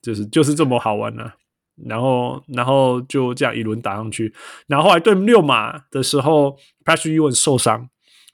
[0.00, 1.36] 就是就是这么好玩呢、啊，
[1.84, 4.32] 然后然后就这样一轮打上去，
[4.66, 7.88] 然后后来对六马的时候，Patrick Ewing 受伤，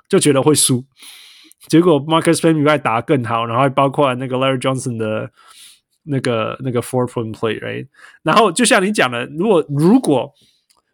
[0.09, 0.85] 就觉得会输，
[1.67, 5.31] 结果 Marcus Smart 还打得更好，然后还包括那个 Larry Johnson 的
[6.05, 7.89] 那个那个 four point play，right？
[8.23, 10.33] 然后就像你讲的，如果如果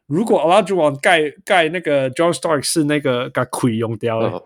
[0.07, 4.45] 如果 Olajuwon 盖盖那个 John Starks 是那个把亏用掉了，哦、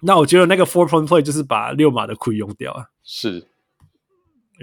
[0.00, 3.48] 那我觉得那个 four point play 就是把六马的亏用掉啊，是。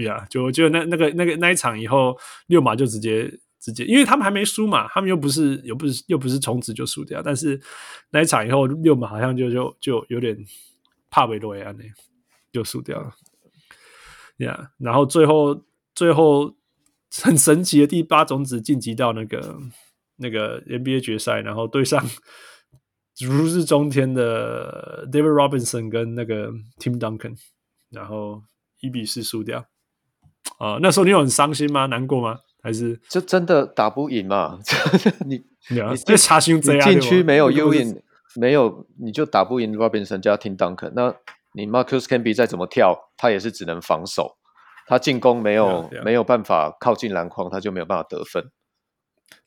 [0.04, 2.18] 呀就我觉得那那个那个那一场以后，
[2.48, 7.60] 六马就直接直接，因为他们还没输嘛，他们又不是又不是又不是从此就输掉，但是
[8.10, 10.38] 那一场以后，六马好像就就就有点
[11.10, 11.84] 怕维多亚那
[12.52, 13.14] 就输掉了。
[14.38, 15.64] 呀、然后最后
[15.94, 16.54] 最后
[17.24, 19.58] 很神奇的第八种子晋级到那个
[20.18, 22.06] 那个 NBA 决赛，然后对上
[23.22, 27.38] 如日中天的 David Robinson 跟那个 Tim Duncan，
[27.90, 28.44] 然后
[28.82, 29.66] 一比四输掉。
[30.58, 31.86] 啊、呃，那时候你有很伤心吗？
[31.88, 32.40] 难过吗？
[32.64, 34.58] 还是就真的打不赢嘛？
[35.28, 38.02] 你你这查询这样，禁区没有 Ewing，
[38.36, 40.92] 没有你就打不赢 Robinson 加 Tim Duncan。
[40.96, 41.14] 那
[41.54, 44.38] 你 Marcus Camby 再怎么跳，他也是只能防守，
[44.88, 48.44] 他进攻没有.没有办法靠近篮筐，他就没有办法得分，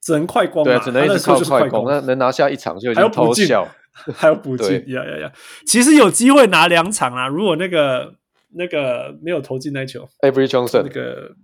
[0.00, 0.62] 只能快攻。
[0.62, 1.86] 对，只能一直靠快攻。
[1.88, 3.66] 那能拿下一场就已经偷笑，
[4.14, 5.32] 还有补进，呀呀呀！
[5.66, 8.14] 其实有机会拿两场啊，如果那个。
[8.49, 11.35] 那个没有投进那球，Avery Johnson，那个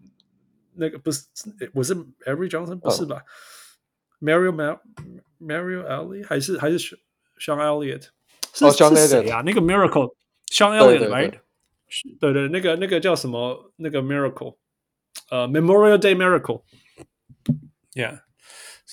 [0.76, 1.24] 那个不是，
[1.74, 1.96] 我是
[2.26, 3.24] Avery Johnson，不是吧、
[4.22, 4.80] oh.？Mario
[5.40, 6.78] Mario Elliott 还是还是
[7.40, 8.08] Sean Elliott？
[8.54, 9.42] 是、oh, 是谁啊？
[9.46, 10.14] 那个 Miracle
[10.52, 11.40] Sean Elliott，right？
[12.20, 13.74] 对对，那个那个叫什么？
[13.78, 14.58] 那个 Miracle，
[15.32, 18.20] 呃 Memorial Day Miracle，Yeah，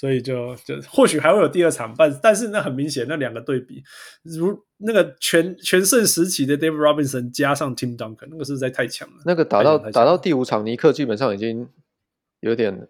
[0.02, 3.84] 所以就就或许还会有第二场，但但是那很明显，那两个对比，
[4.23, 9.22] 如那个全全盛时期的 David Robinson 加上 Tim Duncan，那个实在太强了。
[9.28, 11.69] 那个打到打到第五场，尼克基本上已经
[12.40, 12.88] 有点，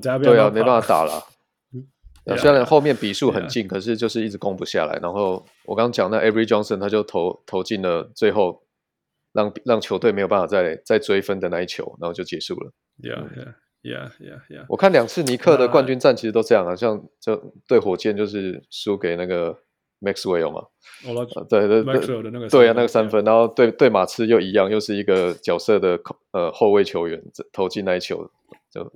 [0.00, 1.26] 对啊，没办法打了。
[2.38, 4.98] 虽然后面比数很近，可是就是一直攻不下来。
[5.02, 8.64] 然后我刚刚讲那 Avery Johnson 他就投投进了最后
[9.32, 12.72] 让让球队没有办法再再追分的那一球，然后就结束了。
[13.02, 13.54] Yeah, yeah,
[13.86, 14.66] yeah, yeah, yeah.
[14.68, 19.56] 我看两次尼克的冠军战其实都这样啊，像就对火箭就是输给那个
[20.00, 20.66] Maxwell 嘛。
[21.48, 25.98] 对对对，对啊，那个三分，然后对对马刺又一样，又是一个角色的
[26.32, 27.22] 呃后卫球员
[27.52, 28.30] 投进那一球，
[28.70, 28.92] 就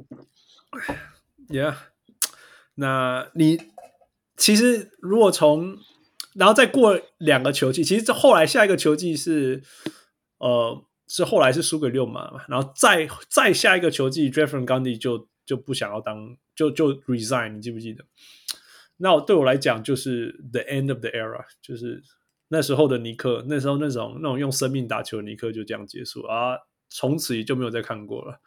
[1.49, 1.75] Yeah。
[2.77, 3.61] 那你
[4.37, 5.77] 其实如果从，
[6.35, 9.63] 然后再过两个球季，其实这后来下一个球季是，
[10.39, 18.05] 呃，是后来是输给六马嘛，然后再再下一个球季，Jeff Van Gundy 就就不想要当，就就 resign，你记不记得？
[18.99, 22.03] 那我对我来讲就是 the end of the era，就是
[22.49, 26.57] 那时候的尼克，那时候那种那种用生命打球的尼克就这样结束啊，
[26.89, 28.41] 从此也就没有再看过了。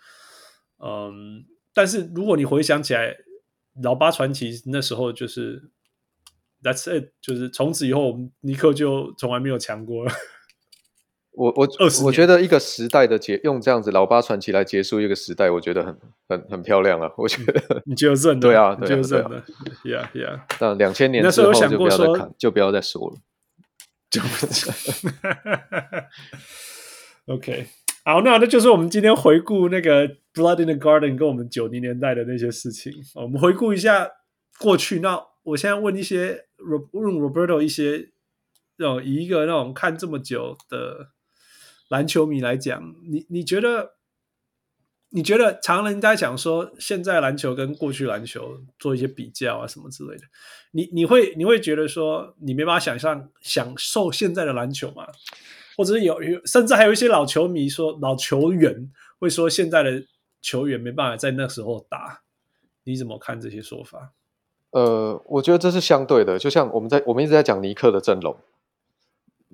[0.79, 3.17] 嗯，但是如果你回想起来。
[3.81, 5.71] 老八传奇那时候就是
[6.61, 10.11] That's it，就是从此以后，尼克就从来没有强过了。
[11.35, 11.67] 我我
[12.05, 15.97] 我觉得一个时代的结，用这样子老八传奇来结束一个时代，我觉得很
[16.29, 17.11] 很很漂亮啊！
[17.17, 19.43] 我觉得你就认 对啊，你就认了
[19.83, 20.41] ，Yeah Yeah。
[20.59, 23.17] 那两千年之后就不要再看，就不要再说了，
[24.09, 24.75] 就不讲。
[27.27, 27.67] OK。
[28.05, 32.91] 好，那那就是我们今天回顾那个 Blood in the Garden 跟我们九零年代的那些事情。
[33.15, 34.09] 我们回顾一下
[34.59, 34.99] 过去。
[34.99, 36.45] 那我现在问一些
[36.91, 38.09] 问 Roberto 一些，
[38.75, 41.11] 那种以一个那种看这么久的
[41.93, 43.93] 篮球迷来讲，你你觉得
[45.09, 50.23] 你觉得常人家讲说现在篮球跟过去篮球做一些比较啊什么之类的，
[50.71, 55.05] 你你会你会觉得说你没办法想象享受现在的篮球吗？
[55.77, 60.03] 或者是有有，甚至还有一些老球迷说，老球员会说现在的
[60.41, 62.21] 球员没办法在那时候打，
[62.85, 64.13] 你怎么看这些说法？
[64.71, 68.35] 呃，我觉得这是相对的，就像我们在我们一直在讲尼克的阵容，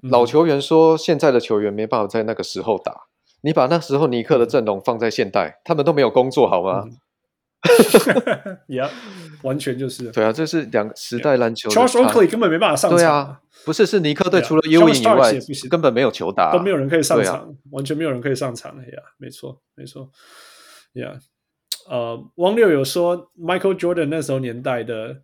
[0.04, 3.08] 老球员说现在的球员没办法在那个时候打，
[3.42, 6.84] 你把那时候尼克的阵容放在现代，他们都没有工作好吗？
[6.86, 6.98] 嗯
[8.70, 8.90] yeah,
[9.42, 11.70] 完全就是对啊，这是两个时代篮球。
[11.70, 12.98] Charles Oakley 根本没办法上场。
[12.98, 15.34] 对啊，不是是尼克队除了 Ewing 以外，
[15.70, 18.78] 根本没有球打，都没有人可以上场，啊、完全没有人可以上场。
[18.78, 20.10] 呀、yeah，没错，没错。
[20.94, 21.20] 呀，
[21.90, 25.24] 呃，汪六有说 Michael Jordan 那时候年代的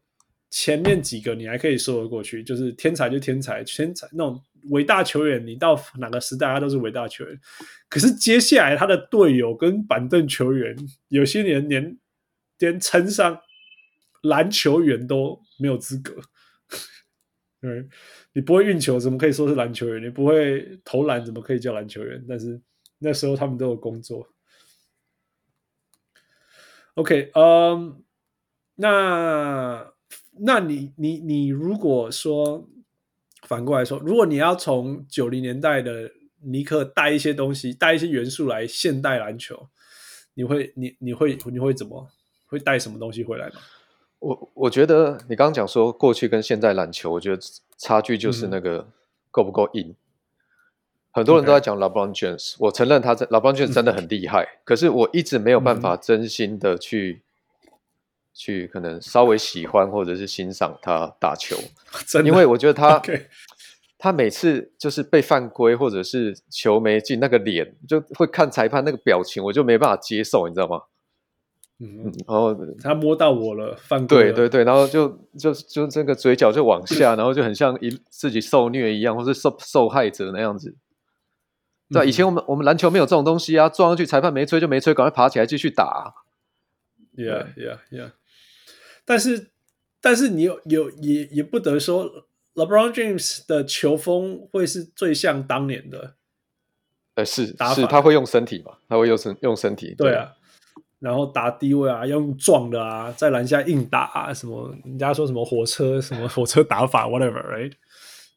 [0.50, 4.38] 前面几个，你还可以说得过去，就是天才就天才，天才那种
[4.70, 7.40] 伟大球员，你到哪个时代他都是伟大球员。
[7.90, 10.76] 可是接下来他的队友跟板凳球员，
[11.10, 11.98] 有些年连。
[12.60, 13.42] 连称上
[14.22, 16.16] 篮球员都没有资格，
[17.60, 17.86] 对，
[18.32, 20.02] 你不会运球，怎么可以说是篮球员？
[20.02, 22.26] 你不会投篮，怎么可以叫篮球员？
[22.30, 22.62] 但是
[23.00, 24.26] 那时候他们都有工作。
[26.94, 28.02] OK，嗯、
[28.76, 29.92] 那
[30.40, 32.70] 那你你你如果说
[33.46, 36.12] 反过来说，如果你要从九零年代的
[36.42, 39.70] 尼克带一些东西，带一些元素来现代篮球，
[40.34, 42.10] 你会你你会你会怎么？
[42.48, 43.56] 会带什么东西回来吗？
[44.20, 47.42] 我我觉得你刚刚讲说过去跟现在篮球，我觉得
[47.78, 48.88] 差距就是那个
[49.32, 49.90] 够不够硬。
[49.90, 49.96] 嗯、
[51.12, 52.56] 很多人都在讲 LeBron James.
[52.60, 57.25] 我承认他在 LeBron James 真的很厉害、嗯，可是我一直没有办法真心的去、嗯、
[58.36, 61.56] 去可能稍微喜欢或者是欣赏他打球，
[62.24, 63.26] 因为我觉得他、okay.
[63.98, 70.82] 他每次就是被犯规或者是球没进，那个脸就会看裁判那个表情，我就没办法接受，你知道吗？
[71.80, 74.32] 嗯，然后他摸到我了，犯规。
[74.32, 80.76] 对对对，然后就就就这个嘴角就往下，然后就很像一自己受虐一样，或是受受害者那样子。
[81.90, 86.14] 对、嗯，以前我们我们篮球没有这种东西啊，撞上去裁判没吹就没吹，赶快爬起来继续打。
[87.18, 88.12] Yeah yeah yeah。
[89.06, 89.52] 但是
[90.02, 96.16] 但是你有有也也不得说，LeBron James 的球风会是最像当年的。
[97.14, 97.54] 呃，是是，
[97.88, 98.74] 他会用身体嘛？
[98.90, 99.96] 他会用身用身体。
[99.98, 100.34] 对，对啊。
[101.00, 107.74] 然后打低位啊，要用撞的啊，在篮下硬打啊，什么人家说什么火车什么火车打法，whatever，right？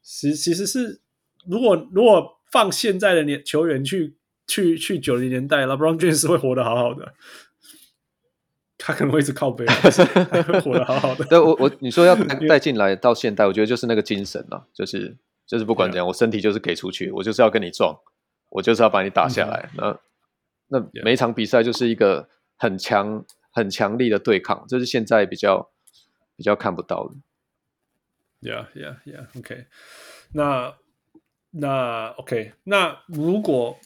[0.02, 1.00] 其其实是
[1.46, 4.16] 如果如果放现在的年球员去
[4.46, 7.14] 去去九零年代，LeBron James 会活得好好的，
[8.78, 9.66] 他可能会一直靠背，
[10.46, 11.24] 会活得好好的。
[11.26, 12.14] 对，我我你说要
[12.48, 17.98] 带进来到现代，我觉得就是那个精神啊，就是就是不管怎样，我身体就是给出去，我就是要跟你撞，
[18.50, 19.98] 我就是要把你打下来，那、嗯。
[20.70, 22.28] 那每一场比赛就是一个
[22.58, 25.70] 很强、很强力的对抗，这是现在比较
[26.36, 27.14] 比较看不到的。
[28.42, 29.38] Yeah, yeah, yeah.
[29.38, 29.64] OK，
[30.34, 30.74] 那
[31.52, 33.78] 那 OK，那如果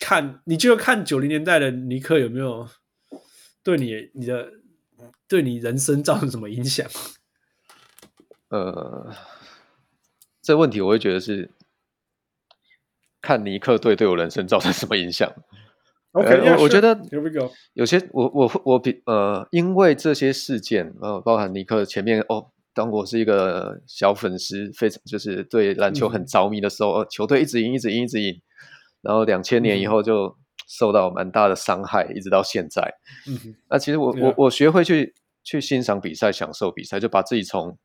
[0.00, 2.68] 看，你就看九零年代的尼克有没有
[3.68, 4.50] 对你你的
[5.28, 6.88] 对你人生造成什么影响？
[8.48, 9.12] 呃，
[10.40, 11.50] 这问题我会觉得是
[13.20, 15.30] 看尼克队对我人生造成什么影响。
[16.12, 16.98] OK，呃、我我觉得.
[17.74, 22.50] 有些我我我比呃，因为这些事件呃，包含尼克前面哦。
[22.72, 28.40] 当我是一个小粉丝，非常就是对篮球很着迷的时候，嗯、球队一直赢，一直赢，一直赢。
[29.02, 30.36] 然后两千年以后就
[30.68, 32.94] 受到蛮大的伤害，嗯、一直到现在。
[33.26, 37.76] 嗯，那其实我、嗯、我我学会去去欣赏比赛，享受比赛，就把自己从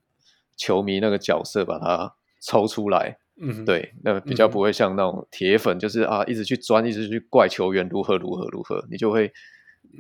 [0.56, 3.18] 球迷那个角色把它抽出来。
[3.42, 9.32] 嗯，对，那比较不会像那种铁粉，就是啊一直去钻，一直去怪球员如何如何如何，你就会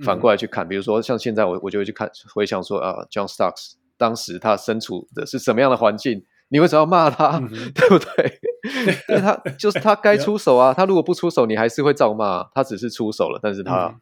[0.03, 0.67] 反过来去看。
[0.67, 3.73] 嗯、比如说像现在我我就会去看，回想说啊，John Starks。
[3.95, 6.25] 当时他身处的是什么样的环境？
[6.49, 7.37] 你为什么要骂他？
[7.37, 8.39] 嗯、对不对？
[9.09, 10.73] 因为他 就是他该出手啊。
[10.73, 12.43] 他如果不出手，你还是会照骂。
[12.53, 14.01] 他只是出手了，但是他、嗯、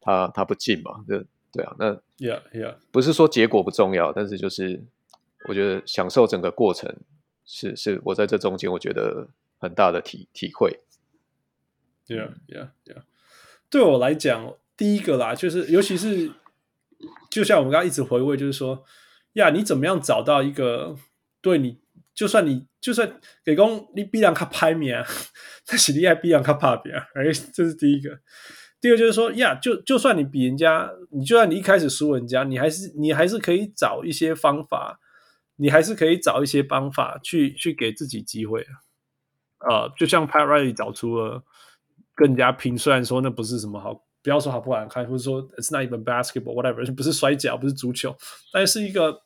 [0.00, 1.04] 他他不进嘛？
[1.06, 1.74] 对对啊。
[1.78, 4.84] 那 Yeah Yeah，不是说结果不重要，但是就是
[5.48, 6.94] 我觉得享受整个过程
[7.44, 10.80] 是是我在这中间我觉得很大的体体会。
[12.08, 13.02] Yeah Yeah Yeah，
[13.70, 16.32] 对我来讲，第一个啦，就是尤其是
[17.30, 18.84] 就像我们刚刚一直回味，就是说。
[19.34, 20.94] 呀，你怎么样找到一个
[21.40, 21.78] 对你，
[22.14, 25.06] 就算你就算给公你必然卡拍面啊，
[25.66, 28.18] 但是你还必然卡拍面啊，哎，这是第一个。
[28.80, 34.98] 第二就是说，呀，就就算你比人家，你就算你一开始输人家，你还是你还是可以找一些方法，
[35.56, 38.82] 你还是可以找一些方法去去给自己机会啊。
[39.68, 41.44] 呃，就像 Pat Riley 找出了
[42.14, 44.04] 更加拼，虽然说那不是什么好。
[44.24, 48.16] 不要说好不好看，或者说 it's not even basketball whatever，不是摔跤，不是足球，
[48.52, 49.20] 但是一个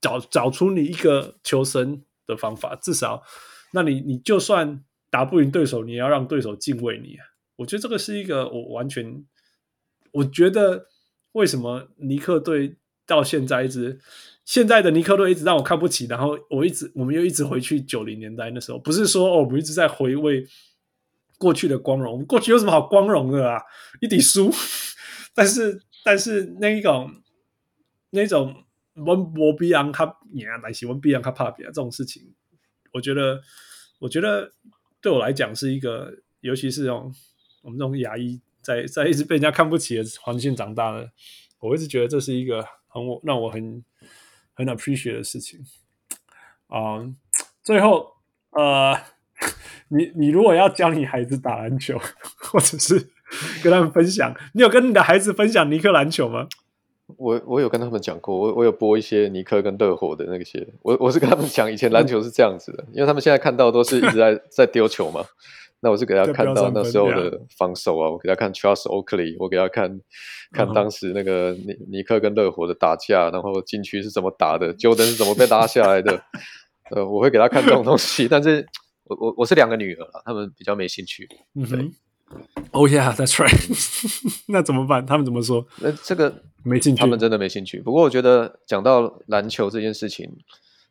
[0.00, 3.22] 找找出你一个求生的方法，至少，
[3.72, 7.16] 那你你就算打不赢对手，你也要让对手敬畏你。
[7.56, 9.24] 我觉得这个是一个我完全，
[10.12, 10.86] 我觉得
[11.32, 12.76] 为什么尼克队
[13.06, 13.98] 到现在一直
[14.44, 20.46] 现在的尼克队一直让我看不起，然后我一直我们又一直回去九零年代那时候，不是说哦，我们一直在回味。
[21.38, 23.60] 过去的光荣，过去有什么好光荣的啊？
[24.00, 24.50] 一底输，
[25.36, 27.12] 但是但是那一种
[28.08, 28.64] 那种
[28.96, 32.22] 温博比昂卡尼亚来西温比昂他怕比啊这种事情，
[32.92, 33.40] 我觉得
[33.98, 34.52] 我觉得
[35.00, 37.14] 对我来讲是一个，尤其是这种
[37.62, 41.10] 我们这种牙医在在一直被人家看不起的环境长大的，
[41.60, 43.84] 我一直觉得这是一个很我让我很
[44.54, 45.64] 很 appreciate 的事情
[46.68, 47.06] 啊。
[47.62, 48.14] 最后
[48.50, 48.98] 呃。
[49.88, 51.96] 你你如果要教你孩子打篮球，
[52.42, 52.98] 或者是
[53.62, 56.48] 跟他们分享，你有跟你的孩子分享尼克篮球吗？
[57.18, 65.24] 我我有跟他们讲过，我我有播一些尼克跟热火的那些，我我是跟他们讲以前篮球是这样子的，因为他们现在看到都是一直在 在丢球嘛，
[65.80, 70.00] 那我是给他看到那时候的防守啊，我给他看 Charles Oakley，我给他看
[70.52, 76.20] 看当时那个尼尼克跟热火的打架，然后禁区是怎么打的，Jordan 是怎么被拉下来的，
[76.90, 78.66] 呃，我会给他看这种东西，但是。
[79.08, 81.28] 我我我是两个女儿，他们比较没兴趣。
[81.54, 81.92] 嗯哼
[82.72, 83.54] ，Oh yeah, that's right。
[84.48, 85.04] 那怎么办？
[85.06, 85.66] 他们怎么说？
[85.80, 87.80] 那这个没兴趣，他们真的没兴趣。
[87.80, 90.28] 不过我觉得讲到篮球这件事情，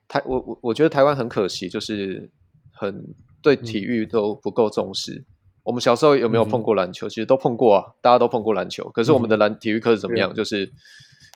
[0.07, 2.32] 台我我我觉得台湾很可惜，就是
[2.74, 5.14] 很对体育都不够重视。
[5.14, 5.26] 嗯、
[5.64, 7.07] 我们小时候有没有碰过篮球？
[7.07, 8.90] 嗯、其实都碰过啊，大家都碰过篮球。
[8.91, 10.34] 可是我们的篮、嗯、体育课是怎么样？
[10.34, 10.66] 就是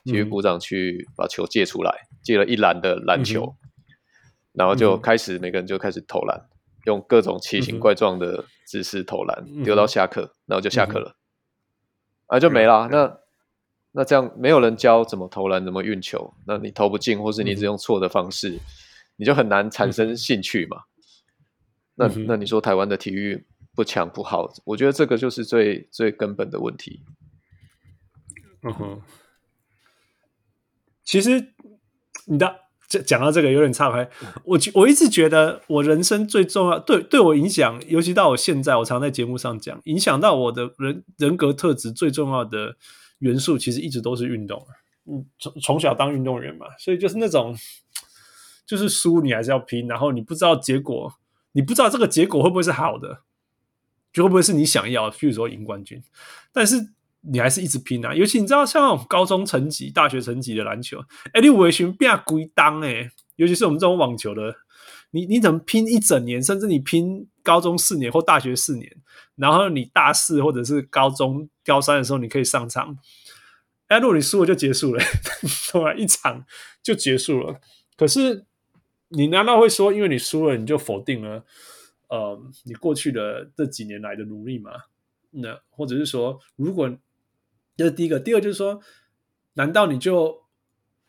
[0.04, 3.56] 体育股长去把球借出来，借了一篮的篮球，嗯、
[4.54, 6.46] 然后就开始、嗯、每个人就开始投篮。
[6.86, 11.16] 用各种奇形怪状的姿势投篮，丢到下课，然后就下课了，
[12.28, 12.86] 嗯、啊，就没了。
[12.86, 13.18] 嗯、那
[13.90, 18.60] 那这样没有人教怎么投篮，怎么运球，那你投不进，或是你只用错的方式，
[19.16, 20.84] 你就很难产生兴趣嘛。
[21.96, 23.44] 那那你说台湾的体育
[23.74, 27.02] 不强不好，我觉得这个就是最最根本的问题。
[28.62, 29.02] 嗯哼，
[31.02, 31.54] 其实
[32.26, 32.69] 你的。
[32.90, 34.10] 讲讲到这个有点岔开，
[34.44, 42.76] 我我一直觉得我人生最重要，对对我影响，尤其到我现在，我常在节目上讲，影响到我的人人格特质最重要的
[43.20, 44.66] 元素，其实一直都是运动。
[45.06, 47.56] 嗯，从从小当运动员嘛，所以就是那种，
[48.66, 51.14] 就是输你还是要拼，然后你不知道结果，
[51.52, 53.20] 你不知道这个结果会不会是好的，
[54.12, 56.02] 就会不会是你想要，譬如说赢冠军，
[56.52, 56.90] 但是。
[57.22, 58.14] 你还是一直拼啊！
[58.14, 60.98] 尤其你知道，像那种高中层级、大学层级的篮球，
[61.34, 63.10] 哎，你为什么变归档哎？
[63.36, 64.54] 尤其是我们这种网球的
[65.10, 68.90] 你你怎么拼一整年，甚至你拼高中四年或大学四年，
[69.36, 72.96] 然后你大四或者是高中高三的时候你可以上场。
[73.88, 75.02] 哎，如果你输了就结束了，
[75.70, 76.44] 突然一场
[76.82, 77.60] 就结束了。
[77.96, 78.46] 可是
[79.08, 81.44] 你难道会说，因为你输了，你就否定了
[82.08, 84.70] 呃你过去的这几年来的努力吗？
[85.32, 86.90] 那或者是说，如果
[87.76, 88.80] 这是第一个，第二就是说，
[89.54, 90.42] 难道你就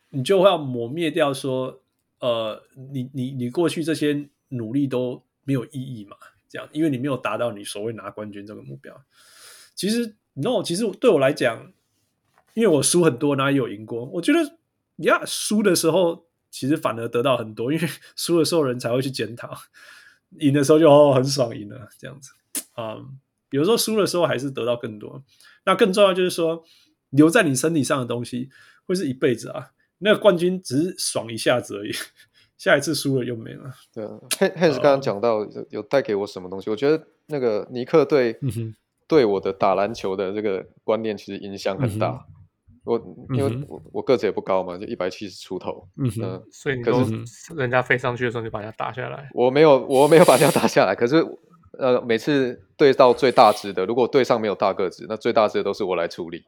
[0.10, 1.82] 你就会要抹灭掉说，
[2.20, 6.18] 呃，你你你过去这些努力都没有意义嘛？
[6.50, 9.04] 这样，因为你没有达到你所谓拿冠军这个目标。
[9.76, 11.72] 其实，no，其实对我来讲。
[12.54, 14.04] 因为我输很多，然后也有赢过。
[14.04, 14.58] 我觉得，
[15.06, 19.58] 呀，输的时候其实反而得到很多，因为输的时候人才会去检讨，
[20.40, 22.34] 赢的时候就哦很爽，赢了这样子。
[22.76, 23.18] 嗯，
[23.52, 25.24] 有时候输的时候还是得到更多。
[25.66, 26.64] 那更重要就是说，
[27.10, 28.50] 留在你身体上的东西
[28.86, 29.72] 会是一辈子啊。
[30.00, 31.92] 那个冠军只是爽一下子而已，
[32.58, 33.72] 下一次输了又没了。
[33.94, 36.70] 对啊，Hans 刚刚讲到有带给我什么东西？
[36.70, 38.76] 我觉得那个尼克对、嗯、
[39.08, 42.26] 对我的打篮球的这个观念其实影响很大。
[42.28, 42.36] 嗯
[42.84, 49.30] 我因为我我个子也不高嘛，就一百七十出头，嗯，呃、所以你可是人家飞上去的时候，你就把人家打下来。
[49.36, 50.96] 我没有，我没有把人家打下来。
[50.96, 51.24] 可是，
[51.78, 56.44] 呃，每次对到最大只的，如果对上没有大个子，那最大只的都是我来处理。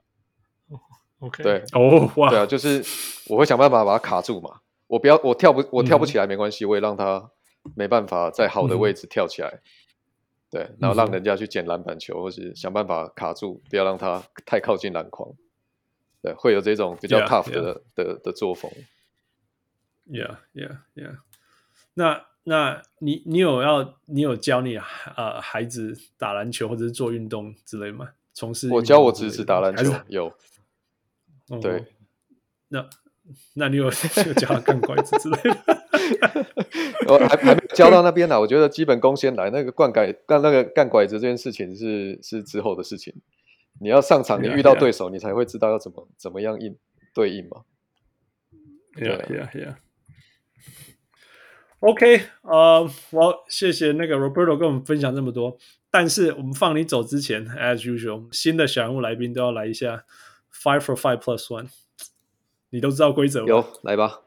[1.19, 2.83] OK，对，哦，哇，对啊，就是
[3.27, 4.59] 我会想办法把它卡住嘛。
[4.87, 7.31] 我不要，我跳不，我跳不起来没关系，我也让他
[7.75, 9.47] 没办法在好的位置跳起来。
[9.49, 9.61] 嗯、
[10.51, 15.33] 对，然后让人家去捡篮板球，或是想办法卡住，不要让他太靠近篮筐。
[16.21, 17.95] 对，会有这种比较 tough 的 yeah, yeah.
[17.95, 18.69] 的的，的作风。
[20.05, 21.17] Yeah, yeah, yeah.
[21.93, 24.78] 那那你你有要你有教你
[25.15, 28.10] 呃孩子打篮球或者是做运动之类吗？
[28.34, 30.34] 从事我教我侄子打篮球有。
[31.61, 31.78] 对。
[31.78, 31.86] 哦、
[32.70, 32.90] 那
[33.53, 33.86] 那你有
[34.26, 35.78] 有教他干拐子之类的？
[37.07, 38.40] 我还还没教到那边呢。
[38.40, 43.14] 我觉得基本功先来，那个灌改干那个干拐子这件事情是是之后的事情。
[43.80, 46.76] 你要上场，你遇到对手，你才会知道要怎么怎么样应
[47.14, 47.64] 对应嘛。
[48.95, 49.76] Yeah, yeah, yeah.
[51.84, 55.57] OK，呃，我谢谢那个 Roberto 跟我们分享这么多。
[55.91, 60.05] 但是我们放你走之前，as usual，新的小人物来宾都要来一下
[60.53, 61.68] Five for Five Plus One。
[62.72, 63.47] 你都知道规则吗？
[63.47, 64.22] 有，来吧。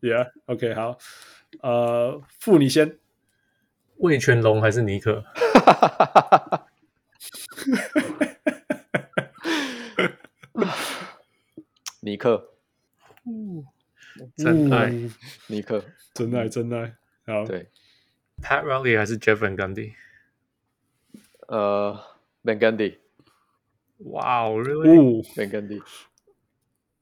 [0.00, 0.96] Yeah，OK，、okay, 好。
[1.60, 2.98] 呃，付你先。
[3.98, 5.22] 魏全龙还是尼克？
[12.00, 12.52] 尼克，
[14.38, 14.90] 真爱，
[15.48, 15.84] 尼克，
[16.16, 16.96] 真爱，真爱。
[17.26, 17.68] 好，对
[18.42, 19.92] ，Pat Riley 还是 Jeff Van Gundy？
[21.48, 22.00] 呃
[22.42, 22.96] ，Van Gundy。
[23.98, 25.82] 哇，Really？Van Gundy。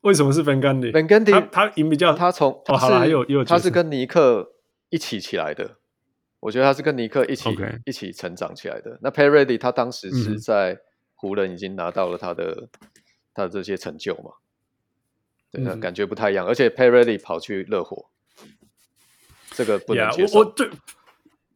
[0.00, 4.52] 为什么是 Van Gundy？Van Gundy，他他赢比较，他从哦，好了，还有有，他是跟尼克
[4.90, 5.78] 一起起来的。
[6.40, 7.48] 我觉得他是跟尼克一起
[7.86, 8.98] 一起成长起来的。
[9.00, 10.78] 那 Pat Riley 他当时是在
[11.14, 12.68] 湖人已经拿到了他的
[13.32, 14.32] 他的这些成就嘛。
[15.50, 18.10] 对，那感觉不太一样，而且 Pat Riley 跑去热火，
[19.54, 20.32] 这个不能接受。
[20.32, 20.70] Yeah, 我，我对，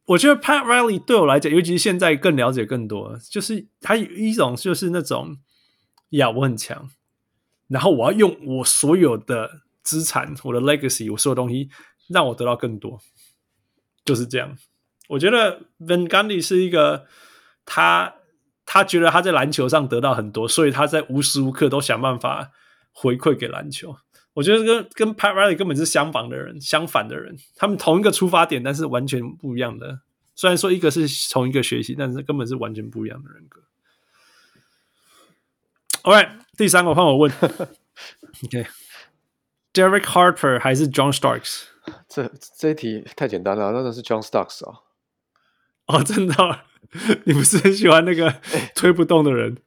[0.05, 5.37] 我觉得 Pat Riley 对我来讲，尤其是现在更了解更多，就是他有一种就是那种，
[6.09, 6.89] 呀，我很强，
[7.67, 11.69] 然后我要用我所有的资产，我的 legacy，我所有东西，
[12.07, 12.99] 让我得到更多，
[14.05, 14.57] 就是这样。
[15.09, 17.05] 我觉得 Van Gundy 是一个，
[17.65, 18.15] 他
[18.65, 22.51] 他觉得他在篮球上得到很多，所以他在无时无刻都想办法。
[22.91, 23.95] 回馈给篮球，
[24.33, 30.01] 我觉得跟跟 Pat Riley 根本是相反的人，相反的人，他们同一个出发点，但是完全不一样的。
[30.35, 33.61] 虽然说一个是从一个学习，但是根本是完全不一样的人格。
[36.03, 37.29] OK，第三个换我问
[38.45, 38.65] ，OK，Derek、
[39.73, 40.01] okay.
[40.01, 41.63] Harper 还是 John Starks？
[42.07, 44.79] 这这一题太简单了，那个是 John Starks 啊。
[45.87, 46.65] 哦，真的、啊，
[47.25, 48.33] 你不是很喜欢那个
[48.75, 49.57] 推不动的人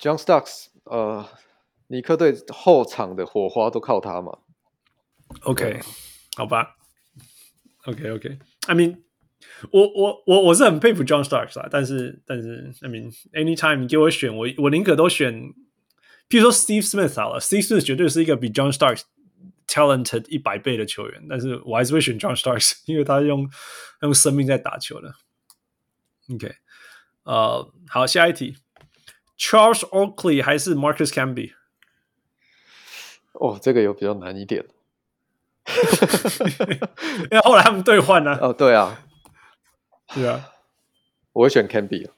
[0.00, 1.28] ？John Starks，呃。
[1.92, 4.38] 尼克队后场的火花都靠他嘛
[5.42, 5.78] ？OK，
[6.34, 6.76] 好吧。
[7.84, 8.38] OK，OK。
[8.66, 9.02] I mean，
[9.70, 15.34] 我我我我是很佩服 John Starks 啊，但是但是，I mean，anytime 你给我选，我我宁可都选，
[16.30, 19.02] 譬如说 Steve Smith 好了，Steve Smith 绝对是一个比 John Starks
[19.66, 23.46] talented 一百倍的球员，但是我还是会选 John Starks，因为他用
[24.00, 25.12] 用生命在打球的。
[26.32, 26.54] OK，
[27.24, 28.56] 呃，好，下一题
[29.38, 31.52] ，Charles Oakley 还是 Marcus Camby？
[33.32, 34.64] 哦，这个有比较难一点，
[37.30, 38.36] 因为后来他们兑换了。
[38.38, 39.04] 哦，对啊，
[40.14, 40.50] 对啊，
[41.32, 42.08] 我会选 Canby，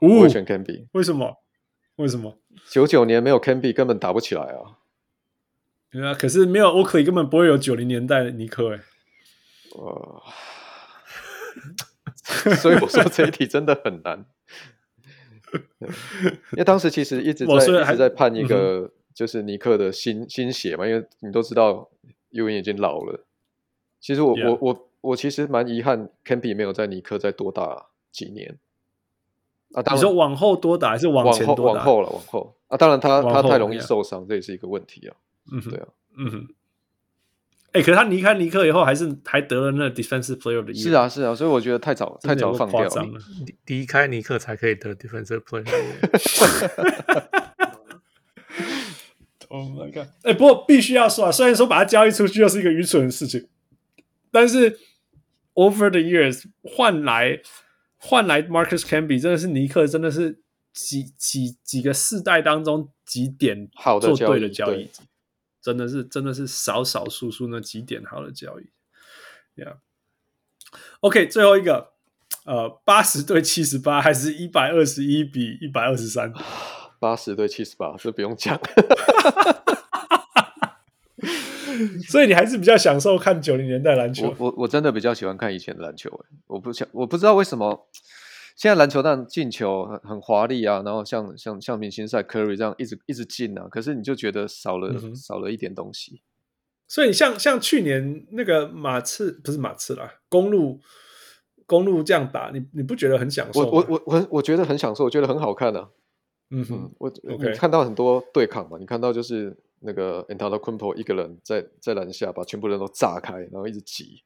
[0.00, 1.42] 我会选 Canby，为什么？
[1.96, 2.38] 为什么？
[2.70, 4.78] 九九年没有 Canby 根本打不起来啊。
[5.90, 8.80] 对啊，可是没有 Oakley 根本不会有九零年代的尼克哎。
[9.76, 10.22] 呃，
[12.56, 14.24] 所以我说这一题真的很难，
[16.52, 21.88] 因为当时其实一直在一直在判一个就是尼克的心心血嘛，因为你都知道
[22.28, 23.24] 尤文已经老了。
[23.98, 28.58] 其实我.我我我其实蛮遗憾，Campy 没有在尼克再多打几年。
[29.72, 31.76] 啊，当然你说往后多打还是往前多打？
[31.76, 35.16] 往后了，往后啊，当然他他太容易受伤，这也是一个问题啊。
[35.50, 35.86] 嗯，对啊，
[36.18, 36.48] 嗯哼。
[37.72, 40.74] 哎，可是他离开尼克以后，还是还得了那 Defensive Player 的。
[40.74, 43.06] 是啊，是啊，所以我觉得太早太早放掉了。
[43.66, 45.64] 离开尼克才可以得 Defensive Player。
[49.56, 50.08] Oh my god！
[50.22, 53.48] 哎，不过必须要说啊，虽然说把它交易出去又是一个愚蠢的事情。
[54.30, 54.78] 但是
[55.54, 57.40] ，over the years 换来
[57.96, 60.42] 换来 Marcus Camby 真的是尼克真的是
[60.74, 64.90] 几几几个世代当中几点好做对的交易，交易
[65.62, 68.64] 真的是真的是少少数数那几点好的交易。
[69.58, 69.76] Yeah.
[71.00, 71.92] OK，最后一个，
[72.44, 76.30] 呃，八十对七十八，还是一百二十一比一百二十三？
[76.98, 78.58] 八十对七十八，这不用讲。
[82.08, 84.34] 所以你还是比较享受看九零年代篮球。
[84.38, 86.10] 我我我真的比较喜欢看以前的篮球。
[86.46, 87.86] 我不想我不知道为什么
[88.56, 96.22] 现在篮球当进球很很华丽啊，然后像像像明星赛 Curry 这样一直一直进啊，可是你就觉得少了、嗯、少了一点东西。
[96.88, 100.80] 所以像像去年那个马刺不是马刺啦，公路
[101.66, 103.60] 公路这样打，你你不觉得很享受？
[103.60, 105.90] 我我我我我觉得很享受，我觉得很好看啊。
[106.50, 107.12] 嗯哼，我
[107.56, 109.56] 看到很多对抗嘛，你看到就是。
[109.80, 114.22] 那个 Antetokounmpo 一个人在在篮下把全部人都炸开，然后一直挤。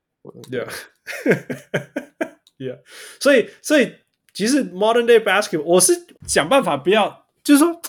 [2.57, 2.79] Yeah，Yeah，
[3.21, 3.97] 所以所以
[4.33, 5.93] 其实 Modern Day Basketball 我是
[6.29, 7.83] 想办法不要，就是说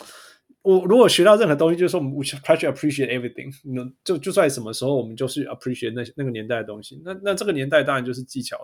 [0.64, 3.53] 我如果学到任何东西，就是说我们 try to appreciate everything。
[4.03, 6.99] 就就在什么时候我们就是 appreciate 那那个年代的东西。
[7.06, 8.58] 那那这个年代当然就是技巧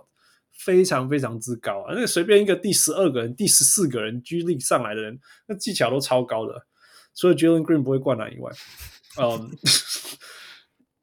[0.58, 1.94] 非常非常之高啊。
[1.96, 6.66] 那随便一个第十二个人、第十四个人 G League 上来的人，那技巧都超高的。
[7.16, 8.52] 除了 Jalen Green 不会灌篮以外，
[9.20, 9.50] 嗯，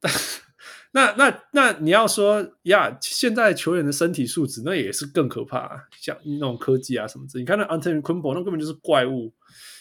[0.92, 7.42] 那那那你要说呀，现在球员的身体素质那也是更可怕，啊，像那种科技啊什么之类。
[7.42, 9.34] 你看那 Antetokounmpo 那根本就是怪物。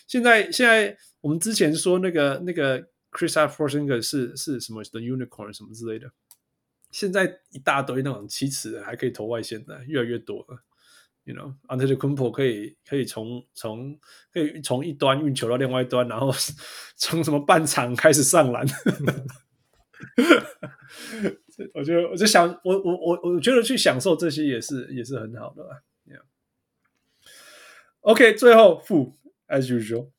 [0.08, 2.82] 现在现在我们之前说那个那个
[3.12, 6.10] Kristaps Porzingis 是是什么的 Unicorn 什么之类的，
[6.94, 10.64] 现在一大堆那种七尺的还可以投外线的越来越多了。
[11.26, 13.98] You know, Antetokounmpo 可以可以从从
[14.34, 16.30] 可以从一端运球到另外一端，然后
[16.98, 18.66] 从什么半场开始上篮。
[21.74, 25.82] 我觉得我就想我我我我觉得去享受这些也是也是很好的吧。
[26.06, 26.24] Yeah.
[28.02, 29.16] OK，最后负
[29.48, 30.10] as usual，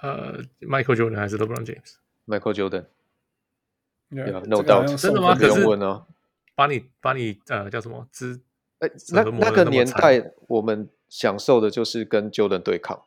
[0.00, 5.34] 呃、uh,，Michael Jordan 还是 LeBron James？Michael Jordan，Yeah，No doubt，真的吗？
[5.34, 6.06] 不用问哦。
[6.54, 8.40] 把你把你呃叫什么之？
[9.12, 13.04] 那那个年代，我们享受的就是跟 Jordan 对抗。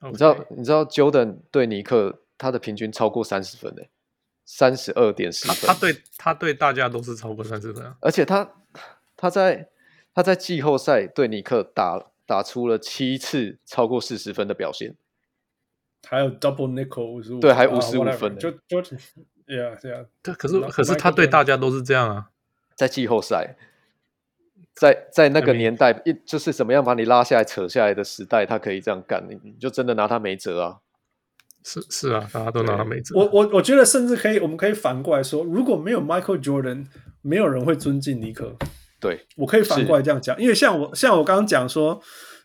[0.00, 0.10] Okay.
[0.10, 3.88] 你知道，你知道 Jordan 对尼克，他的平均超过三十分诶，
[4.44, 5.68] 三十二点四分。
[5.68, 7.96] 他对他对大家都是超过三十分啊！
[8.00, 8.52] 而且他
[9.16, 9.70] 他在
[10.12, 14.96] 他在季后赛对尼克打打出了七次超过四十分的表现，
[16.06, 18.36] 还有 Double Nickel 五十五，对，还五十五分。
[18.36, 18.82] 就就
[19.46, 22.30] Yeah Yeah，对，可是可是他对大家都是这样啊，
[22.74, 23.56] 在季后赛。
[24.74, 30.78] 在在那个年代，一就是怎么样把你拉下来、扯下来的时代，他可以这样干，你你就真的拿他没辙啊！
[31.62, 33.14] 是是啊，大家都拿他没辙。
[33.14, 36.86] 我我我觉得甚至可以，我们可以反过来说，如果没有 Michael Jordan，
[37.20, 38.56] 没有人会尊敬尼克。
[38.98, 42.00] 对，我可以反过来这样讲，因为像我像我刚刚讲说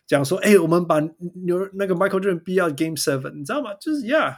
[0.06, 3.72] 讲说，哎、欸，我们把牛那个 Michael Jordan 逼到 Game Seven，你知道吗？
[3.80, 4.36] 就是呀，yeah,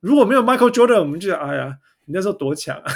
[0.00, 2.92] 如果没有 Michael Jordan，我们就哎呀，你那时候多强啊，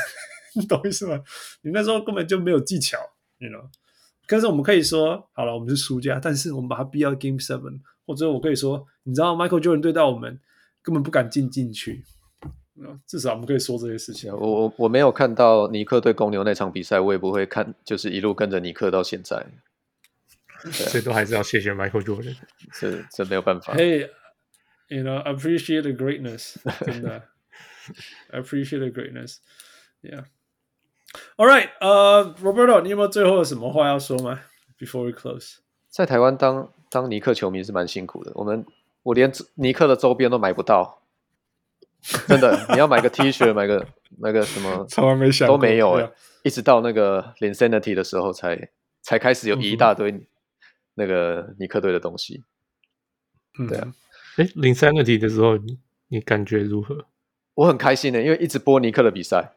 [0.54, 1.22] 你懂意思吗？
[1.62, 2.98] 你那时候根本就没有技巧，
[3.38, 3.70] 你知道。
[4.26, 10.40] 但是我们可以说，好了，我们是输家，但是我们把它逼到 Game Seven，或者我可以说，你知道 Michael Jordan 对待我们
[10.82, 12.02] 根本不敢进禁区，
[13.06, 14.32] 至少我们可以说这些事情。
[14.32, 19.44] 我我我没有看到尼克对公牛那场比赛，我也不会看，就是一路跟着尼克到现在，
[20.70, 22.36] 所以都还是要谢谢 Michael Jordan，
[22.80, 23.74] 这这没有办法。
[23.74, 26.54] Hey，you know appreciate the greatness，
[26.86, 27.28] 真的，
[28.32, 30.24] appreciate the greatness，yeah。
[31.36, 34.40] All right，呃、uh,，Roberto，你有没有最后有什么话要说吗
[34.78, 35.56] ？Before we close，
[35.88, 38.32] 在台湾当当尼克球迷是蛮辛苦的。
[38.34, 38.64] 我们
[39.02, 41.02] 我连尼克的周边都买不到，
[42.26, 43.86] 真的， 你要买个 T 恤，买个
[44.20, 46.10] 那个什么，从来没想都没有哎，啊、
[46.44, 48.70] 一直到那个 Linsanity 的时候才
[49.02, 50.26] 才开始有一大堆
[50.94, 52.42] 那个尼克队的东西。
[53.58, 53.92] 嗯、对啊，
[54.36, 55.78] 哎，Linsanity 的时候你
[56.08, 57.04] 你感觉如何？
[57.54, 59.52] 我很开心的，因为一直播尼克的比赛。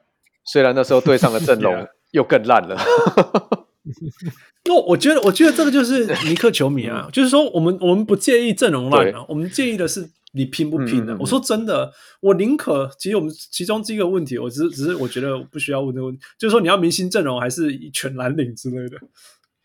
[0.46, 2.78] 虽然那时候对上的阵容 又更烂了，
[4.66, 11.18] 那我觉得，我觉得这个就是尼克球迷啊， 就是说，我们我们不介意阵容烂啊，我们介意的是你拼不拼的、啊。
[11.20, 11.92] 我说真的，
[12.22, 18.98] 我宁可，其实我们其中这个问题，我只是只是我觉得我不需要问的问题，就是说你要明星阵容还是全蓝领之类的？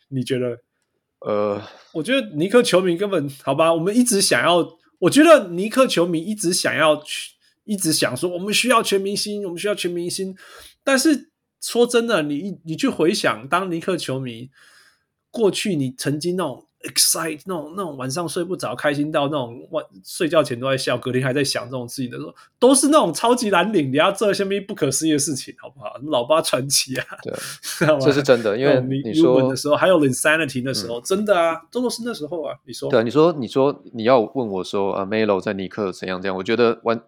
[0.09, 0.59] 你觉得？
[1.21, 1.63] 呃，
[1.93, 4.67] 我觉得尼克球迷根本好吧，我们一直想要，
[4.99, 7.33] 我觉得尼克球迷一直想要去，
[7.65, 10.35] 一直想说我们需要全明星，我们需要全明星，
[10.85, 11.29] 但是。
[11.63, 14.49] 说真的，你你去回想，当尼克球迷
[15.31, 25.95] 过去，你曾经那种 excite 那种那种晚上睡不着，开心到那种晚睡觉前都在笑，隔天还在想这种事情的时候，都是那种超级蓝领，你要做些什么不可思议的事情，好不好？
[26.05, 27.31] 老八传奇啊，对，
[28.01, 32.57] 这是真的，因为你说的时候，还有 Linsanity 的时候，嗯、真的啊，都是那时候啊。
[32.65, 36.35] 你说，对，你说，你说你要问我说啊，Melo 在尼克怎样这样？
[36.35, 36.99] 我觉得完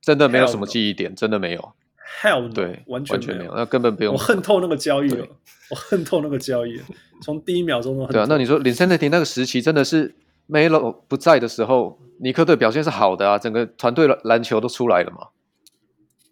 [0.00, 1.74] 真的没有什么记忆点，真的没有。
[2.22, 4.14] Hell no, 对，完全没有，那根本不用。
[4.14, 5.26] 我恨透那个交易了，
[5.70, 6.84] 我恨透那个交易了，
[7.22, 8.12] 从第一秒钟都恨。
[8.12, 10.14] 对啊，那你说，Linsanity 那个时期真的是
[10.48, 15.28] Melo 不在的时候，尼克队表现是好的啊，整个团队篮球都出来了嘛。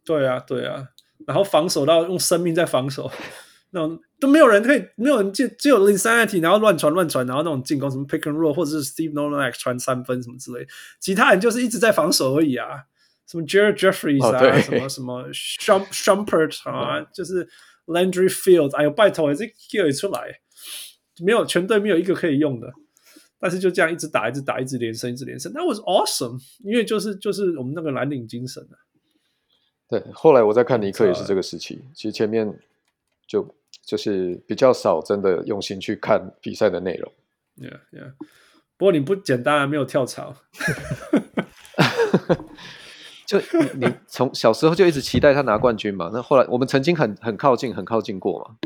[0.05, 0.87] 对啊，对啊，
[1.27, 3.11] 然后防守到用生命在防守，
[3.71, 10.67] 那种都没有人可以，没有人就只有 Linsanity，然后乱传乱传，然后那种进攻什么 pick and roll，或者是 Steve Nolan 传三分什么之类，
[11.01, 12.85] 其他人就是一直在防守而已啊。
[13.27, 17.49] 什么 Jared Jeffries 啊，哦、什么什么 Shump Shumpert 啊，嗯、就是
[17.86, 20.40] Landry Fields，哎呦，拜托，这 Q 也出来，
[21.24, 22.73] 没有全队没有一个可以用的，
[23.39, 28.77] 但是就这样一直打，一直打，一直连胜，一直连胜，那 was awesome，因为就是就是我们那个蓝领精神啊。
[29.89, 32.59] 对，后来我在看尼克也是这个时期，其实前面
[33.27, 33.55] 就
[33.85, 37.12] 就是比较少真的用心去看比赛的内容。
[37.59, 38.15] Yeah, yeah，
[38.78, 40.35] 不过你不简单啊，没有跳槽。
[43.41, 46.11] 就你从小时候就一直期待他拿冠军嘛？
[46.13, 48.57] 那后来我们曾经很很靠近，很靠近过嘛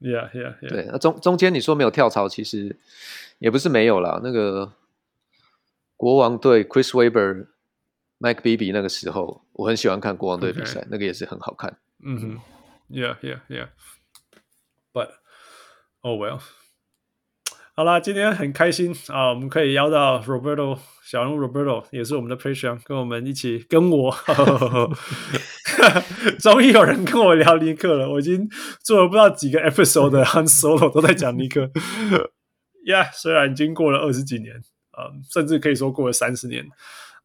[0.00, 0.68] ？Yeah, yeah, yeah.
[0.68, 2.78] 对，那中中间你说没有跳槽，其实
[3.38, 4.20] 也不是没有啦。
[4.22, 4.72] 那个
[5.96, 7.46] 国王队 Chris Webber、
[8.18, 11.78] Mike Bibby 那个时候，我很喜欢看国王队比赛.那个也是很好看。
[12.04, 12.40] 嗯哼
[12.90, 13.68] ，Yeah, yeah, yeah.
[14.92, 15.08] But,
[16.02, 16.40] oh well.
[17.74, 19.30] 好啦，今天很开心啊！
[19.30, 20.78] 我们可以邀到 Roberto
[21.12, 24.16] 小人物 Roberto，也是我们的 Patreon，跟我们一起跟我，
[26.40, 28.08] 终于有人跟我聊尼克了。
[28.08, 28.48] 我已经
[28.82, 31.70] 做了不知道几个 episode 的 Han Solo 都在讲尼克。
[32.88, 36.66] 呀、虽然已经过了二十几年，嗯，甚至可以说过了三十年，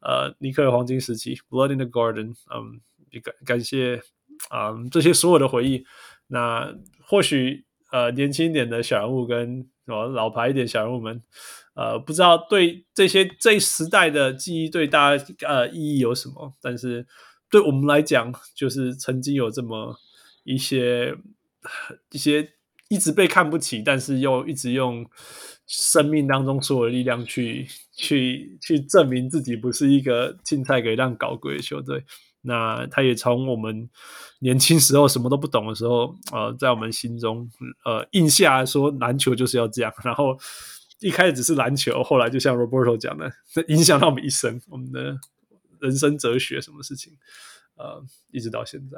[0.01, 2.81] 呃，尼克的黄金时期，Blood in the Garden，嗯，
[3.11, 4.01] 也感感谢
[4.49, 5.85] 啊、这些所有的回忆。
[6.27, 11.23] 那或许呃，年轻一点的小人物跟什么，老牌一点小人物们，
[11.78, 16.56] 呃，不知道对这些这一时代的记忆对大家呃意义有什么？
[16.60, 17.06] 但是
[17.52, 19.95] 对我们来讲，就是曾经有这么
[20.44, 21.16] 一些
[22.12, 22.49] 一些
[22.90, 25.06] 一直被看不起，但是又一直用
[25.68, 32.04] 生命当中所有的力量去去去证明自己不是一个青菜可以让搞鬼的球队。
[32.41, 33.90] 那他也从我们
[34.40, 37.49] 年轻时候什么都不懂的时候，呃，在我们心中，
[37.84, 39.94] 呃，印下来说篮球就是要这样。
[40.04, 40.38] 然后
[40.99, 43.32] 一开始只是篮球，后来就像 Roberto 讲的，
[43.68, 45.18] 影响到我们一生，我们的
[45.80, 47.14] 人生哲学什么事情，
[47.76, 48.98] 呃，一直到现在。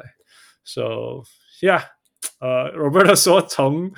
[0.63, 1.23] So
[1.61, 1.83] yeah，
[2.39, 3.91] 呃，Roberto 说从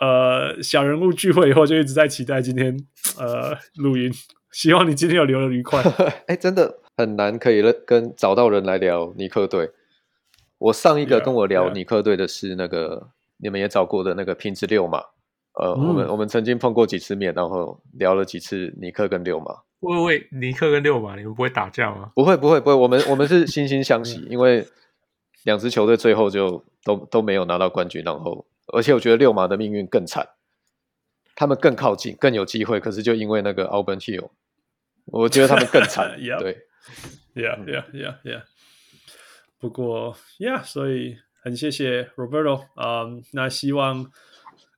[0.00, 2.76] 呃小人物聚会以后就一直在期待今天
[3.18, 4.12] 呃录音，
[4.52, 5.82] 希望你今天有留得愉快。
[6.28, 6.80] 哎，真的。
[6.96, 9.72] 很难可以跟找到人来聊尼克队。
[10.58, 13.08] 我上一个跟我聊尼克队的是那个 yeah, yeah.
[13.38, 15.02] 你们也找过的那个平子六马。
[15.54, 19.54] 呃，嗯、我们我们曾经碰过几次面，然后聊了几次尼克跟六马。
[19.80, 22.10] 喂喂，尼克跟六马，你们不会打架吗？
[22.14, 24.66] 不会不会不会，我们我们是 惺惺相惜，因为
[25.44, 30.28] 两支球队最后就都都没有拿到冠军，然后而且我觉得六马的命运更惨，
[31.34, 34.30] 他们更靠近更有机会，可是就因为那个 Auburn Hill，
[35.06, 36.16] 我觉得他们更惨。
[36.40, 36.66] 对。
[37.34, 38.42] Yeah, yeah, yeah, yeah.
[39.58, 42.66] 不过，Yeah，所以很谢谢 Roberto。
[42.76, 44.08] 嗯，那希望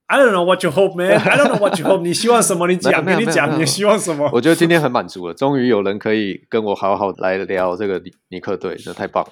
[0.06, 1.18] ，I don't know what you hope, man.
[1.18, 2.02] I don't know what you hope.
[2.02, 2.66] 你希望什么？
[2.66, 4.30] 你讲，跟你讲，你希望什么？
[4.32, 9.30] 我觉得今天很满足了，终于有人可以跟我好好来聊这个尼尼克队，这太棒了。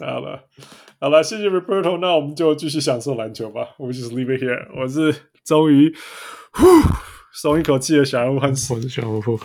[0.00, 0.44] 好了，
[1.00, 1.98] 好了，谢谢 Roberto。
[1.98, 3.68] 那我们就继续享受篮球吧。
[3.78, 4.66] 我 just leave it here。
[4.80, 5.92] 我是终于
[6.52, 6.66] 呼
[7.32, 9.40] 松一口气的小人物我是小人物。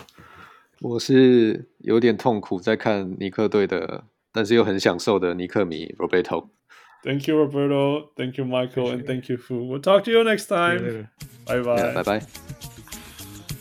[0.80, 6.48] 我是有点痛苦在看尼克队的，但是又很享受的尼克迷 Roberto。
[7.03, 8.09] Thank you, Roberto.
[8.15, 8.91] Thank you, Michael.
[8.91, 9.63] And thank you, Fu.
[9.63, 11.07] We'll talk to you next time.
[11.45, 11.93] Bye bye.
[11.93, 12.21] Bye bye.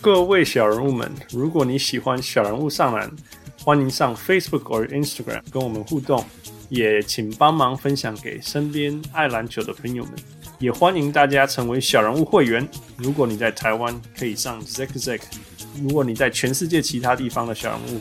[0.01, 3.11] 各位小人物们，如果你喜欢小人物上篮，
[3.65, 6.25] 欢迎上 Facebook 或 Instagram 跟我们互动，
[6.69, 10.15] 也请帮忙分享给身边爱篮球的朋友们。
[10.61, 12.69] 也欢迎大家成为小人物会员。
[12.97, 15.21] 如果你在台湾，可以上 Zack Zack；
[15.81, 18.01] 如果你在全世界其他地方的小人物，